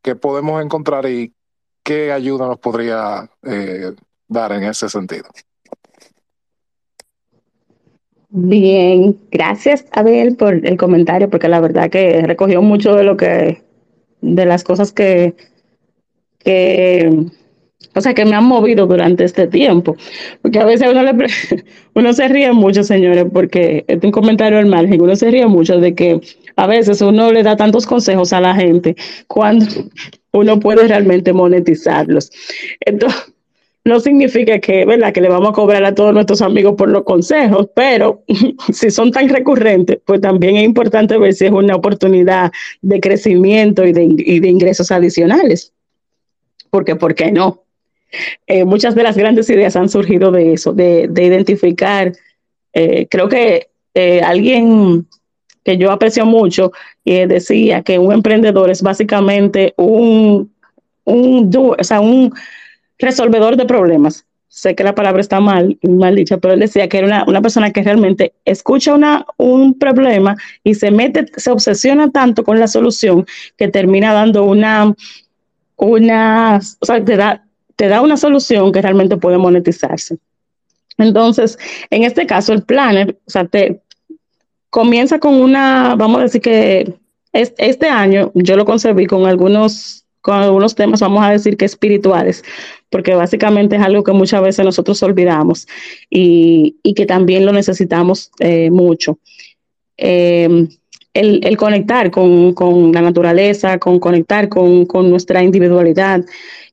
qué 0.02 0.16
podemos 0.16 0.64
encontrar 0.64 1.04
y 1.06 1.34
qué 1.82 2.12
ayuda 2.12 2.46
nos 2.46 2.58
podría 2.58 3.30
eh, 3.42 3.92
dar 4.26 4.52
en 4.52 4.64
ese 4.64 4.88
sentido. 4.88 5.26
Bien, 8.28 9.18
gracias 9.30 9.84
Abel 9.92 10.36
por 10.36 10.66
el 10.66 10.76
comentario, 10.76 11.28
porque 11.28 11.48
la 11.48 11.60
verdad 11.60 11.90
que 11.90 12.22
recogió 12.22 12.60
mucho 12.62 12.94
de 12.94 13.04
lo 13.04 13.16
que, 13.16 13.65
de 14.34 14.46
las 14.46 14.64
cosas 14.64 14.92
que, 14.92 15.34
que, 16.38 17.26
o 17.94 18.00
sea, 18.00 18.14
que 18.14 18.24
me 18.24 18.34
han 18.34 18.44
movido 18.44 18.86
durante 18.86 19.24
este 19.24 19.46
tiempo. 19.46 19.96
Porque 20.42 20.58
a 20.58 20.64
veces 20.64 20.88
uno, 20.90 21.02
le, 21.02 21.12
uno 21.94 22.12
se 22.12 22.28
ríe 22.28 22.52
mucho, 22.52 22.82
señores, 22.82 23.26
porque 23.32 23.84
es 23.88 24.02
un 24.02 24.10
comentario 24.10 24.58
al 24.58 24.66
margen, 24.66 25.00
uno 25.00 25.16
se 25.16 25.30
ríe 25.30 25.46
mucho 25.46 25.78
de 25.78 25.94
que 25.94 26.20
a 26.56 26.66
veces 26.66 27.00
uno 27.00 27.32
le 27.32 27.42
da 27.42 27.56
tantos 27.56 27.86
consejos 27.86 28.32
a 28.32 28.40
la 28.40 28.54
gente 28.54 28.96
cuando 29.28 29.66
uno 30.32 30.58
puede 30.60 30.88
realmente 30.88 31.32
monetizarlos. 31.32 32.30
Entonces, 32.80 33.32
no 33.86 34.00
significa 34.00 34.58
que, 34.58 34.84
¿verdad? 34.84 35.12
que 35.12 35.20
le 35.20 35.28
vamos 35.28 35.50
a 35.50 35.52
cobrar 35.52 35.84
a 35.84 35.94
todos 35.94 36.12
nuestros 36.12 36.42
amigos 36.42 36.74
por 36.76 36.88
los 36.88 37.04
consejos, 37.04 37.68
pero 37.72 38.24
si 38.72 38.90
son 38.90 39.12
tan 39.12 39.28
recurrentes, 39.28 40.00
pues 40.04 40.20
también 40.20 40.56
es 40.56 40.64
importante 40.64 41.16
ver 41.18 41.32
si 41.34 41.46
es 41.46 41.52
una 41.52 41.76
oportunidad 41.76 42.50
de 42.82 43.00
crecimiento 43.00 43.84
y 43.84 43.92
de, 43.92 44.48
ingresos 44.48 44.90
adicionales. 44.90 45.72
Porque, 46.68 46.96
¿por 46.96 47.14
qué 47.14 47.30
no? 47.30 47.62
Eh, 48.48 48.64
muchas 48.64 48.96
de 48.96 49.04
las 49.04 49.16
grandes 49.16 49.48
ideas 49.50 49.76
han 49.76 49.88
surgido 49.88 50.32
de 50.32 50.54
eso, 50.54 50.72
de, 50.72 51.08
identificar. 51.14 52.12
Eh, 52.72 53.06
creo 53.08 53.28
que 53.28 53.68
eh, 53.94 54.20
alguien 54.20 55.06
que 55.62 55.76
yo 55.78 55.92
aprecio 55.92 56.26
mucho 56.26 56.72
decía 57.04 57.82
que 57.82 58.00
un 58.00 58.12
emprendedor 58.12 58.68
es 58.68 58.82
básicamente 58.82 59.74
un, 59.76 60.52
un, 61.04 61.50
o 61.56 61.84
sea, 61.84 62.00
un 62.00 62.32
resolvedor 62.98 63.56
de 63.56 63.66
problemas. 63.66 64.26
Sé 64.48 64.74
que 64.74 64.84
la 64.84 64.94
palabra 64.94 65.20
está 65.20 65.38
mal, 65.40 65.78
mal 65.82 66.14
dicha, 66.14 66.38
pero 66.38 66.54
él 66.54 66.60
decía 66.60 66.88
que 66.88 66.98
era 66.98 67.24
una, 67.26 67.42
persona 67.42 67.72
que 67.72 67.82
realmente 67.82 68.32
escucha 68.44 68.94
una, 68.94 69.26
un 69.36 69.78
problema 69.78 70.36
y 70.64 70.74
se 70.74 70.90
mete, 70.90 71.26
se 71.36 71.50
obsesiona 71.50 72.10
tanto 72.10 72.42
con 72.42 72.58
la 72.58 72.66
solución 72.68 73.26
que 73.58 73.68
termina 73.68 74.14
dando 74.14 74.44
una, 74.44 74.94
una, 75.76 76.60
o 76.80 76.86
sea, 76.86 77.04
te 77.04 77.16
da, 77.16 77.44
te 77.74 77.88
da 77.88 78.00
una 78.00 78.16
solución 78.16 78.72
que 78.72 78.80
realmente 78.80 79.18
puede 79.18 79.36
monetizarse. 79.36 80.16
Entonces, 80.96 81.58
en 81.90 82.04
este 82.04 82.26
caso, 82.26 82.54
el 82.54 82.62
planner, 82.62 83.18
o 83.26 83.30
sea, 83.30 83.44
te 83.44 83.82
comienza 84.70 85.18
con 85.18 85.34
una, 85.34 85.94
vamos 85.96 86.20
a 86.20 86.22
decir 86.24 86.40
que 86.40 86.94
este 87.32 87.88
año 87.88 88.32
yo 88.34 88.56
lo 88.56 88.64
concebí 88.64 89.06
con 89.06 89.26
algunos 89.26 90.05
con 90.26 90.42
algunos 90.42 90.74
temas, 90.74 90.98
vamos 90.98 91.24
a 91.24 91.30
decir 91.30 91.56
que 91.56 91.64
espirituales, 91.64 92.42
porque 92.90 93.14
básicamente 93.14 93.76
es 93.76 93.82
algo 93.82 94.02
que 94.02 94.10
muchas 94.10 94.42
veces 94.42 94.64
nosotros 94.64 95.00
olvidamos 95.04 95.68
y, 96.10 96.74
que 96.96 97.06
también 97.06 97.46
lo 97.46 97.52
necesitamos 97.52 98.32
eh, 98.40 98.68
mucho. 98.72 99.20
Eh, 99.96 100.66
el, 101.14 101.56
conectar 101.56 102.10
con, 102.10 102.92
la 102.92 103.02
naturaleza, 103.02 103.78
con 103.78 104.00
conectar 104.00 104.48
con, 104.48 104.84
con, 104.84 105.08
nuestra 105.10 105.44
individualidad 105.44 106.24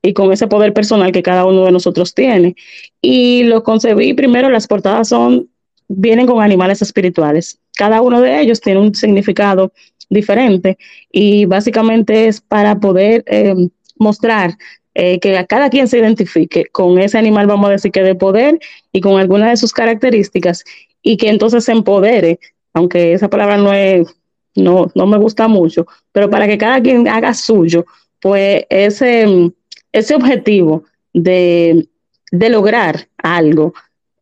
y 0.02 0.12
con 0.12 0.32
ese 0.32 0.48
poder 0.48 0.72
personal 0.72 1.12
que 1.12 1.22
cada 1.22 1.44
uno 1.46 1.64
de 1.64 1.70
nosotros 1.70 2.12
tiene. 2.12 2.56
Y 3.00 3.44
lo 3.44 3.62
concebí 3.62 4.14
primero, 4.14 4.50
las 4.50 4.66
portadas 4.66 5.08
son, 5.10 5.48
vienen 5.86 6.26
con 6.26 6.42
animales 6.42 6.82
espirituales. 6.82 7.60
Cada 7.76 8.02
uno 8.02 8.20
de 8.20 8.40
ellos 8.40 8.60
tiene 8.60 8.80
un 8.80 8.96
significado 8.96 9.72
diferente. 10.14 10.78
Y 11.12 11.44
básicamente 11.44 12.26
es 12.28 12.40
para 12.40 12.80
poder 12.80 13.22
eh, 13.26 13.54
mostrar 13.98 14.56
eh, 14.94 15.18
que 15.18 15.36
a 15.36 15.44
cada 15.44 15.70
quien 15.70 15.88
se 15.88 15.98
identifique 15.98 16.66
con 16.66 16.98
ese 16.98 17.18
animal, 17.18 17.46
vamos 17.46 17.68
a 17.68 17.72
decir 17.72 17.90
que 17.90 18.02
de 18.02 18.14
poder 18.14 18.58
y 18.92 19.00
con 19.00 19.18
algunas 19.18 19.50
de 19.50 19.56
sus 19.56 19.72
características 19.72 20.64
y 21.02 21.16
que 21.16 21.28
entonces 21.28 21.64
se 21.64 21.72
empodere, 21.72 22.38
aunque 22.72 23.12
esa 23.12 23.28
palabra 23.28 23.56
no 23.56 23.72
es, 23.72 24.06
no, 24.54 24.90
no 24.94 25.06
me 25.06 25.18
gusta 25.18 25.48
mucho, 25.48 25.86
pero 26.12 26.30
para 26.30 26.46
que 26.46 26.58
cada 26.58 26.80
quien 26.80 27.08
haga 27.08 27.34
suyo, 27.34 27.84
pues 28.20 28.64
ese, 28.70 29.52
ese 29.92 30.14
objetivo 30.14 30.84
de, 31.12 31.88
de 32.30 32.48
lograr 32.48 33.08
algo, 33.18 33.74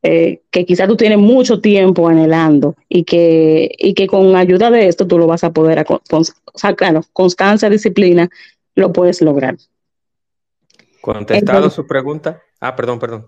eh, 0.03 0.41
que 0.51 0.67
quizás 0.67 0.89
tú 0.89 0.97
tienes 0.97 1.19
mucho 1.19 1.61
tiempo 1.61 2.09
anhelando 2.09 2.75
y 2.89 3.05
que, 3.05 3.71
y 3.79 3.95
que 3.95 4.09
con 4.09 4.35
ayuda 4.35 4.71
de 4.71 4.89
esto 4.89 5.07
tú 5.07 5.19
lo 5.19 5.27
vas 5.27 5.45
a 5.45 5.53
poder, 5.53 5.85
o 5.89 6.25
sea, 6.59 6.75
claro, 6.75 7.05
constancia, 7.13 7.71
disciplina, 7.71 8.29
lo 8.75 8.93
puedes 8.93 9.23
lograr. 9.23 9.57
Contestado 11.01 11.71
su 11.71 11.87
pregunta. 11.87 12.43
Ah, 12.61 12.75
perdón, 12.75 12.99
perdón. 12.99 13.27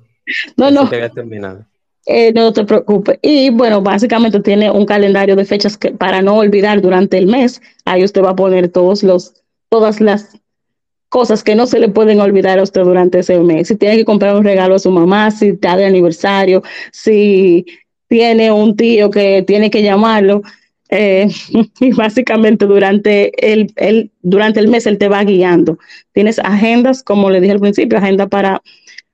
No, 0.57 0.71
no. 0.71 0.89
terminado. 0.89 1.67
Eh, 2.07 2.33
no 2.33 2.53
te 2.53 2.65
preocupes. 2.65 3.19
Y 3.23 3.51
bueno, 3.51 3.81
básicamente 3.81 4.41
tiene 4.41 4.71
un 4.71 4.85
calendario 4.85 5.37
de 5.37 5.45
fechas 5.45 5.77
que 5.77 5.91
para 5.91 6.23
no 6.23 6.37
olvidar 6.37 6.81
durante 6.81 7.19
el 7.19 7.27
mes. 7.27 7.63
Ahí 7.85 8.05
usted 8.05 8.23
va 8.23 8.31
a 8.31 8.37
poner 8.37 8.69
todos 8.69 9.03
los, 9.03 9.43
todas 9.71 10.01
las 10.01 10.39
cosas 11.15 11.45
que 11.45 11.55
no 11.55 11.69
se 11.69 11.79
le 11.79 11.89
pueden 11.89 12.21
olvidar 12.21 12.59
a 12.59 12.65
usted 12.65 12.83
durante 12.83 13.21
ese 13.21 13.39
mes. 13.39 13.69
Si 13.69 13.77
tiene 13.77 13.97
que 13.97 14.05
comprar 14.05 14.35
un 14.35 14.43
regalo 14.43 14.75
a 14.75 14.81
su 14.81 14.91
mamá, 14.91 15.31
si 15.31 15.51
está 15.51 15.77
de 15.77 15.85
aniversario, 15.85 16.65
si 16.91 17.65
tiene 18.09 18.51
un 18.51 18.75
tío 18.75 19.11
que 19.11 19.45
tiene 19.47 19.71
que 19.71 19.85
llamarlo. 19.85 20.43
Eh, 20.89 21.29
y 21.81 21.93
básicamente 21.93 22.67
durante 22.67 23.31
el, 23.53 23.73
el, 23.77 24.11
durante 24.23 24.59
el 24.59 24.67
mes 24.67 24.87
él 24.87 24.99
te 24.99 25.07
va 25.07 25.23
guiando. 25.23 25.79
Tienes 26.11 26.41
agendas, 26.41 27.05
como 27.05 27.31
le 27.31 27.41
dije 27.41 27.53
al 27.53 27.61
principio, 27.61 27.99
agenda 27.99 28.27
para, 28.27 28.61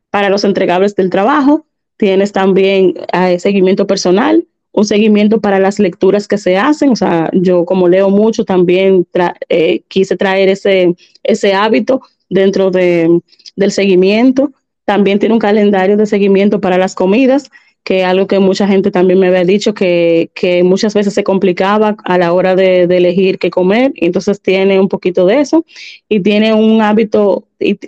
para 0.08 0.30
los 0.30 0.44
entregables 0.44 0.96
del 0.96 1.10
trabajo. 1.10 1.66
Tienes 1.98 2.32
también 2.32 2.94
eh, 3.12 3.38
seguimiento 3.38 3.86
personal, 3.86 4.46
un 4.81 4.87
seguimiento 4.87 5.40
para 5.40 5.59
las 5.59 5.79
lecturas 5.79 6.27
que 6.27 6.38
se 6.38 6.57
hacen. 6.57 6.90
O 6.90 6.97
sea, 6.97 7.31
yo 7.33 7.64
como 7.64 7.88
leo 7.88 8.11
mucho 8.11 8.45
también 8.45 9.07
eh, 9.49 9.83
quise 9.88 10.16
traer 10.16 10.49
ese, 10.49 10.95
ese 11.23 11.55
hábito 11.55 12.03
dentro 12.29 12.71
de, 12.71 13.21
del 13.57 13.73
seguimiento. 13.73 14.53
También 14.85 15.19
tiene 15.19 15.35
un 15.35 15.40
calendario 15.40 15.97
de 15.97 16.07
seguimiento 16.07 16.61
para 16.61 16.79
las 16.79 16.95
comidas, 16.95 17.51
que 17.85 18.01
es 18.01 18.07
algo 18.07 18.27
que 18.27 18.38
mucha 18.38 18.66
gente 18.66 18.90
también 18.90 19.21
me 19.21 19.29
había 19.29 19.45
dicho 19.45 19.73
que, 19.73 20.31
que 20.35 20.62
muchas 20.64 20.95
veces 20.95 21.14
se 21.14 21.25
complicaba 21.25 21.97
a 22.05 22.19
la 22.19 22.33
hora 22.33 22.57
de, 22.57 22.83
elegir 22.83 23.38
qué 23.38 23.51
comer. 23.51 23.93
Entonces 23.97 24.40
tiene 24.40 24.81
un 24.81 24.88
poquito 24.88 25.27
de 25.27 25.40
eso 25.40 25.64
y 26.09 26.21
tiene 26.21 26.55
un 26.55 26.83
hábito, 26.83 27.31
o 27.31 27.47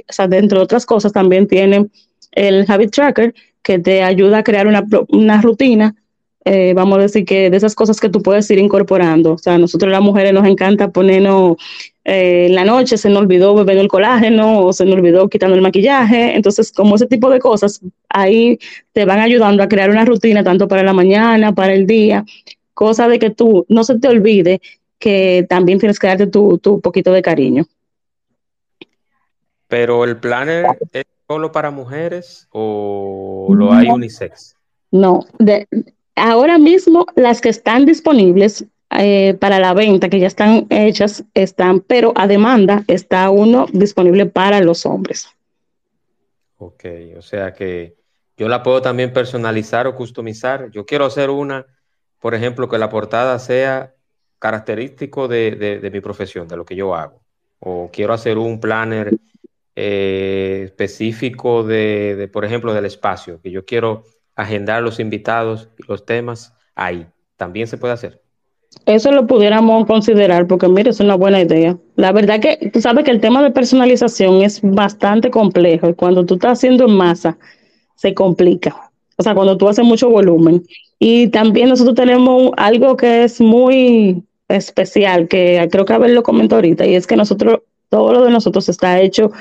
sea, 0.08 0.28
dentro 0.28 0.58
de 0.58 0.64
otras 0.64 0.86
cosas 0.86 1.12
también 1.12 1.46
tiene 1.46 1.88
el 2.32 2.64
Habit 2.68 2.90
Tracker 2.90 3.34
que 3.62 3.78
te 3.78 4.02
ayuda 4.02 4.38
a 4.38 4.44
crear 4.44 4.66
una, 4.66 4.84
una 5.08 5.40
rutina 5.40 5.94
eh, 6.44 6.72
vamos 6.74 6.98
a 6.98 7.02
decir 7.02 7.24
que 7.24 7.50
de 7.50 7.56
esas 7.56 7.74
cosas 7.74 8.00
que 8.00 8.08
tú 8.08 8.22
puedes 8.22 8.50
ir 8.50 8.58
incorporando. 8.58 9.34
O 9.34 9.38
sea, 9.38 9.54
a 9.54 9.58
nosotros 9.58 9.92
las 9.92 10.00
mujeres 10.00 10.32
nos 10.32 10.46
encanta 10.46 10.90
ponernos 10.90 11.56
eh, 12.04 12.46
en 12.46 12.54
la 12.54 12.64
noche, 12.64 12.96
se 12.96 13.08
nos 13.08 13.22
olvidó 13.22 13.54
beber 13.54 13.78
el 13.78 13.88
colágeno 13.88 14.60
o 14.60 14.72
se 14.72 14.84
nos 14.84 14.94
olvidó 14.94 15.28
quitando 15.28 15.54
el 15.54 15.62
maquillaje. 15.62 16.34
Entonces, 16.34 16.72
como 16.72 16.96
ese 16.96 17.06
tipo 17.06 17.30
de 17.30 17.38
cosas, 17.38 17.80
ahí 18.08 18.58
te 18.92 19.04
van 19.04 19.20
ayudando 19.20 19.62
a 19.62 19.68
crear 19.68 19.90
una 19.90 20.04
rutina 20.04 20.42
tanto 20.42 20.66
para 20.66 20.82
la 20.82 20.92
mañana, 20.92 21.54
para 21.54 21.74
el 21.74 21.86
día, 21.86 22.24
cosa 22.74 23.08
de 23.08 23.18
que 23.18 23.30
tú 23.30 23.64
no 23.68 23.84
se 23.84 23.98
te 23.98 24.08
olvide 24.08 24.60
que 24.98 25.46
también 25.48 25.78
tienes 25.78 25.98
que 25.98 26.06
darte 26.06 26.26
tu, 26.26 26.58
tu 26.58 26.80
poquito 26.80 27.12
de 27.12 27.22
cariño. 27.22 27.66
Pero 29.68 30.04
el 30.04 30.18
planner 30.18 30.66
es 30.92 31.04
solo 31.26 31.50
para 31.50 31.70
mujeres 31.70 32.46
o 32.50 33.48
lo 33.50 33.72
hay 33.72 33.88
unisex? 33.88 34.54
No, 34.90 35.24
de, 35.38 35.66
ahora 36.22 36.56
mismo 36.56 37.06
las 37.16 37.40
que 37.40 37.48
están 37.48 37.84
disponibles 37.84 38.64
eh, 38.90 39.34
para 39.40 39.58
la 39.58 39.74
venta, 39.74 40.08
que 40.08 40.20
ya 40.20 40.28
están 40.28 40.66
hechas, 40.70 41.24
están, 41.34 41.80
pero 41.80 42.12
a 42.14 42.28
demanda 42.28 42.84
está 42.86 43.28
uno 43.30 43.66
disponible 43.72 44.26
para 44.26 44.60
los 44.60 44.86
hombres. 44.86 45.28
Ok, 46.58 46.84
o 47.18 47.22
sea 47.22 47.52
que 47.52 47.96
yo 48.36 48.48
la 48.48 48.62
puedo 48.62 48.80
también 48.80 49.12
personalizar 49.12 49.86
o 49.88 49.96
customizar. 49.96 50.70
Yo 50.70 50.86
quiero 50.86 51.06
hacer 51.06 51.28
una, 51.28 51.66
por 52.20 52.34
ejemplo, 52.34 52.68
que 52.68 52.78
la 52.78 52.88
portada 52.88 53.38
sea 53.40 53.94
característico 54.38 55.26
de, 55.26 55.90
mi 55.92 56.00
profesión, 56.00 56.46
de 56.46 56.56
lo 56.56 56.64
que 56.64 56.76
yo 56.76 56.94
hago, 56.94 57.20
o 57.58 57.90
quiero 57.92 58.12
hacer 58.12 58.38
un 58.38 58.60
planner 58.60 59.16
eh, 59.74 60.62
específico 60.66 61.64
de, 61.64 62.28
por 62.32 62.44
ejemplo, 62.44 62.72
del 62.72 62.84
espacio, 62.84 63.40
que 63.40 63.50
yo 63.50 63.64
quiero 63.64 64.04
agendar 64.36 64.82
los 64.82 65.00
invitados 65.00 65.68
y 65.78 65.82
los 65.88 66.04
temas 66.04 66.54
ahí, 66.74 67.06
también 67.36 67.66
se 67.66 67.76
puede 67.76 67.94
hacer. 67.94 68.20
Eso 68.86 69.12
lo 69.12 69.26
pudiéramos 69.26 69.86
considerar 69.86 70.46
porque, 70.46 70.68
mire, 70.68 70.90
es 70.90 71.00
una 71.00 71.14
buena 71.14 71.40
idea. 71.40 71.76
La 71.96 72.10
verdad 72.10 72.40
que 72.40 72.70
tú 72.72 72.80
sabes 72.80 73.04
que 73.04 73.10
el 73.10 73.20
tema 73.20 73.42
de 73.42 73.50
personalización 73.50 74.42
es 74.42 74.60
bastante 74.62 75.30
complejo 75.30 75.90
y 75.90 75.94
cuando 75.94 76.24
tú 76.24 76.34
estás 76.34 76.52
haciendo 76.58 76.86
en 76.86 76.96
masa, 76.96 77.38
se 77.96 78.14
complica. 78.14 78.90
O 79.18 79.22
sea, 79.22 79.34
cuando 79.34 79.56
tú 79.56 79.68
haces 79.68 79.84
mucho 79.84 80.08
volumen. 80.08 80.64
Y 80.98 81.28
también 81.28 81.68
nosotros 81.68 81.94
tenemos 81.94 82.52
algo 82.56 82.96
que 82.96 83.24
es 83.24 83.40
muy 83.40 84.22
especial, 84.48 85.28
que 85.28 85.68
creo 85.70 85.84
que 85.84 85.92
Abel 85.92 86.14
lo 86.14 86.22
comentó 86.22 86.56
ahorita, 86.56 86.86
y 86.86 86.94
es 86.94 87.06
que 87.06 87.16
nosotros, 87.16 87.60
todo 87.88 88.12
lo 88.12 88.24
de 88.24 88.30
nosotros 88.30 88.68
está 88.68 89.00
hecho, 89.00 89.32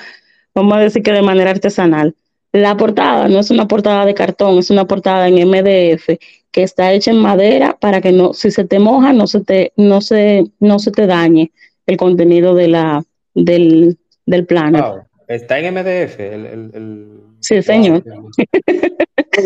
vamos 0.56 0.74
a 0.74 0.80
decir 0.80 1.04
que 1.04 1.12
de 1.12 1.22
manera 1.22 1.52
artesanal. 1.52 2.16
La 2.54 2.76
portada 2.76 3.28
no 3.28 3.40
es 3.40 3.50
una 3.50 3.68
portada 3.68 4.06
de 4.06 4.14
cartón, 4.14 4.58
es 4.58 4.70
una 4.70 4.86
portada 4.86 5.28
en 5.28 5.36
MDF 5.48 6.18
que 6.52 6.64
está 6.64 6.92
hecha 6.92 7.12
en 7.12 7.18
madera 7.18 7.78
para 7.80 8.02
que 8.02 8.12
no, 8.12 8.34
si 8.34 8.52
se 8.52 8.66
te 8.66 8.80
moja, 8.80 9.14
no 9.14 9.26
se 9.26 9.42
te, 9.42 9.72
no 9.78 10.02
se, 10.02 10.44
no 10.60 10.80
se 10.80 10.92
te 10.92 11.08
dañe 11.08 11.52
el 11.86 11.98
contenido 11.98 12.54
de 12.54 12.68
la, 12.68 13.04
del, 13.34 13.98
del 14.26 14.46
plano. 14.46 15.08
Está 15.28 15.60
en 15.60 15.74
MDF 15.74 16.20
el, 16.20 16.46
el, 16.74 17.08
Sí, 17.40 17.62
señor. 17.62 18.04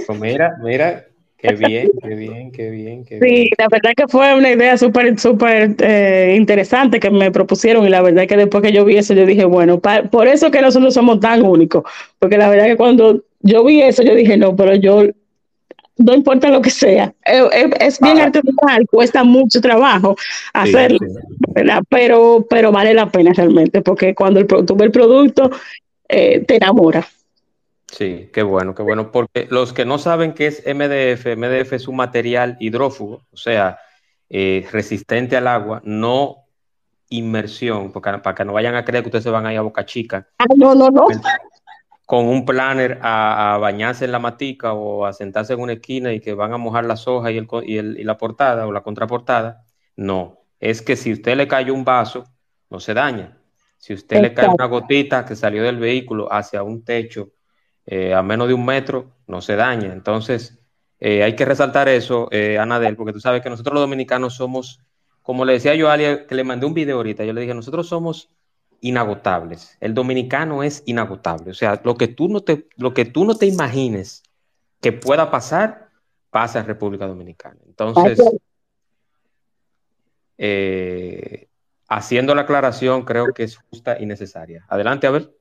Pues 0.08 0.20
mira, 0.20 0.58
mira, 0.62 1.06
qué 1.48 1.56
bien, 1.56 1.92
qué 2.02 2.16
bien, 2.16 2.52
qué 2.52 2.70
bien, 2.70 3.06
qué 3.06 3.20
bien. 3.20 3.36
Sí, 3.36 3.50
la 3.58 3.68
verdad 3.70 3.92
que 3.96 4.08
fue 4.08 4.36
una 4.36 4.52
idea 4.52 4.78
súper, 4.78 5.20
súper 5.20 5.76
eh, 5.80 6.36
interesante 6.38 7.00
que 7.00 7.10
me 7.10 7.32
propusieron 7.32 7.86
y 7.86 7.90
la 7.90 8.02
verdad 8.02 8.28
que 8.28 8.38
después 8.38 8.64
que 8.64 8.72
yo 8.72 8.86
vi 8.86 8.98
eso, 8.98 9.14
yo 9.14 9.26
dije, 9.26 9.46
bueno, 9.46 9.80
por 9.80 10.28
eso 10.28 10.52
que 10.52 10.62
nosotros 10.62 10.94
somos 10.94 11.20
tan 11.20 11.44
únicos, 11.44 11.84
porque 12.20 12.38
la 12.38 12.50
verdad 12.50 12.66
que 12.66 12.78
cuando 12.78 13.24
yo 13.42 13.64
vi 13.64 13.82
eso, 13.82 14.04
yo 14.04 14.16
dije, 14.16 14.38
no, 14.38 14.56
pero 14.56 14.76
yo 14.76 15.04
no 15.98 16.14
importa 16.14 16.50
lo 16.50 16.62
que 16.62 16.70
sea. 16.70 17.14
Eh, 17.26 17.72
es, 17.80 18.00
bien 18.00 18.20
artesanal, 18.20 18.86
cuesta 18.90 19.24
mucho 19.24 19.62
trabajo 19.62 20.16
hacerlo, 20.54 21.00
Pero, 21.90 22.46
pero 22.50 22.72
vale 22.72 22.94
la 22.94 23.10
pena 23.10 23.32
realmente, 23.34 23.82
porque 23.82 24.14
cuando 24.14 24.40
el, 24.40 24.48
tú 24.48 24.76
ves 24.76 24.88
el 24.88 24.92
producto, 24.92 25.52
eh, 26.10 26.44
te 26.46 26.58
enamora. 26.58 27.06
Sí, 27.96 28.30
qué 28.34 28.44
bueno, 28.44 28.76
qué 28.76 28.84
bueno, 28.84 29.10
porque 29.10 29.48
los 29.50 29.72
que 29.72 29.86
no 29.86 29.98
saben 29.98 30.34
qué 30.34 30.48
es 30.48 30.64
MDF, 30.66 31.38
MDF 31.38 31.74
es 31.74 31.88
un 31.88 31.96
material 31.96 32.58
hidrófugo, 32.60 33.26
o 33.32 33.38
sea, 33.38 33.80
resistente 34.30 35.38
al 35.38 35.48
agua, 35.48 35.82
no 35.86 36.48
inmersión, 37.08 37.94
porque, 37.94 38.18
para 38.18 38.36
que 38.36 38.44
no 38.44 38.52
vayan 38.52 38.76
a 38.76 38.84
creer 38.84 39.02
que 39.02 39.08
ustedes 39.08 39.24
se 39.24 39.30
van 39.30 39.46
a 39.46 39.54
ir 39.54 39.60
a 39.60 39.62
Boca 39.62 39.86
Chica. 39.86 40.28
Ah, 40.40 40.46
no, 40.58 40.76
no, 40.76 40.90
no 40.90 41.08
con 42.06 42.28
un 42.28 42.46
planner 42.46 43.00
a, 43.02 43.58
bañarse 43.60 44.06
en 44.06 44.12
la 44.12 44.20
matica 44.20 44.74
o 44.74 45.06
a 45.06 45.14
sentarse 45.14 45.54
en 45.54 45.62
una 45.62 45.74
esquina 45.74 46.14
y 46.14 46.20
que 46.20 46.34
van 46.34 46.54
a 46.54 46.58
mojar 46.58 46.86
las 46.86 47.08
hojas 47.08 47.32
y, 47.32 47.38
el, 47.38 48.00
y, 48.00 48.04
la 48.04 48.18
portada 48.18 48.68
o 48.68 48.72
la 48.72 48.84
contraportada. 48.84 49.64
No, 49.96 50.42
es 50.60 50.82
que 50.82 50.96
si 50.96 51.14
usted 51.14 51.36
le 51.36 51.48
cayó 51.48 51.74
un 51.74 51.84
vaso, 51.84 52.26
no 52.70 52.80
se 52.80 52.94
daña. 52.94 53.38
Si 53.78 53.94
usted 53.94 54.22
le 54.22 54.34
cae 54.34 54.50
una 54.50 54.66
gotita 54.66 55.26
que 55.26 55.36
salió 55.36 55.64
del 55.64 55.78
vehículo 55.78 56.32
hacia 56.32 56.64
un 56.64 56.84
techo 56.84 57.30
eh, 57.86 58.14
a 58.14 58.22
menos 58.24 58.48
de 58.48 58.54
un 58.54 58.66
metro, 58.66 59.12
no 59.28 59.42
se 59.42 59.56
daña. 59.56 59.94
Entonces, 59.94 60.58
eh, 61.00 61.24
hay 61.24 61.36
que 61.36 61.46
resaltar 61.46 61.88
eso, 61.88 62.28
eh, 62.32 62.58
Anadel, 62.58 62.96
porque 62.96 63.14
tú 63.14 63.20
sabes 63.20 63.42
que 63.42 63.50
nosotros 63.50 63.74
los 63.74 63.84
dominicanos 63.84 64.36
somos, 64.36 64.82
como 65.22 65.46
le 65.46 65.54
decía 65.54 65.76
yo 65.76 65.90
a 65.90 65.94
alguien 65.94 66.26
que 66.28 66.36
le 66.36 66.44
mandé 66.44 66.66
un 66.66 66.74
video 66.74 66.98
ahorita, 66.98 67.24
yo 67.24 67.34
le 67.34 67.42
dije, 67.42 67.54
nosotros 67.54 67.88
somos 67.88 68.30
inagotables. 68.82 69.78
El 69.82 69.94
dominicano 69.94 70.64
es 70.64 70.84
inagotable. 70.86 71.52
O 71.52 71.54
sea, 71.54 71.82
lo 71.84 71.96
que 71.96 72.08
tú 72.08 72.30
no 72.30 72.42
te, 72.42 72.68
lo 72.78 72.94
que 72.94 73.06
tú 73.06 73.26
no 73.26 73.36
te 73.36 73.46
imagines 73.46 74.24
que 74.82 74.92
pueda 74.92 75.32
pasar, 75.32 75.90
pasa 76.30 76.60
en 76.60 76.66
República 76.66 77.08
Dominicana. 77.08 77.58
Entonces, 77.66 78.20
eh, 80.38 81.48
haciendo 81.88 82.36
la 82.36 82.42
aclaración, 82.42 83.04
creo 83.04 83.34
que 83.34 83.44
es 83.44 83.58
justa 83.58 83.98
y 84.00 84.06
necesaria. 84.06 84.66
Adelante, 84.70 85.08
a 85.08 85.12
ver. 85.12 85.32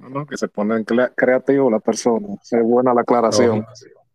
No, 0.00 0.26
que 0.26 0.36
se 0.36 0.48
ponen 0.48 0.84
creativo 1.14 1.70
la 1.70 1.80
persona, 1.80 2.28
se 2.42 2.60
buena 2.60 2.94
la 2.94 3.02
aclaración. 3.02 3.66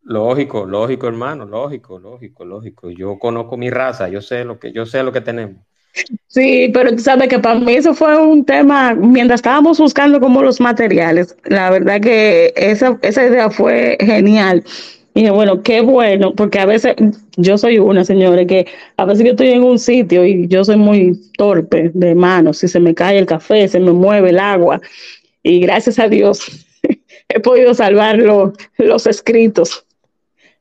Lógico, 0.04 0.66
lógico, 0.66 1.08
hermano, 1.08 1.46
lógico, 1.46 2.00
lógico, 2.00 2.46
lógico. 2.46 2.90
Yo 2.90 3.20
conozco 3.20 3.58
mi 3.58 3.70
raza, 3.70 4.10
yo 4.10 4.22
sé 4.22 4.44
lo 4.44 4.60
que, 4.60 4.72
yo 4.72 4.86
sé 4.86 5.04
lo 5.04 5.12
que 5.12 5.22
tenemos. 5.22 5.58
Sí, 6.28 6.70
pero 6.74 6.92
tú 6.92 7.00
sabes 7.00 7.28
que 7.28 7.40
para 7.40 7.60
mí 7.60 7.74
eso 7.74 7.94
fue 7.94 8.18
un 8.18 8.46
tema, 8.46 8.94
mientras 8.94 9.40
estábamos 9.40 9.80
buscando 9.80 10.20
como 10.20 10.42
los 10.42 10.62
materiales, 10.62 11.36
la 11.46 11.72
verdad 11.72 12.00
que 12.00 12.54
esa, 12.56 12.98
esa 13.02 13.26
idea 13.26 13.50
fue 13.50 13.98
genial. 14.00 14.64
Y 15.16 15.28
bueno, 15.30 15.64
qué 15.64 15.82
bueno, 15.82 16.34
porque 16.36 16.60
a 16.60 16.66
veces 16.66 16.96
yo 17.36 17.58
soy 17.58 17.80
una 17.80 18.06
señora 18.06 18.46
que 18.46 18.68
a 18.96 19.06
veces 19.06 19.26
yo 19.26 19.32
estoy 19.32 19.50
en 19.50 19.64
un 19.64 19.80
sitio 19.80 20.24
y 20.24 20.48
yo 20.48 20.64
soy 20.64 20.78
muy 20.78 21.20
torpe 21.36 21.92
de 21.94 22.16
manos, 22.16 22.60
si 22.60 22.68
se 22.68 22.80
me 22.80 22.94
cae 22.94 23.18
el 23.18 23.26
café, 23.26 23.68
se 23.68 23.80
me 23.80 23.92
mueve 23.92 24.30
el 24.30 24.40
agua, 24.40 24.80
y 25.50 25.60
gracias 25.62 25.98
a 26.00 26.08
Dios 26.08 26.66
he 27.30 27.40
podido 27.40 27.74
salvar 27.74 28.18
los 28.78 29.08
escritos, 29.08 29.86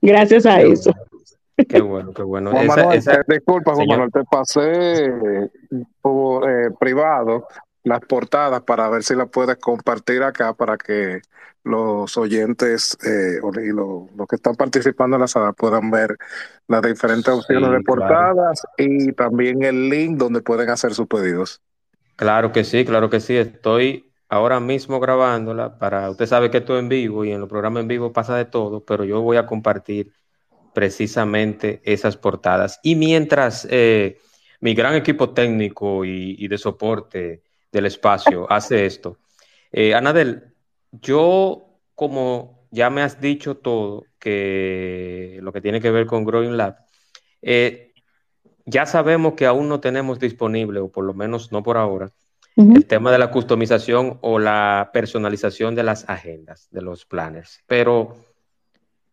gracias 0.01 0.46
a 0.46 0.61
eso. 0.61 0.92
Qué 1.68 1.81
bueno, 1.81 2.12
qué 2.12 2.22
bueno. 2.22 2.53
disculpa, 3.27 3.74
Juan 3.74 3.88
Manuel, 3.88 4.12
te 4.12 4.22
pasé 4.24 5.11
por 6.01 6.48
eh, 6.48 6.70
privado 6.79 7.46
las 7.83 8.01
portadas 8.01 8.62
para 8.62 8.88
ver 8.88 9.03
si 9.03 9.14
las 9.14 9.29
puedes 9.29 9.57
compartir 9.57 10.22
acá 10.22 10.55
para 10.55 10.77
que 10.77 11.20
los 11.64 12.16
oyentes 12.16 12.96
eh, 13.05 13.40
y 13.62 13.72
los 13.72 14.29
que 14.29 14.37
están 14.37 14.55
participando 14.55 15.16
en 15.16 15.22
la 15.22 15.29
sala 15.29 15.53
puedan 15.53 15.90
ver 15.90 16.16
las 16.66 16.83
diferentes 16.83 17.29
opciones 17.29 17.70
de 17.70 17.81
portadas 17.81 18.62
y 18.77 19.12
también 19.12 19.64
el 19.64 19.90
link 19.90 20.16
donde 20.16 20.40
pueden 20.40 20.70
hacer 20.70 20.94
sus 20.94 21.07
pedidos. 21.07 21.61
Claro 22.16 22.53
que 22.53 22.64
sí, 22.64 22.85
claro 22.85 23.11
que 23.11 23.20
sí. 23.20 23.37
Estoy 23.37 24.07
ahora 24.28 24.60
mismo 24.60 25.00
grabándola 25.00 25.78
para, 25.78 26.10
usted 26.10 26.26
sabe 26.26 26.50
que 26.50 26.58
esto 26.58 26.78
en 26.78 26.88
vivo 26.88 27.24
y 27.24 27.32
en 27.32 27.40
los 27.40 27.48
programas 27.48 27.82
en 27.82 27.88
vivo 27.88 28.12
pasa 28.12 28.36
de 28.36 28.44
todo, 28.44 28.84
pero 28.84 29.04
yo 29.04 29.20
voy 29.22 29.36
a 29.36 29.46
compartir 29.46 30.12
precisamente 30.74 31.80
esas 31.84 32.16
portadas. 32.16 32.78
Y 32.82 32.94
mientras 32.94 33.66
eh, 33.70 34.18
mi 34.60 34.74
gran 34.74 34.94
equipo 34.94 35.30
técnico 35.30 36.04
y, 36.04 36.46
de 36.46 36.58
soporte 36.58 37.42
del 37.72 37.86
espacio 37.86 38.50
hace 38.50 38.86
esto, 38.86 39.18
eh, 39.72 39.94
Anadel, 39.94 40.54
yo 40.92 41.64
como 41.94 42.66
ya 42.70 42.90
me 42.90 43.02
has 43.02 43.20
dicho 43.20 43.56
todo, 43.56 44.04
que 44.18 45.38
lo 45.42 45.52
que 45.52 45.60
tiene 45.60 45.80
que 45.80 45.90
ver 45.90 46.06
con 46.06 46.24
Growing 46.24 46.56
Lab, 46.56 46.76
eh, 47.42 47.92
ya 48.66 48.84
sabemos 48.84 49.34
que 49.34 49.46
aún 49.46 49.68
no 49.68 49.80
tenemos 49.80 50.18
disponible, 50.18 50.80
o 50.80 50.90
por 50.90 51.04
lo 51.04 51.14
menos 51.14 51.50
no 51.52 51.62
por 51.62 51.76
ahora, 51.78 52.12
el 52.58 52.86
tema 52.86 53.12
de 53.12 53.18
la 53.18 53.30
customización 53.30 54.18
o 54.20 54.40
la 54.40 54.90
personalización 54.92 55.76
de 55.76 55.84
las 55.84 56.08
agendas, 56.08 56.66
de 56.72 56.82
los 56.82 57.04
planners. 57.06 57.62
Pero 57.68 58.16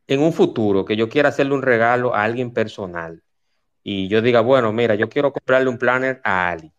en 0.07 0.21
un 0.21 0.33
futuro 0.33 0.83
que 0.83 0.95
yo 0.95 1.09
quiera 1.09 1.29
hacerle 1.29 1.53
un 1.53 1.61
regalo 1.61 2.15
a 2.15 2.23
alguien 2.23 2.51
personal 2.51 3.21
y 3.83 4.07
yo 4.07 4.23
diga, 4.23 4.41
bueno, 4.41 4.73
mira, 4.73 4.95
yo 4.95 5.09
quiero 5.09 5.31
comprarle 5.31 5.69
un 5.69 5.77
planner 5.77 6.21
a 6.23 6.49
Ali 6.49 6.71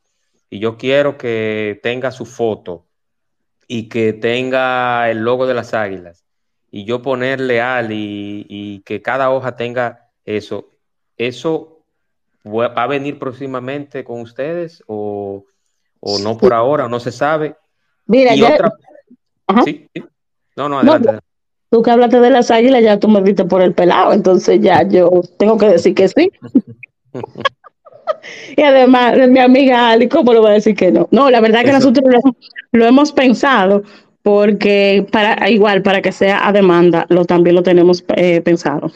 y 0.51 0.59
yo 0.59 0.77
quiero 0.77 1.17
que 1.17 1.79
tenga 1.85 2.11
su 2.11 2.27
foto 2.27 2.87
y 3.69 3.89
que 3.89 4.13
tenga 4.13 5.09
el 5.09 5.19
logo 5.19 5.47
de 5.47 5.55
las 5.55 5.73
águilas 5.73 6.25
y 6.69 6.85
yo 6.85 7.01
ponerle 7.01 7.61
Ali 7.61 8.45
y, 8.49 8.81
que 8.81 9.03
cada 9.03 9.31
hoja 9.31 9.55
tenga 9.55 10.11
eso, 10.25 10.69
¿eso 11.17 11.85
va 12.45 12.67
a 12.67 12.87
venir 12.89 13.21
próximamente 13.21 14.03
con 14.03 14.21
ustedes 14.21 14.83
o, 14.89 15.45
no 16.21 16.39
por 16.39 16.55
ahora, 16.55 16.89
no 16.89 17.01
se 17.01 17.13
sabe? 17.13 17.57
Mira, 18.07 18.33
¿Sí? 19.65 19.89
No, 20.57 20.69
no, 20.69 20.79
adelante 20.79 21.19
tú 21.71 21.83
que 21.83 21.91
hablaste 21.91 22.21
de 22.21 22.31
las 22.31 22.51
águilas, 22.51 22.83
ya 22.83 22.99
tú 22.99 23.09
me 23.09 23.21
viste 23.21 23.45
por 23.45 23.63
el 23.63 23.75
pelado, 23.75 24.13
entonces 24.13 24.61
ya 24.61 24.83
yo 24.89 25.11
tengo 25.39 25.59
que 25.59 25.69
decir 25.69 25.95
que 25.95 26.09
sí. 26.09 26.31
y 28.57 28.63
además, 28.63 29.17
mi 29.29 29.41
amiga 29.41 29.91
Ali, 29.91 30.09
¿cómo 30.09 30.33
lo 30.33 30.41
voy 30.41 30.51
a 30.51 30.55
decir 30.55 30.75
que 30.77 30.91
no? 30.93 31.09
No, 31.11 31.31
la 31.31 31.41
verdad 31.41 31.65
que 31.65 31.73
nosotros 31.73 32.05
lo, 32.73 32.87
hemos 32.87 33.13
pensado 33.13 33.83
porque 34.23 35.07
para 35.11 35.49
igual, 35.51 35.83
para 35.83 36.03
que 36.03 36.13
sea 36.13 36.47
a 36.47 36.53
demanda, 36.53 37.07
lo 37.09 37.25
también 37.25 37.55
lo 37.55 37.63
tenemos 37.63 38.05
eh, 38.17 38.41
pensado. 38.41 38.91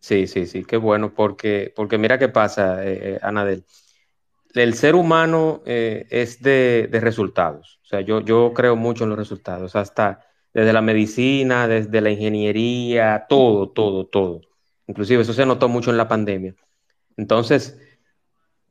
Sí, 0.00 0.26
sí, 0.26 0.46
sí, 0.46 0.64
qué 0.64 0.76
bueno, 0.76 1.12
porque, 1.14 1.72
porque 1.74 1.98
mira 1.98 2.18
qué 2.18 2.28
pasa, 2.28 2.84
eh, 2.84 2.98
eh 3.02 3.18
Anadel. 3.22 3.64
El 4.62 4.74
ser 4.74 4.94
humano 4.94 5.62
eh, 5.66 6.06
es 6.10 6.42
de, 6.42 6.88
resultados. 6.92 7.78
O 7.82 7.86
sea, 7.86 8.00
yo, 8.00 8.20
yo 8.20 8.52
creo 8.54 8.74
mucho 8.74 9.04
en 9.04 9.10
los 9.10 9.18
resultados. 9.18 9.76
Hasta 9.76 10.26
desde 10.52 10.72
la 10.72 10.80
medicina, 10.80 11.68
desde 11.68 12.00
la 12.00 12.10
ingeniería, 12.10 13.26
todo, 13.28 13.68
todo, 13.68 14.06
todo. 14.06 14.40
Inclusive 14.86 15.22
eso 15.22 15.32
se 15.32 15.44
notó 15.44 15.68
mucho 15.68 15.90
en 15.90 15.98
la 15.98 16.08
pandemia. 16.08 16.54
Entonces, 17.16 17.78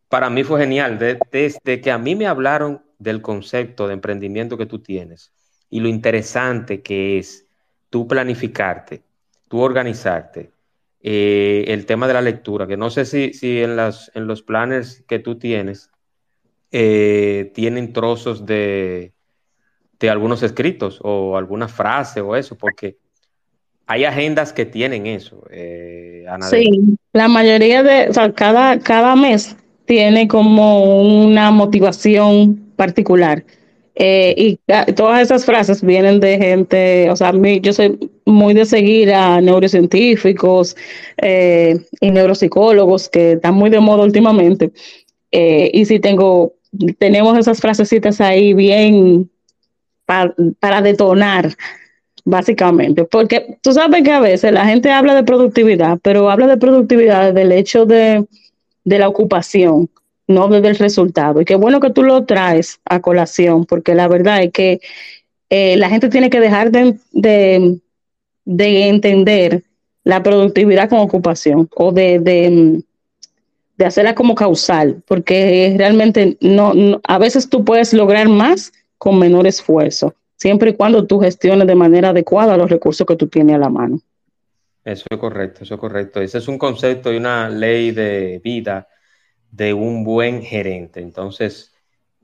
para 0.09 0.29
mí 0.29 0.43
fue 0.43 0.59
genial. 0.59 0.97
desde 0.97 1.81
que 1.81 1.91
a 1.91 1.97
mí 1.97 2.15
me 2.15 2.27
hablaron 2.27 2.83
del 2.97 3.21
concepto 3.21 3.87
de 3.87 3.93
emprendimiento 3.93 4.57
que 4.57 4.65
tú 4.65 4.79
tienes 4.79 5.31
y 5.69 5.79
lo 5.79 5.87
interesante 5.87 6.81
que 6.81 7.19
es 7.19 7.45
tú 7.89 8.07
planificarte, 8.07 9.03
tú 9.47 9.61
organizarte, 9.61 10.51
eh, 11.07 11.65
el 11.67 11.85
tema 11.85 12.07
de 12.07 12.15
la 12.15 12.21
lectura, 12.21 12.65
que 12.65 12.77
no 12.77 12.89
sé 12.89 13.05
si, 13.05 13.31
si 13.31 13.61
en, 13.61 13.75
las, 13.75 14.11
en 14.15 14.25
los 14.25 14.41
planners 14.41 15.03
que 15.07 15.19
tú 15.19 15.37
tienes 15.37 15.91
eh, 16.71 17.51
tienen 17.53 17.93
trozos 17.93 18.47
de, 18.47 19.13
de 19.99 20.09
algunos 20.09 20.41
escritos 20.41 20.99
o 21.03 21.37
alguna 21.37 21.67
frase 21.67 22.21
o 22.21 22.35
eso, 22.35 22.57
porque 22.57 22.97
hay 23.85 24.03
agendas 24.03 24.51
que 24.51 24.65
tienen 24.65 25.05
eso. 25.05 25.43
Eh, 25.51 26.25
sí, 26.49 26.97
la 27.13 27.27
mayoría 27.27 27.83
de, 27.83 28.09
o 28.09 28.13
sea, 28.13 28.33
cada, 28.33 28.79
cada 28.79 29.15
mes 29.15 29.55
tiene 29.85 30.27
como 30.27 31.03
una 31.23 31.51
motivación 31.51 32.73
particular. 32.75 33.45
Eh, 33.97 34.33
y 34.37 34.59
todas 34.93 35.21
esas 35.21 35.45
frases 35.45 35.81
vienen 35.81 36.19
de 36.19 36.37
gente, 36.37 37.09
o 37.09 37.15
sea, 37.15 37.31
yo 37.61 37.71
soy 37.71 37.97
muy 38.25 38.53
de 38.53 38.65
seguir 38.65 39.13
a 39.13 39.39
neurocientíficos 39.39 40.75
eh, 41.17 41.79
y 42.01 42.11
neuropsicólogos 42.11 43.07
que 43.07 43.33
están 43.33 43.55
muy 43.55 43.69
de 43.69 43.79
moda 43.79 44.03
últimamente. 44.03 44.73
Eh, 45.31 45.71
y 45.73 45.85
si 45.85 45.99
tengo, 45.99 46.55
tenemos 46.97 47.37
esas 47.37 47.61
frasecitas 47.61 48.19
ahí 48.19 48.53
bien 48.53 49.29
para 50.05 50.81
detonar, 50.81 51.55
básicamente. 52.25 53.05
Porque 53.05 53.57
tú 53.61 53.71
sabes 53.71 54.03
que 54.03 54.11
a 54.11 54.19
veces 54.19 54.51
la 54.51 54.65
gente 54.65 54.91
habla 54.91 55.15
de 55.15 55.23
productividad, 55.23 55.99
pero 56.01 56.29
habla 56.29 56.47
de 56.47 56.57
productividad 56.57 57.33
del 57.33 57.53
hecho 57.53 57.85
de, 57.85 58.25
de 58.83 58.99
la 58.99 59.07
ocupación 59.07 59.89
no 60.27 60.47
del 60.47 60.75
resultado. 60.75 61.41
Y 61.41 61.45
qué 61.45 61.55
bueno 61.55 61.79
que 61.79 61.89
tú 61.89 62.03
lo 62.03 62.25
traes 62.25 62.79
a 62.85 63.01
colación, 63.01 63.65
porque 63.65 63.95
la 63.95 64.07
verdad 64.07 64.43
es 64.43 64.51
que 64.51 64.79
eh, 65.49 65.77
la 65.77 65.89
gente 65.89 66.09
tiene 66.09 66.29
que 66.29 66.39
dejar 66.39 66.71
de, 66.71 66.97
de, 68.45 68.87
entender 68.87 69.63
la 70.03 70.23
productividad 70.23 70.89
como 70.89 71.03
ocupación 71.03 71.69
o 71.75 71.91
de, 71.91 72.19
de, 73.77 73.85
hacerla 73.85 74.15
como 74.15 74.33
causal, 74.33 75.03
porque 75.07 75.75
realmente 75.77 76.37
no, 76.41 76.99
a 77.03 77.17
veces 77.19 77.49
tú 77.49 77.63
puedes 77.63 77.93
lograr 77.93 78.27
más 78.27 78.71
con 78.97 79.19
menor 79.19 79.45
esfuerzo, 79.45 80.15
siempre 80.37 80.71
y 80.71 80.73
cuando 80.73 81.05
tú 81.05 81.19
gestiones 81.19 81.67
de 81.67 81.75
manera 81.75 82.09
adecuada 82.09 82.57
los 82.57 82.69
recursos 82.69 83.05
que 83.05 83.15
tú 83.15 83.27
tienes 83.27 83.55
a 83.55 83.59
la 83.59 83.69
mano. 83.69 83.99
Eso 84.83 85.05
es 85.09 85.17
correcto, 85.17 85.63
eso 85.63 85.75
es 85.75 85.79
correcto. 85.79 86.21
Ese 86.21 86.37
es 86.37 86.47
un 86.47 86.59
concepto 86.59 87.11
y 87.11 87.17
una 87.17 87.49
ley 87.49 87.91
de 87.91 88.39
vida 88.43 88.87
de 89.51 89.73
un 89.73 90.03
buen 90.03 90.41
gerente. 90.41 91.01
Entonces, 91.01 91.73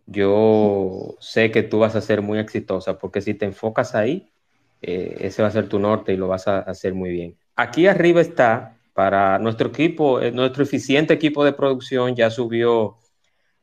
yo 0.06 1.16
sé 1.20 1.52
que 1.52 1.64
tú 1.64 1.80
vas 1.80 1.96
a 1.96 2.02
ser 2.02 2.22
muy 2.22 2.40
exitosa 2.40 2.98
porque 2.98 3.22
si 3.22 3.34
te 3.34 3.46
enfocas 3.46 3.96
ahí, 3.96 4.32
eh, 4.82 5.16
ese 5.20 5.42
va 5.42 5.48
a 5.48 5.52
ser 5.52 5.70
tu 5.70 5.80
norte 5.80 6.14
y 6.14 6.18
lo 6.18 6.28
vas 6.28 6.48
a 6.48 6.60
hacer 6.60 6.94
muy 6.94 7.12
bien. 7.12 7.38
Aquí 7.56 7.88
arriba 7.88 8.22
está 8.22 8.78
para 8.94 9.40
nuestro 9.40 9.70
equipo, 9.70 10.22
eh, 10.22 10.32
nuestro 10.32 10.64
eficiente 10.64 11.14
equipo 11.14 11.46
de 11.46 11.54
producción 11.54 12.16
ya 12.16 12.30
subió 12.30 12.98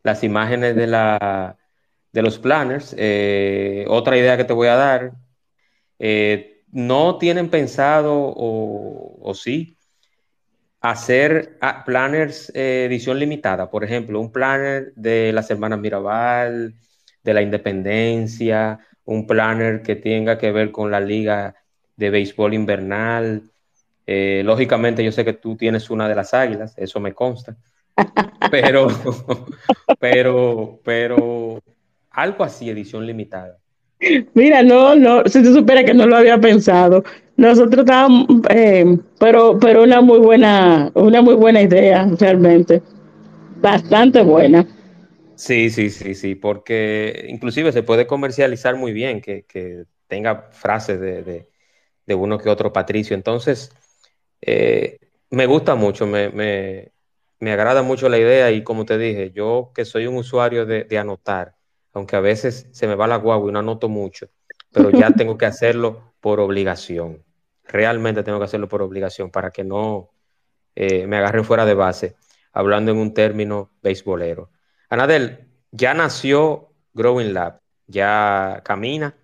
las 0.02 0.24
imágenes 0.24 0.76
de, 0.76 0.86
la, 0.86 1.56
de 2.12 2.22
los 2.22 2.38
planners. 2.38 2.94
Eh, 2.96 3.84
otra 3.88 4.16
idea 4.16 4.36
que 4.36 4.44
te 4.44 4.52
voy 4.52 4.68
a 4.68 4.76
dar, 4.76 5.12
no 6.70 7.18
tienen 7.18 7.48
pensado 7.50 8.14
o 8.36 9.32
sí 9.34 9.78
hacer 10.81 11.59
ah, 11.61 11.85
planners 11.85 12.53
eh, 12.55 12.85
edición 12.87 13.18
limitada, 13.18 13.70
por 13.70 13.85
ejemplo, 13.85 14.20
un 14.20 14.31
planner 14.33 14.93
de 14.95 15.33
las 15.33 15.51
hermanas 15.51 15.81
Mirabal, 15.81 16.74
de 17.22 17.35
la 17.35 17.43
Independencia, 17.43 18.79
un 19.05 19.26
planner 19.26 19.83
que 19.83 19.97
tenga 19.97 20.39
que 20.39 20.53
ver 20.53 20.70
con 20.70 20.91
la 20.91 21.01
liga 21.01 21.55
de 21.97 22.11
béisbol 22.11 22.55
invernal. 22.55 23.43
Eh, 24.07 24.43
lógicamente 24.45 25.05
yo 25.05 25.12
sé 25.12 25.24
que 25.24 25.35
tú 25.35 25.57
tienes 25.57 25.91
una 25.91 26.09
de 26.09 26.14
las 26.14 26.33
águilas, 26.33 26.74
eso 26.79 27.01
me 27.01 27.12
consta, 27.12 27.57
pero, 28.51 28.89
pero, 29.99 30.81
pero 30.85 31.61
algo 32.11 32.45
así, 32.45 32.70
edición 32.70 33.07
limitada. 33.07 33.59
Mira, 34.34 34.62
no, 34.62 34.94
no, 34.94 35.24
si 35.26 35.42
tú 35.42 35.53
supieras 35.53 35.84
que 35.84 35.94
no 35.94 36.07
lo 36.07 36.16
había 36.16 36.38
pensado. 36.38 37.03
Nosotros 37.36 37.80
estábamos, 37.80 38.26
eh, 38.51 38.99
pero, 39.18 39.59
pero 39.59 39.84
una 39.84 40.01
muy 40.01 40.18
buena, 40.18 40.90
una 40.94 41.22
muy 41.22 41.34
buena 41.34 41.62
idea, 41.62 42.09
realmente. 42.18 42.82
Bastante 43.61 44.22
buena. 44.22 44.66
Sí, 45.34 45.70
sí, 45.70 45.90
sí, 45.90 46.14
sí, 46.14 46.34
porque 46.34 47.26
inclusive 47.28 47.70
se 47.72 47.82
puede 47.82 48.07
comercializar 48.07 48.76
muy 48.76 48.92
bien, 48.92 49.20
que, 49.20 49.44
tenga 50.09 50.49
frases 50.53 51.01
de, 51.01 51.46
uno 52.16 52.38
que 52.38 52.49
otro 52.49 52.72
Patricio. 52.72 53.14
Entonces, 53.14 53.70
eh, 54.40 54.99
me 55.30 55.46
gusta 55.46 55.74
mucho, 55.74 56.07
me, 56.07 56.30
me, 56.30 57.53
agrada 57.53 57.82
mucho 57.82 58.09
la 58.09 58.18
idea 58.18 58.51
y 58.51 58.64
como 58.64 58.84
te 58.84 58.99
dije, 58.99 59.30
yo 59.32 59.70
que 59.74 59.84
soy 59.84 60.07
un 60.07 60.16
usuario 60.16 60.66
de, 60.66 60.84
de 60.84 60.99
anotar, 60.99 61.57
aunque 61.99 62.16
a 62.16 62.20
veces 62.20 62.66
se 62.72 62.86
me 62.86 62.94
va 62.94 63.07
la 63.07 63.16
guagua 63.16 63.49
y 63.49 63.53
no 63.53 63.59
anoto 63.59 63.88
mucho, 63.88 64.28
pero 64.72 64.90
ya 64.90 65.11
tengo 65.11 65.36
que 65.36 65.46
hacerlo 65.46 66.12
por 66.20 66.40
obligación 66.40 67.22
realmente 67.68 68.22
tengo 68.22 68.38
que 68.38 68.46
hacerlo 68.46 68.68
por 68.68 68.82
obligación 68.82 69.30
para 69.30 69.51
que 69.51 69.62
no 69.62 70.11
eh, 70.74 71.07
me 71.07 71.18
agarren 71.18 71.44
fuera 71.44 71.64
de 71.66 71.74
base, 71.74 72.16
hablando 72.53 72.90
en 72.90 72.99
un 72.99 73.14
término 73.14 73.70
beisbolero. 73.82 74.51
Anadel, 74.88 75.46
ya 75.70 75.94
nació 75.94 76.72
Growing 76.94 77.34
Lab, 77.34 77.61
ya 77.86 78.62
camina, 78.64 79.14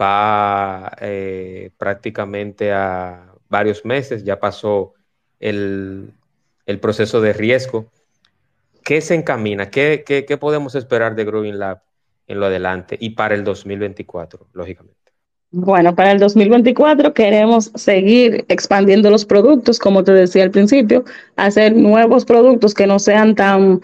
va 0.00 0.92
eh, 1.00 1.70
prácticamente 1.76 2.72
a 2.72 3.32
varios 3.48 3.84
meses, 3.84 4.24
ya 4.24 4.38
pasó 4.38 4.94
el, 5.38 6.14
proceso 6.80 7.20
de 7.20 7.32
riesgo. 7.32 7.90
¿Qué 8.84 9.00
se 9.00 9.14
encamina? 9.14 9.70
¿Qué, 9.70 10.04
qué 10.06 10.36
podemos 10.36 10.74
esperar 10.74 11.14
de 11.14 11.24
Growing 11.24 11.58
Lab 11.58 11.82
en 12.26 12.40
lo 12.40 12.46
adelante 12.46 12.96
y 13.00 13.10
para 13.10 13.34
el 13.34 13.44
2024, 13.44 14.48
lógicamente? 14.52 15.00
Bueno, 15.52 15.96
para 15.96 16.12
el 16.12 16.20
2024 16.20 17.12
queremos 17.12 17.72
seguir 17.74 18.44
expandiendo 18.48 19.10
los 19.10 19.24
productos, 19.24 19.80
como 19.80 20.04
te 20.04 20.12
decía 20.12 20.44
al 20.44 20.52
principio, 20.52 21.04
hacer 21.34 21.74
nuevos 21.74 22.24
productos 22.24 22.72
que 22.72 22.86
no 22.86 23.00
sean 23.00 23.34
tan 23.34 23.80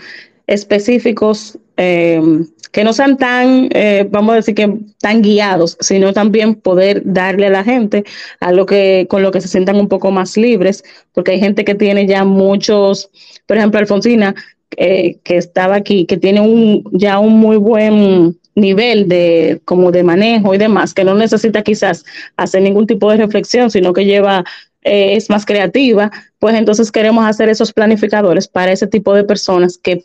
específicos, 0.46 1.58
eh, 1.76 2.22
que 2.70 2.84
no 2.84 2.92
sean 2.92 3.16
tan, 3.16 3.68
eh, 3.72 4.06
vamos 4.08 4.34
a 4.34 4.36
decir 4.36 4.54
que 4.54 4.78
tan 5.00 5.22
guiados, 5.22 5.76
sino 5.80 6.12
también 6.12 6.54
poder 6.54 7.02
darle 7.04 7.48
a 7.48 7.50
la 7.50 7.64
gente 7.64 8.04
algo 8.38 8.64
que 8.64 9.08
con 9.10 9.24
lo 9.24 9.32
que 9.32 9.40
se 9.40 9.48
sientan 9.48 9.74
un 9.74 9.88
poco 9.88 10.12
más 10.12 10.36
libres, 10.36 10.84
porque 11.12 11.32
hay 11.32 11.40
gente 11.40 11.64
que 11.64 11.74
tiene 11.74 12.06
ya 12.06 12.24
muchos, 12.24 13.10
por 13.46 13.56
ejemplo, 13.56 13.80
Alfonsina, 13.80 14.36
eh, 14.76 15.18
que 15.22 15.36
estaba 15.36 15.76
aquí, 15.76 16.06
que 16.06 16.16
tiene 16.16 16.40
un 16.40 16.84
ya 16.92 17.18
un 17.18 17.38
muy 17.38 17.56
buen 17.56 18.38
nivel 18.54 19.08
de 19.08 19.60
como 19.64 19.92
de 19.92 20.02
manejo 20.02 20.54
y 20.54 20.58
demás, 20.58 20.94
que 20.94 21.04
no 21.04 21.14
necesita 21.14 21.62
quizás 21.62 22.04
hacer 22.36 22.62
ningún 22.62 22.86
tipo 22.86 23.10
de 23.10 23.18
reflexión, 23.18 23.70
sino 23.70 23.92
que 23.92 24.04
lleva 24.04 24.44
eh, 24.82 25.16
es 25.16 25.30
más 25.30 25.44
creativa, 25.44 26.12
pues 26.38 26.54
entonces 26.54 26.92
queremos 26.92 27.26
hacer 27.26 27.48
esos 27.48 27.72
planificadores 27.72 28.46
para 28.46 28.70
ese 28.70 28.86
tipo 28.86 29.14
de 29.14 29.24
personas 29.24 29.78
que, 29.78 30.04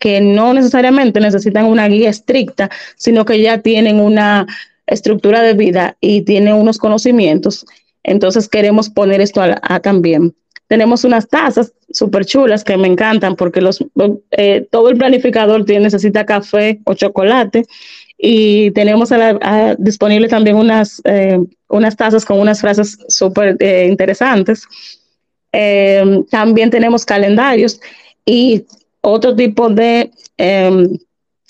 que 0.00 0.22
no 0.22 0.54
necesariamente 0.54 1.20
necesitan 1.20 1.66
una 1.66 1.86
guía 1.86 2.08
estricta, 2.08 2.70
sino 2.96 3.26
que 3.26 3.42
ya 3.42 3.58
tienen 3.58 4.00
una 4.00 4.46
estructura 4.86 5.42
de 5.42 5.52
vida 5.52 5.98
y 6.00 6.22
tienen 6.22 6.54
unos 6.54 6.78
conocimientos. 6.78 7.66
Entonces 8.02 8.48
queremos 8.48 8.88
poner 8.88 9.20
esto 9.20 9.42
a, 9.42 9.80
también. 9.80 10.34
Tenemos 10.72 11.04
unas 11.04 11.28
tazas 11.28 11.74
súper 11.90 12.24
chulas 12.24 12.64
que 12.64 12.78
me 12.78 12.88
encantan 12.88 13.36
porque 13.36 13.60
los, 13.60 13.84
eh, 14.30 14.66
todo 14.70 14.88
el 14.88 14.96
planificador 14.96 15.68
necesita 15.68 16.24
café 16.24 16.80
o 16.84 16.94
chocolate 16.94 17.66
y 18.16 18.70
tenemos 18.70 19.10
disponible 19.76 20.28
también 20.28 20.56
unas, 20.56 21.02
eh, 21.04 21.38
unas 21.68 21.94
tazas 21.94 22.24
con 22.24 22.40
unas 22.40 22.62
frases 22.62 22.96
súper 23.06 23.58
eh, 23.60 23.86
interesantes. 23.86 24.66
Em, 25.52 26.24
también 26.30 26.70
tenemos 26.70 27.04
calendarios 27.04 27.78
y 28.24 28.64
otro 29.02 29.36
tipo 29.36 29.68
de, 29.68 30.10
em, 30.38 30.96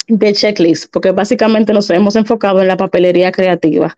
de 0.09 0.33
checklist, 0.33 0.91
porque 0.93 1.13
básicamente 1.13 1.73
nos 1.73 1.89
hemos 1.91 2.17
enfocado 2.17 2.61
en 2.61 2.67
la 2.67 2.77
papelería 2.77 3.31
creativa. 3.31 3.95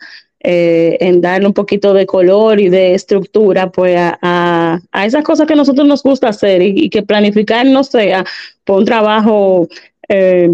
Eh, 0.47 0.99
en 1.01 1.23
darle 1.23 1.47
un 1.47 1.55
poquito 1.55 1.95
de 1.95 2.05
color 2.05 2.61
y 2.61 2.69
de 2.69 2.93
estructura 2.93 3.73
pues 3.73 3.97
a, 3.97 4.79
a, 4.93 5.07
esas 5.07 5.25
cosas 5.25 5.47
que 5.47 5.55
nosotros 5.55 5.89
nos 5.89 6.03
gusta 6.03 6.29
hacer 6.29 6.61
y, 6.61 6.91
que 6.91 7.03
planificar 7.03 7.65
no 7.65 7.83
sea 7.83 8.27
por 8.63 8.81
un 8.81 8.85
trabajo 8.85 9.67
eh, 10.07 10.51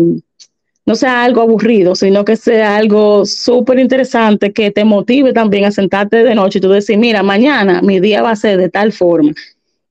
no 0.87 0.95
sea 0.95 1.25
algo 1.25 1.41
aburrido, 1.41 1.97
sino 1.97 2.25
que 2.25 2.37
sea 2.37 2.77
algo 2.77 3.27
súper 3.27 3.81
interesante 3.81 4.53
que 4.53 4.71
te 4.71 4.85
motive 4.85 5.33
también 5.33 5.65
a 5.65 5.73
sentarte 5.73 6.23
de 6.23 6.37
noche 6.37 6.59
y 6.59 6.63
tú 6.63 6.69
decir, 6.69 6.97
mira, 6.97 7.25
mañana 7.25 7.83
mi 7.83 7.99
día 7.99 8.23
va 8.23 8.31
a 8.31 8.37
ser 8.37 8.59
de 8.59 8.69
tal 8.69 8.93
forma 8.93 9.33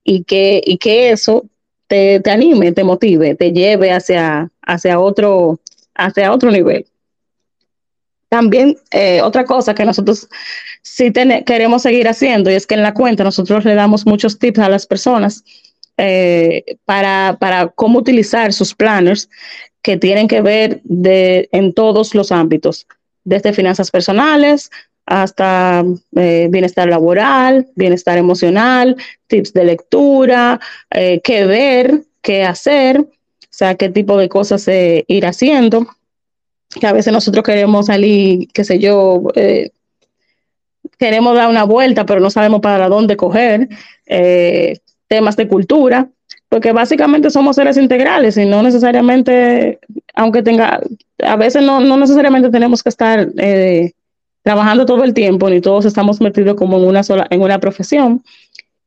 y 0.06 0.24
que, 0.24 0.62
y 0.66 0.78
que 0.78 1.12
eso 1.12 1.46
te, 1.88 2.22
te 2.22 2.32
anime, 2.32 2.72
te 2.72 2.86
motive, 2.86 3.36
te 3.36 3.52
lleve 3.52 3.92
hacia, 3.92 4.50
hacia, 4.62 5.00
otro, 5.00 5.60
hacia 5.94 6.32
otro 6.32 6.52
nivel. 6.52 6.86
También 8.30 8.78
eh, 8.92 9.22
otra 9.24 9.44
cosa 9.44 9.74
que 9.74 9.84
nosotros 9.84 10.30
sí 10.84 11.12
queremos 11.12 11.82
seguir 11.82 12.08
haciendo 12.08 12.52
y 12.52 12.54
es 12.54 12.68
que 12.68 12.76
en 12.76 12.84
la 12.84 12.94
cuenta 12.94 13.24
nosotros 13.24 13.66
le 13.66 13.74
damos 13.74 14.06
muchos 14.06 14.38
tips 14.38 14.60
a 14.60 14.70
las 14.70 14.86
personas 14.86 15.44
eh, 15.98 16.78
para, 16.86 17.38
para, 17.40 17.70
cómo 17.70 18.00
utilizar 18.00 18.54
sus 18.54 18.76
planners 18.76 19.30
que 19.82 19.98
tienen 19.98 20.28
que 20.28 20.42
ver 20.42 20.80
de, 20.84 21.50
en 21.52 21.74
todos 21.74 22.14
los 22.14 22.32
ámbitos, 22.32 22.88
desde 23.24 23.52
finanzas 23.52 23.90
personales 23.90 24.70
hasta 25.08 25.84
eh, 26.16 26.48
bienestar 26.52 26.88
laboral, 26.88 27.68
bienestar 27.76 28.20
emocional, 28.20 28.96
tips 29.26 29.54
de 29.54 29.64
lectura, 29.66 30.60
qué 30.92 31.46
ver, 31.46 32.04
qué 32.22 32.44
hacer, 32.44 33.00
o 33.00 33.08
sea, 33.50 33.74
qué 33.74 33.90
tipo 33.90 34.18
de 34.18 34.30
cosas 34.30 34.68
ir 34.68 35.26
haciendo 35.26 35.88
que 36.70 36.88
a 36.88 36.94
veces 36.94 37.12
nosotros 37.12 37.44
queremos 37.44 37.88
salir, 37.88 38.48
qué 38.54 38.64
sé 38.64 38.80
yo, 38.80 39.24
eh, 39.36 39.72
queremos 40.98 41.36
dar 41.36 41.50
una 41.50 41.64
vuelta, 41.64 42.06
pero 42.06 42.20
no 42.20 42.30
sabemos 42.30 42.62
para 42.62 42.88
dónde 42.90 43.18
coger, 43.18 43.70
eh, 44.06 44.80
temas 45.08 45.36
de 45.36 45.48
cultura, 45.48 46.10
porque 46.50 46.72
básicamente 46.72 47.30
somos 47.30 47.56
seres 47.56 47.78
integrales 47.78 48.38
y 48.38 48.46
no 48.46 48.62
necesariamente, 48.62 49.80
aunque 50.16 50.44
tenga, 50.44 50.80
a 51.24 51.36
veces 51.36 51.64
no, 51.64 51.80
no 51.80 51.98
necesariamente 51.98 52.50
tenemos 52.50 52.84
que 52.84 52.90
estar 52.90 53.30
eh, 53.38 53.94
trabajando 54.44 54.86
todo 54.86 55.04
el 55.04 55.14
tiempo, 55.14 55.50
ni 55.50 55.62
todos 55.62 55.86
estamos 55.86 56.22
metidos 56.22 56.56
como 56.56 56.78
en 56.78 56.88
una 56.88 57.04
sola, 57.04 57.28
en 57.30 57.42
una 57.42 57.60
profesión. 57.60 58.24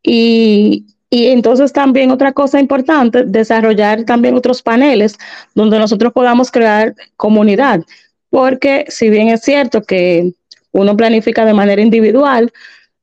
Y, 0.02 0.86
y 1.14 1.26
entonces 1.26 1.74
también 1.74 2.10
otra 2.10 2.32
cosa 2.32 2.58
importante, 2.58 3.24
desarrollar 3.24 4.04
también 4.04 4.34
otros 4.34 4.62
paneles 4.62 5.18
donde 5.54 5.78
nosotros 5.78 6.10
podamos 6.10 6.50
crear 6.50 6.94
comunidad, 7.18 7.84
porque 8.30 8.86
si 8.88 9.10
bien 9.10 9.28
es 9.28 9.42
cierto 9.42 9.82
que 9.82 10.32
uno 10.70 10.96
planifica 10.96 11.44
de 11.44 11.52
manera 11.52 11.82
individual 11.82 12.50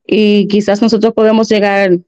y 0.08 0.48
quizás 0.48 0.82
nosotros 0.82 1.14
podemos 1.14 1.50
llegar 1.50 2.00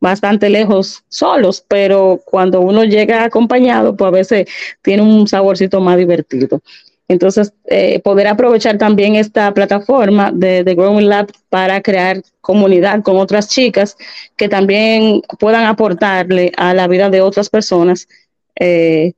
bastante 0.00 0.48
lejos 0.48 1.04
solos, 1.10 1.62
pero 1.68 2.22
cuando 2.24 2.62
uno 2.62 2.84
llega 2.84 3.24
acompañado, 3.24 3.94
pues 3.94 4.08
a 4.08 4.12
veces 4.12 4.46
tiene 4.80 5.02
un 5.02 5.28
saborcito 5.28 5.78
más 5.82 5.98
divertido. 5.98 6.62
Entonces, 7.10 7.52
eh, 7.64 7.98
poder 8.04 8.28
aprovechar 8.28 8.78
también 8.78 9.16
esta 9.16 9.52
plataforma 9.52 10.30
de, 10.32 10.62
Growing 10.62 11.08
Lab 11.08 11.26
para 11.48 11.82
crear 11.82 12.22
comunidad 12.40 13.02
con 13.02 13.16
otras 13.16 13.48
chicas 13.48 13.96
que 14.36 14.48
también 14.48 15.20
puedan 15.40 15.64
aportarle 15.64 16.52
a 16.56 16.72
la 16.72 16.86
vida 16.86 17.10
de 17.10 17.20
otras 17.20 17.50
personas 17.50 18.06
eh, 18.54 19.14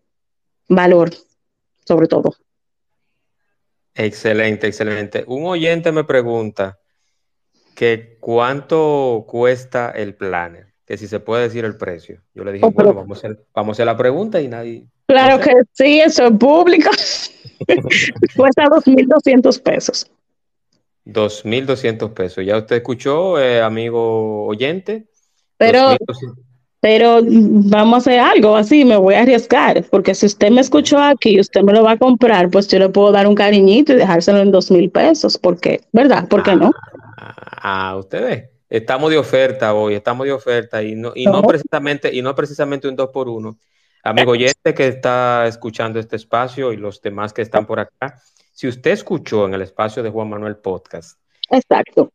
valor, 0.71 1.11
sobre 1.85 2.07
todo. 2.07 2.35
Excelente, 3.95 4.69
excelente. 4.69 5.25
Un 5.27 5.45
oyente 5.45 5.93
me 5.93 6.05
pregunta 6.05 6.79
que 7.75 8.17
cuánto 8.21 9.27
cuesta 9.29 9.91
el 9.91 10.15
planner, 10.15 10.69
que 10.87 10.97
si 10.97 11.07
se 11.09 11.21
puede 11.21 11.43
decir 11.43 11.67
el 11.67 11.77
precio. 11.77 12.23
Yo 12.35 12.43
le 12.43 12.53
dije, 12.53 12.65
oh, 12.65 12.71
bueno, 12.71 12.95
vamos 12.95 13.19
a, 13.19 13.27
hacer, 13.27 13.45
vamos 13.55 13.75
a 13.75 13.77
hacer 13.77 13.85
la 13.85 13.99
pregunta 13.99 14.41
y 14.41 14.49
nadie... 14.49 14.87
Claro 15.05 15.39
que 15.41 15.53
sí, 15.73 16.01
eso 16.01 16.25
es 16.25 16.33
público. 16.39 16.89
Cuesta 18.37 18.65
2.200 18.65 19.63
pesos. 19.63 20.11
2.200 21.05 22.13
pesos. 22.15 22.45
Ya 22.45 22.57
usted 22.59 22.77
escuchó, 22.77 23.41
eh, 23.41 23.61
amigo 23.61 24.47
oyente. 24.47 25.07
Pero, 25.57 25.97
pero 26.81 27.21
vamos 27.23 27.95
a 27.95 27.99
hacer 27.99 28.21
algo 28.21 28.57
así, 28.57 28.85
me 28.85 28.97
voy 28.97 29.15
a 29.15 29.23
arriesgar, 29.23 29.85
porque 29.91 30.15
si 30.15 30.27
usted 30.27 30.51
me 30.51 30.61
escuchó 30.61 30.99
aquí 30.99 31.37
y 31.37 31.41
usted 31.41 31.63
me 31.63 31.73
lo 31.73 31.85
va 31.85 31.93
a 31.93 31.99
comprar, 31.99 32.51
pues 32.51 32.69
yo 32.69 32.79
le 32.79 32.89
puedo 32.89 33.13
dar 33.13 33.27
un 33.27 33.35
cariñito 33.35 33.93
y 33.93 33.97
dejárselo 33.97 34.39
en 34.39 34.53
2.000 34.53 34.91
pesos. 34.91 35.39
¿Por 35.39 35.61
qué? 35.61 35.83
¿Verdad? 35.93 36.29
¿Por 36.29 36.43
qué 36.43 36.57
no? 36.57 36.73
Ah, 37.17 37.97
ustedes. 37.99 38.51
Estamos 38.69 39.11
de 39.11 39.19
oferta 39.19 39.75
hoy, 39.75 39.95
estamos 39.95 40.27
de 40.27 40.33
oferta 40.33 40.83
y 40.83 40.95
no, 40.95 41.13
y 41.15 41.27
no, 41.27 41.43
precisamente, 41.43 42.13
y 42.13 42.23
no 42.23 42.35
precisamente 42.35 42.89
un 42.89 42.97
2 42.97 43.11
por 43.11 43.29
1 43.29 43.59
Amigo 44.05 44.33
oyente 44.33 44.75
que 44.75 44.89
está 44.89 45.47
escuchando 45.47 46.01
este 46.01 46.17
espacio 46.17 46.73
y 46.73 46.77
los 46.77 47.01
demás 47.01 47.33
que 47.33 47.43
están 47.43 47.67
por 47.67 47.79
acá, 47.79 48.21
si 48.53 48.67
usted 48.67 48.91
escuchó 48.91 49.47
en 49.47 49.55
el 49.55 49.63
espacio 49.63 50.03
de 50.03 50.11
Juan 50.11 50.29
Manuel 50.29 50.57
Podcast, 50.57 51.21
exacto. 51.49 52.13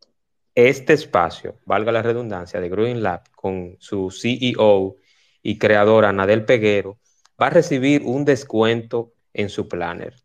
Este 0.54 0.94
espacio, 0.94 1.60
valga 1.66 1.92
la 1.92 2.02
redundancia, 2.02 2.60
de 2.60 2.68
Growing 2.68 3.02
Lab 3.04 3.22
con 3.36 3.78
su 3.80 4.10
CEO 4.12 4.96
y 5.42 5.58
creadora 5.60 6.12
Nadel 6.12 6.46
Peguero, 6.46 6.98
va 7.42 7.48
a 7.48 7.52
recibir 7.52 8.02
un 8.04 8.26
descuento 8.26 9.14
en 9.34 9.50
su 9.50 9.70
planner. 9.70 10.16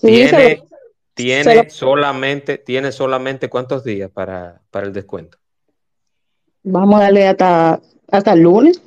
tiene, 0.00 0.62
tiene 1.14 1.70
solamente, 1.70 2.58
tiene 2.58 2.90
solamente 2.92 3.48
cuántos 3.48 3.84
días 3.84 4.10
para, 4.10 4.62
para, 4.70 4.86
el 4.86 4.92
descuento. 4.92 5.38
Vamos 6.62 6.98
a 6.98 7.04
darle 7.04 7.28
hasta, 7.28 7.80
hasta 8.10 8.32
el 8.32 8.40
lunes. 8.40 8.82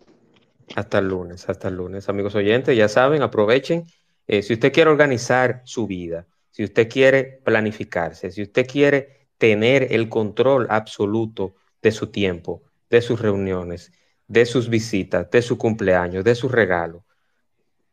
Hasta 0.75 0.99
el 0.99 1.07
lunes, 1.07 1.47
hasta 1.49 1.67
el 1.67 1.75
lunes. 1.75 2.09
Amigos 2.09 2.35
oyentes, 2.35 2.75
ya 2.75 2.87
saben, 2.87 3.21
aprovechen. 3.21 3.85
Eh, 4.27 4.41
si 4.41 4.53
usted 4.53 4.71
quiere 4.73 4.89
organizar 4.89 5.61
su 5.65 5.85
vida, 5.85 6.27
si 6.49 6.63
usted 6.63 6.89
quiere 6.89 7.41
planificarse, 7.43 8.31
si 8.31 8.41
usted 8.41 8.65
quiere 8.67 9.27
tener 9.37 9.91
el 9.91 10.09
control 10.09 10.67
absoluto 10.69 11.55
de 11.81 11.91
su 11.91 12.07
tiempo, 12.07 12.63
de 12.89 13.01
sus 13.01 13.19
reuniones, 13.19 13.91
de 14.27 14.45
sus 14.45 14.69
visitas, 14.69 15.29
de 15.29 15.41
su 15.41 15.57
cumpleaños, 15.57 16.23
de 16.23 16.35
su 16.35 16.49
regalo, 16.49 17.05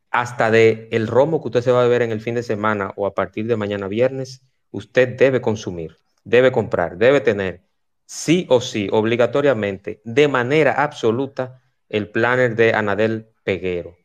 hasta 0.09 0.51
de 0.51 0.87
el 0.91 1.07
romo 1.07 1.41
que 1.41 1.47
usted 1.49 1.61
se 1.61 1.71
va 1.71 1.81
a 1.81 1.83
beber 1.83 2.01
en 2.01 2.11
el 2.11 2.21
fin 2.21 2.35
de 2.35 2.43
semana 2.43 2.93
o 2.95 3.05
a 3.05 3.13
partir 3.13 3.47
de 3.47 3.57
mañana 3.57 3.87
viernes, 3.87 4.41
usted 4.71 5.17
debe 5.17 5.41
consumir, 5.41 5.97
debe 6.23 6.51
comprar, 6.51 6.97
debe 6.97 7.21
tener 7.21 7.63
sí 8.05 8.45
o 8.49 8.59
sí, 8.59 8.89
obligatoriamente, 8.91 10.01
de 10.03 10.27
manera 10.27 10.83
absoluta, 10.83 11.60
el 11.91 12.09
planner 12.09 12.55
de 12.55 12.73
Anadel 12.73 13.27
Peguero. 13.43 13.97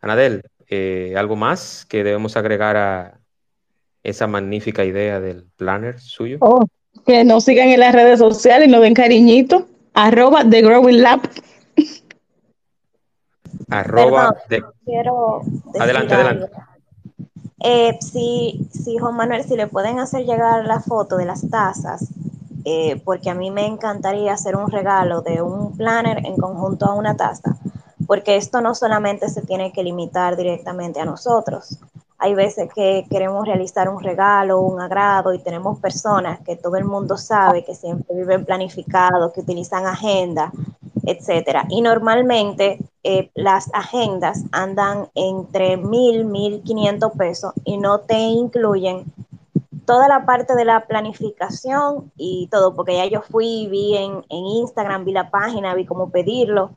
Anadel, 0.00 0.42
eh, 0.68 1.14
¿algo 1.16 1.34
más 1.36 1.84
que 1.88 2.04
debemos 2.04 2.36
agregar 2.36 2.76
a 2.76 3.18
esa 4.04 4.28
magnífica 4.28 4.84
idea 4.84 5.20
del 5.20 5.44
planner 5.56 6.00
suyo? 6.00 6.38
Oh, 6.40 6.64
que 7.04 7.24
nos 7.24 7.44
sigan 7.44 7.68
en 7.68 7.80
las 7.80 7.94
redes 7.94 8.20
sociales 8.20 8.68
y 8.68 8.70
nos 8.70 8.80
den 8.80 8.94
cariñito. 8.94 9.66
Arroba 9.92 10.48
The 10.48 10.62
Growing 10.62 11.02
Lab. 11.02 11.20
Arroba 13.70 14.36
Quiero 14.84 15.42
adelante, 15.78 16.14
adelante. 16.14 16.46
Eh, 17.64 17.98
si, 18.00 18.68
si 18.72 18.98
Juan 18.98 19.16
Manuel, 19.16 19.44
si 19.44 19.56
le 19.56 19.66
pueden 19.66 19.98
hacer 19.98 20.24
llegar 20.24 20.64
la 20.64 20.80
foto 20.80 21.16
de 21.16 21.26
las 21.26 21.48
tazas 21.48 22.08
eh, 22.64 23.00
porque 23.04 23.30
a 23.30 23.34
mí 23.34 23.50
me 23.50 23.66
encantaría 23.66 24.32
hacer 24.32 24.56
un 24.56 24.70
regalo 24.70 25.22
de 25.22 25.42
un 25.42 25.76
planner 25.76 26.24
en 26.24 26.36
conjunto 26.36 26.86
a 26.86 26.94
una 26.94 27.16
taza, 27.16 27.56
porque 28.06 28.36
esto 28.36 28.60
no 28.60 28.74
solamente 28.74 29.28
se 29.28 29.42
tiene 29.42 29.72
que 29.72 29.82
limitar 29.82 30.36
directamente 30.36 31.00
a 31.00 31.04
nosotros. 31.04 31.78
Hay 32.18 32.34
veces 32.34 32.70
que 32.72 33.04
queremos 33.10 33.44
realizar 33.46 33.88
un 33.88 34.00
regalo, 34.00 34.60
un 34.60 34.80
agrado 34.80 35.34
y 35.34 35.40
tenemos 35.40 35.80
personas 35.80 36.38
que 36.40 36.54
todo 36.54 36.76
el 36.76 36.84
mundo 36.84 37.16
sabe 37.16 37.64
que 37.64 37.74
siempre 37.74 38.14
viven 38.14 38.44
planificados, 38.44 39.32
que 39.32 39.40
utilizan 39.40 39.86
agenda, 39.86 40.52
etcétera. 41.04 41.66
Y 41.68 41.80
normalmente 41.80 42.78
eh, 43.02 43.30
las 43.34 43.68
agendas 43.74 44.44
andan 44.52 45.08
entre 45.16 45.76
mil, 45.76 46.24
mil 46.24 46.62
quinientos 46.62 47.10
pesos 47.18 47.52
y 47.64 47.76
no 47.76 47.98
te 47.98 48.18
incluyen 48.18 49.04
toda 49.84 50.08
la 50.08 50.24
parte 50.26 50.54
de 50.54 50.64
la 50.64 50.86
planificación 50.86 52.12
y 52.16 52.48
todo, 52.50 52.74
porque 52.74 52.96
ya 52.96 53.06
yo 53.06 53.22
fui, 53.22 53.66
vi 53.68 53.96
en, 53.96 54.24
Instagram, 54.28 55.04
vi 55.04 55.12
la 55.12 55.30
página, 55.30 55.74
vi 55.74 55.84
cómo 55.86 56.10
pedirlo. 56.10 56.76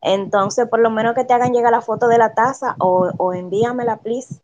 Entonces, 0.00 0.68
por 0.68 0.80
lo 0.80 0.90
menos 0.90 1.14
que 1.14 1.24
te 1.24 1.32
hagan 1.32 1.52
llegar 1.52 1.72
la 1.72 1.80
foto 1.80 2.08
de 2.08 2.18
la 2.18 2.34
taza 2.34 2.76
o, 2.78 3.10
o 3.16 3.32
envíamela, 3.32 3.98
please. 3.98 4.40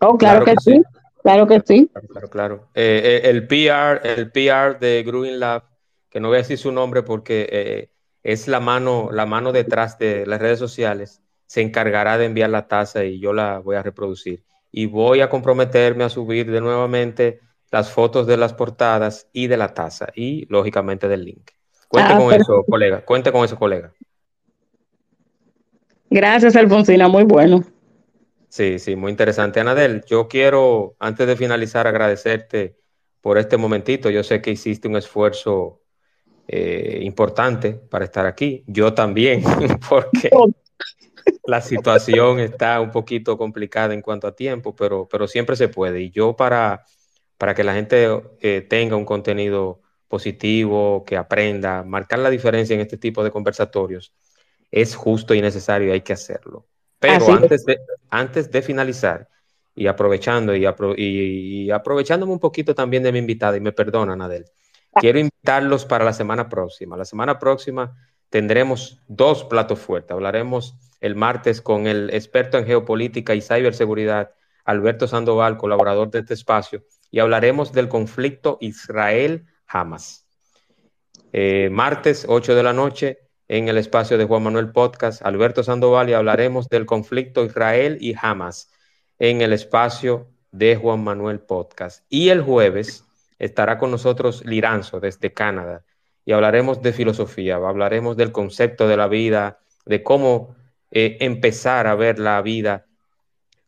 Oh, 0.00 0.16
claro, 0.16 0.44
que, 0.44 0.54
sí. 0.60 0.82
Claro 1.22 1.46
que 1.46 1.62
sí. 1.64 1.90
Claro, 2.10 2.28
claro. 2.28 2.68
Eh, 2.74 3.22
eh, 3.24 3.30
el 3.30 3.46
PR, 3.46 4.00
el 4.06 4.30
PR 4.30 4.78
de 4.78 5.02
Growing 5.04 5.38
Lab, 5.38 5.64
que 6.10 6.20
no 6.20 6.28
voy 6.28 6.36
a 6.36 6.38
decir 6.38 6.58
su 6.58 6.72
nombre 6.72 7.02
porque 7.02 7.48
eh, 7.50 7.90
es 8.22 8.48
la 8.48 8.60
mano, 8.60 9.10
la 9.12 9.26
mano 9.26 9.52
detrás 9.52 9.98
de 9.98 10.26
las 10.26 10.40
redes 10.40 10.58
sociales, 10.58 11.22
se 11.46 11.60
encargará 11.60 12.18
de 12.18 12.26
enviar 12.26 12.50
la 12.50 12.66
taza 12.66 13.04
y 13.04 13.18
yo 13.20 13.32
la 13.32 13.58
voy 13.58 13.76
a 13.76 13.82
reproducir 13.82 14.44
y 14.72 14.86
voy 14.86 15.20
a 15.20 15.28
comprometerme 15.28 16.04
a 16.04 16.08
subir 16.08 16.50
de 16.50 16.60
nuevamente 16.60 17.40
las 17.70 17.90
fotos 17.90 18.26
de 18.26 18.38
las 18.38 18.54
portadas 18.54 19.28
y 19.32 19.46
de 19.46 19.56
la 19.58 19.74
taza 19.74 20.08
y 20.14 20.46
lógicamente 20.46 21.08
del 21.08 21.24
link. 21.24 21.50
Cuente 21.88 22.12
ah, 22.14 22.18
con 22.18 22.32
eso, 22.32 22.64
colega. 22.68 23.04
Cuente 23.04 23.30
con 23.30 23.44
eso, 23.44 23.58
colega. 23.58 23.92
Gracias, 26.08 26.56
Alfonsina. 26.56 27.08
Muy 27.08 27.24
bueno. 27.24 27.62
Sí, 28.48 28.78
sí, 28.78 28.96
muy 28.96 29.10
interesante. 29.10 29.60
Anadel, 29.60 30.04
yo 30.06 30.28
quiero, 30.28 30.96
antes 30.98 31.26
de 31.26 31.36
finalizar, 31.36 31.86
agradecerte 31.86 32.76
por 33.20 33.38
este 33.38 33.56
momentito. 33.56 34.10
Yo 34.10 34.22
sé 34.22 34.42
que 34.42 34.50
hiciste 34.50 34.88
un 34.88 34.96
esfuerzo 34.96 35.82
eh, 36.48 37.00
importante 37.02 37.72
para 37.72 38.04
estar 38.04 38.26
aquí. 38.26 38.64
Yo 38.66 38.92
también, 38.92 39.42
porque 39.88 40.30
la 41.44 41.60
situación 41.60 42.40
está 42.40 42.80
un 42.80 42.90
poquito 42.90 43.36
complicada 43.36 43.94
en 43.94 44.02
cuanto 44.02 44.26
a 44.26 44.36
tiempo, 44.36 44.74
pero, 44.74 45.08
pero 45.08 45.26
siempre 45.26 45.56
se 45.56 45.68
puede. 45.68 46.00
Y 46.00 46.10
yo 46.10 46.36
para, 46.36 46.84
para 47.36 47.54
que 47.54 47.64
la 47.64 47.74
gente 47.74 48.22
eh, 48.40 48.66
tenga 48.68 48.96
un 48.96 49.04
contenido 49.04 49.80
positivo, 50.08 51.04
que 51.04 51.16
aprenda, 51.16 51.82
marcar 51.82 52.18
la 52.18 52.30
diferencia 52.30 52.74
en 52.74 52.80
este 52.80 52.98
tipo 52.98 53.24
de 53.24 53.30
conversatorios, 53.30 54.14
es 54.70 54.94
justo 54.94 55.34
y 55.34 55.40
necesario 55.40 55.88
y 55.88 55.92
hay 55.92 56.00
que 56.02 56.12
hacerlo. 56.12 56.66
Pero 56.98 57.32
antes 57.32 57.64
de, 57.64 57.78
antes 58.10 58.50
de 58.50 58.62
finalizar, 58.62 59.28
y 59.74 59.86
aprovechando 59.86 60.54
y, 60.54 60.66
y, 60.96 61.70
aprovechándome 61.70 62.32
un 62.32 62.38
poquito 62.38 62.74
también 62.74 63.02
de 63.02 63.10
mi 63.10 63.18
invitada, 63.18 63.56
y 63.56 63.60
me 63.60 63.72
perdonan, 63.72 64.20
Adel, 64.20 64.44
quiero 64.94 65.18
invitarlos 65.18 65.84
para 65.84 66.04
la 66.04 66.12
semana 66.12 66.48
próxima. 66.48 66.96
La 66.96 67.04
semana 67.04 67.38
próxima 67.38 67.96
tendremos 68.32 68.98
dos 69.08 69.44
platos 69.44 69.78
fuertes. 69.78 70.12
Hablaremos 70.12 70.74
el 71.00 71.14
martes 71.14 71.60
con 71.60 71.86
el 71.86 72.08
experto 72.14 72.56
en 72.56 72.64
geopolítica 72.64 73.34
y 73.34 73.42
ciberseguridad, 73.42 74.30
Alberto 74.64 75.06
Sandoval, 75.06 75.58
colaborador 75.58 76.10
de 76.10 76.20
este 76.20 76.32
espacio, 76.32 76.82
y 77.10 77.18
hablaremos 77.18 77.74
del 77.74 77.90
conflicto 77.90 78.56
Israel-Hamas. 78.62 80.26
Eh, 81.34 81.68
martes, 81.70 82.24
8 82.26 82.54
de 82.54 82.62
la 82.62 82.72
noche, 82.72 83.18
en 83.48 83.68
el 83.68 83.76
espacio 83.76 84.16
de 84.16 84.24
Juan 84.24 84.44
Manuel 84.44 84.72
Podcast, 84.72 85.20
Alberto 85.26 85.62
Sandoval, 85.62 86.08
y 86.08 86.14
hablaremos 86.14 86.70
del 86.70 86.86
conflicto 86.86 87.44
Israel 87.44 87.98
y 88.00 88.14
Hamas 88.18 88.70
en 89.18 89.42
el 89.42 89.52
espacio 89.52 90.30
de 90.52 90.76
Juan 90.76 91.04
Manuel 91.04 91.40
Podcast. 91.40 92.06
Y 92.08 92.30
el 92.30 92.40
jueves 92.40 93.04
estará 93.38 93.76
con 93.76 93.90
nosotros 93.90 94.42
Liranzo 94.46 95.00
desde 95.00 95.34
Canadá 95.34 95.84
y 96.24 96.32
hablaremos 96.32 96.82
de 96.82 96.92
filosofía, 96.92 97.56
hablaremos 97.56 98.16
del 98.16 98.32
concepto 98.32 98.86
de 98.88 98.96
la 98.96 99.08
vida, 99.08 99.60
de 99.86 100.02
cómo 100.02 100.54
eh, 100.90 101.16
empezar 101.20 101.86
a 101.86 101.94
ver 101.94 102.18
la 102.18 102.40
vida 102.42 102.86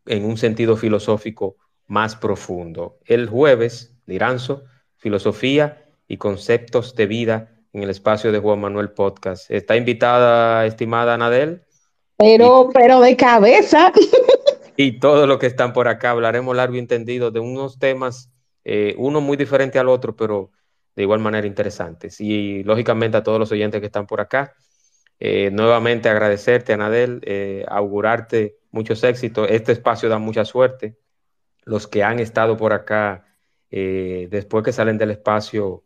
en 0.07 0.24
un 0.24 0.36
sentido 0.36 0.76
filosófico 0.76 1.57
más 1.86 2.16
profundo. 2.16 2.98
El 3.05 3.28
jueves, 3.28 3.94
Liranzo, 4.07 4.64
filosofía 4.96 5.86
y 6.07 6.18
conceptos 6.18 6.94
de 6.94 7.07
vida 7.07 7.50
en 7.72 7.82
el 7.82 7.90
espacio 7.90 8.30
de 8.30 8.38
Juan 8.38 8.61
Manuel 8.61 8.90
Podcast. 8.90 9.50
Está 9.50 9.76
invitada, 9.76 10.64
estimada 10.66 11.14
Anadel. 11.14 11.62
Pero, 12.16 12.70
pero 12.72 13.00
de 13.00 13.16
cabeza. 13.16 13.92
Y 14.76 14.98
todo 14.98 15.26
lo 15.26 15.38
que 15.38 15.46
están 15.46 15.72
por 15.72 15.86
acá, 15.86 16.11
hablaremos 16.11 16.57
largo 16.57 16.74
y 16.74 16.80
entendido 16.80 17.30
de 17.30 17.38
unos 17.38 17.78
temas, 17.78 18.30
eh, 18.64 18.94
uno 18.98 19.20
muy 19.20 19.36
diferente 19.36 19.78
al 19.78 19.88
otro, 19.88 20.16
pero 20.16 20.50
de 20.95 21.03
igual 21.03 21.20
manera 21.20 21.47
interesantes. 21.47 22.20
Y 22.20 22.62
lógicamente 22.64 23.16
a 23.16 23.22
todos 23.22 23.38
los 23.38 23.51
oyentes 23.53 23.80
que 23.80 23.86
están 23.86 24.07
por 24.07 24.20
acá, 24.20 24.55
eh, 25.20 25.51
nuevamente 25.51 26.09
agradecerte, 26.09 26.72
Anadel, 26.72 27.20
eh, 27.24 27.64
augurarte 27.68 28.57
muchos 28.70 29.03
éxitos. 29.05 29.49
Este 29.51 29.72
espacio 29.72 30.09
da 30.09 30.18
mucha 30.18 30.45
suerte. 30.45 30.97
Los 31.64 31.86
que 31.86 32.03
han 32.05 32.20
estado 32.20 32.57
por 32.57 32.72
acá, 32.72 33.26
después 33.70 34.62
que 34.64 34.72
salen 34.72 34.99
del 34.99 35.11
espacio, 35.11 35.84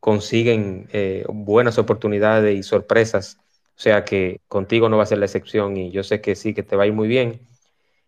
consiguen 0.00 0.88
eh, 0.92 1.24
buenas 1.28 1.78
oportunidades 1.78 2.58
y 2.58 2.62
sorpresas. 2.62 3.38
O 3.76 3.82
sea 3.82 4.04
que 4.04 4.40
contigo 4.48 4.88
no 4.88 4.96
va 4.96 5.04
a 5.04 5.06
ser 5.06 5.18
la 5.18 5.26
excepción 5.26 5.76
y 5.76 5.90
yo 5.92 6.02
sé 6.02 6.20
que 6.20 6.34
sí, 6.34 6.52
que 6.54 6.62
te 6.62 6.74
va 6.74 6.84
a 6.84 6.86
ir 6.86 6.92
muy 6.92 7.06
bien. 7.06 7.40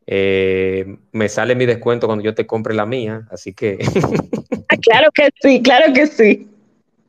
Eh, 0.06 0.98
me 1.12 1.28
sale 1.28 1.54
mi 1.54 1.66
descuento 1.66 2.06
cuando 2.06 2.24
yo 2.24 2.34
te 2.34 2.46
compre 2.46 2.74
la 2.74 2.86
mía, 2.86 3.28
así 3.30 3.54
que... 3.54 3.78
Claro 4.82 5.10
que 5.12 5.28
sí, 5.40 5.62
claro 5.62 5.92
que 5.92 6.06
sí. 6.06 6.48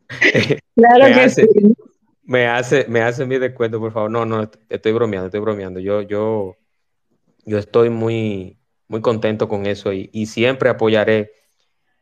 Claro 0.75 1.05
que 1.13 1.29
sí. 1.29 1.47
Me 2.23 2.47
hace, 2.47 2.85
me 2.87 3.01
hace 3.01 3.25
mi 3.25 3.37
descuento, 3.37 3.79
por 3.79 3.91
favor. 3.91 4.09
No, 4.09 4.25
no, 4.25 4.49
estoy 4.69 4.91
bromeando, 4.91 5.27
estoy 5.27 5.41
bromeando. 5.41 5.79
Yo, 5.79 6.01
yo, 6.01 6.57
yo 7.45 7.57
estoy 7.57 7.89
muy, 7.89 8.57
muy 8.87 9.01
contento 9.01 9.47
con 9.47 9.65
eso 9.65 9.91
y, 9.93 10.09
y 10.13 10.27
siempre 10.27 10.69
apoyaré 10.69 11.31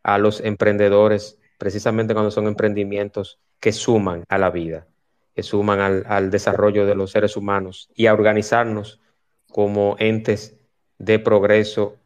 a 0.04 0.18
los 0.18 0.42
emprendedores 0.42 1.38
precisamente 1.58 2.14
cuando 2.14 2.32
son 2.32 2.48
emprendimientos 2.48 3.40
que 3.60 3.72
suman 3.72 4.24
a 4.30 4.40
la 4.40 4.50
vida, 4.50 4.88
que 5.36 5.44
suman 5.44 6.04
al, 6.08 6.32
desarrollo 6.32 6.88
de 6.88 6.96
los 6.96 7.12
seres 7.12 7.38
humanos 7.38 7.90
y 7.94 8.08
a 8.08 8.14
organizarnos 8.14 9.00
como 9.48 9.96
entes 10.00 10.58
de 10.98 11.20
progreso 11.20 11.98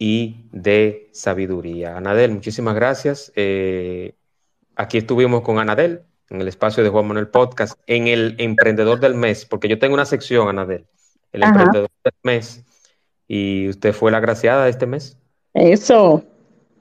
y 0.00 0.46
de 0.50 1.10
sabiduría. 1.12 1.94
Anadel, 1.94 2.32
muchísimas 2.32 2.74
gracias. 2.74 3.30
Eh, 3.36 4.14
aquí 4.74 4.96
estuvimos 4.96 5.42
con 5.42 5.58
Anadel 5.58 6.00
en 6.30 6.40
el 6.40 6.48
espacio 6.48 6.82
de 6.82 6.88
Juan 6.88 7.06
Manuel 7.06 7.28
Podcast, 7.28 7.78
en 7.86 8.06
el 8.08 8.34
Emprendedor 8.38 8.98
del 8.98 9.14
Mes, 9.14 9.44
porque 9.44 9.68
yo 9.68 9.78
tengo 9.78 9.92
una 9.92 10.06
sección, 10.06 10.48
Anadel, 10.48 10.86
el 11.32 11.42
Emprendedor 11.42 11.90
del 12.02 12.14
Mes, 12.22 12.64
y 13.28 13.68
usted 13.68 13.92
fue 13.92 14.10
la 14.10 14.16
agraciada 14.16 14.64
de 14.64 14.70
este 14.70 14.86
mes. 14.86 15.18
Eso, 15.52 16.24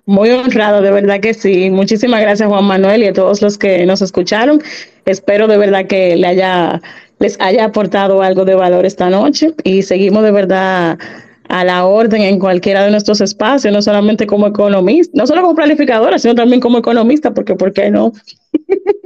muy 0.05 0.29
honrado, 0.31 0.81
de 0.81 0.91
verdad 0.91 1.19
que 1.19 1.33
sí. 1.33 1.69
Muchísimas 1.69 2.21
gracias 2.21 2.47
Juan 2.47 2.63
Manuel 2.63 3.03
y 3.03 3.07
a 3.07 3.13
todos 3.13 3.41
los 3.41 3.57
que 3.57 3.85
nos 3.85 4.01
escucharon. 4.01 4.61
Espero 5.03 5.47
de 5.47 5.57
verdad 5.57 5.87
que 5.87 6.15
le 6.15 6.25
haya, 6.25 6.81
les 7.19 7.37
haya 7.41 7.65
aportado 7.65 8.21
algo 8.21 8.45
de 8.45 8.55
valor 8.55 8.85
esta 8.85 9.09
noche 9.09 9.53
y 9.65 9.83
seguimos 9.83 10.23
de 10.23 10.31
verdad 10.31 10.97
a 11.49 11.65
la 11.65 11.85
orden 11.85 12.21
en 12.21 12.39
cualquiera 12.39 12.83
de 12.83 12.91
nuestros 12.91 13.21
espacios, 13.21 13.73
no 13.73 13.81
solamente 13.81 14.27
como 14.27 14.47
economista, 14.47 15.11
no 15.15 15.25
solo 15.25 15.41
como 15.41 15.55
planificadora, 15.55 16.19
sino 16.19 16.35
también 16.35 16.61
como 16.61 16.77
economista, 16.77 17.33
porque 17.33 17.55
¿por 17.55 17.73
qué 17.73 17.89
no? 17.89 18.13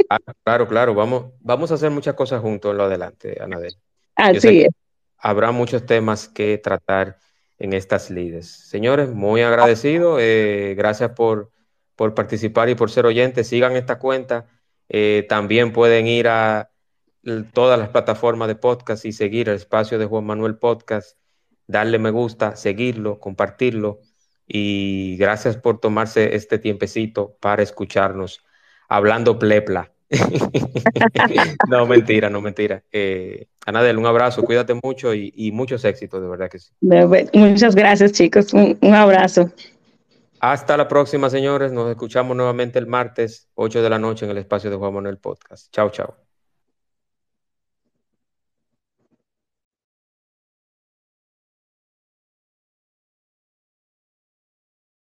Ah, 0.10 0.20
claro, 0.44 0.68
claro, 0.68 0.94
vamos, 0.94 1.32
vamos 1.40 1.72
a 1.72 1.76
hacer 1.76 1.90
muchas 1.90 2.14
cosas 2.16 2.42
juntos 2.42 2.72
en 2.72 2.78
lo 2.78 2.84
adelante, 2.84 3.38
Anabel. 3.42 3.76
Así 4.16 4.62
es. 4.64 4.70
Habrá 5.18 5.52
muchos 5.52 5.86
temas 5.86 6.28
que 6.28 6.58
tratar 6.58 7.18
en 7.58 7.72
estas 7.72 8.12
lides. 8.12 8.50
Señores, 8.50 9.10
muy 9.10 9.42
agradecido. 9.42 10.18
Eh, 10.20 10.76
gracias 10.78 11.12
por, 11.12 11.50
por, 11.96 12.14
participar 12.14 12.70
y 12.70 12.76
por 12.76 12.92
ser 12.92 13.06
oyentes. 13.06 13.48
Sigan 13.48 13.78
esta 13.78 14.00
cuenta. 14.00 14.48
Eh, 14.90 15.26
también 15.30 15.72
pueden 15.72 16.08
ir 16.08 16.28
a 16.28 16.70
todas 17.54 17.80
las 17.80 17.90
plataformas 17.90 18.50
de 18.50 18.56
podcast 18.56 19.06
y 19.06 19.14
seguir 19.14 19.48
el 19.48 19.56
espacio 19.56 19.98
de 19.98 20.06
Juan 20.06 20.26
Manuel 20.26 20.58
Podcast, 20.58 21.18
darle 21.68 22.00
me 22.00 22.12
gusta, 22.12 22.56
seguirlo, 22.56 23.20
compartirlo. 23.20 24.00
Y 24.48 25.16
gracias 25.18 25.58
por 25.58 25.80
tomarse 25.80 26.36
este 26.36 26.60
tiempecito 26.60 27.38
para 27.40 27.64
escucharnos 27.64 28.44
hablando 28.90 29.40
plepla. 29.40 29.92
no, 31.70 31.86
mentira, 31.86 32.30
no, 32.30 32.42
mentira. 32.42 32.84
Eh, 32.92 33.48
Anadel, 33.66 33.98
un 33.98 34.06
abrazo, 34.06 34.44
cuídate 34.44 34.74
mucho 34.84 35.14
y, 35.14 35.52
muchos 35.52 35.84
éxitos, 35.86 36.22
de 36.22 36.28
verdad 36.28 36.50
que 36.50 36.60
sí. 36.60 36.72
Muchas 37.34 37.76
gracias, 37.76 38.12
chicos. 38.12 38.54
Un, 38.54 38.78
un, 38.82 38.94
abrazo. 38.94 39.52
Hasta 40.40 40.78
la 40.78 40.88
próxima, 40.88 41.30
señores. 41.30 41.72
Nos 41.72 41.90
escuchamos 41.90 42.36
nuevamente 42.36 42.78
el 42.78 42.88
martes, 42.88 43.50
8 43.56 43.82
de 43.82 43.90
la 43.90 43.98
noche, 43.98 44.26
en 44.26 44.32
el 44.32 44.38
espacio 44.38 44.70
de 44.70 44.76
Juan 44.76 44.94
Manuel 44.94 45.18
Podcast. 45.18 45.72
Chao, 45.72 45.90
chao. 45.90 46.23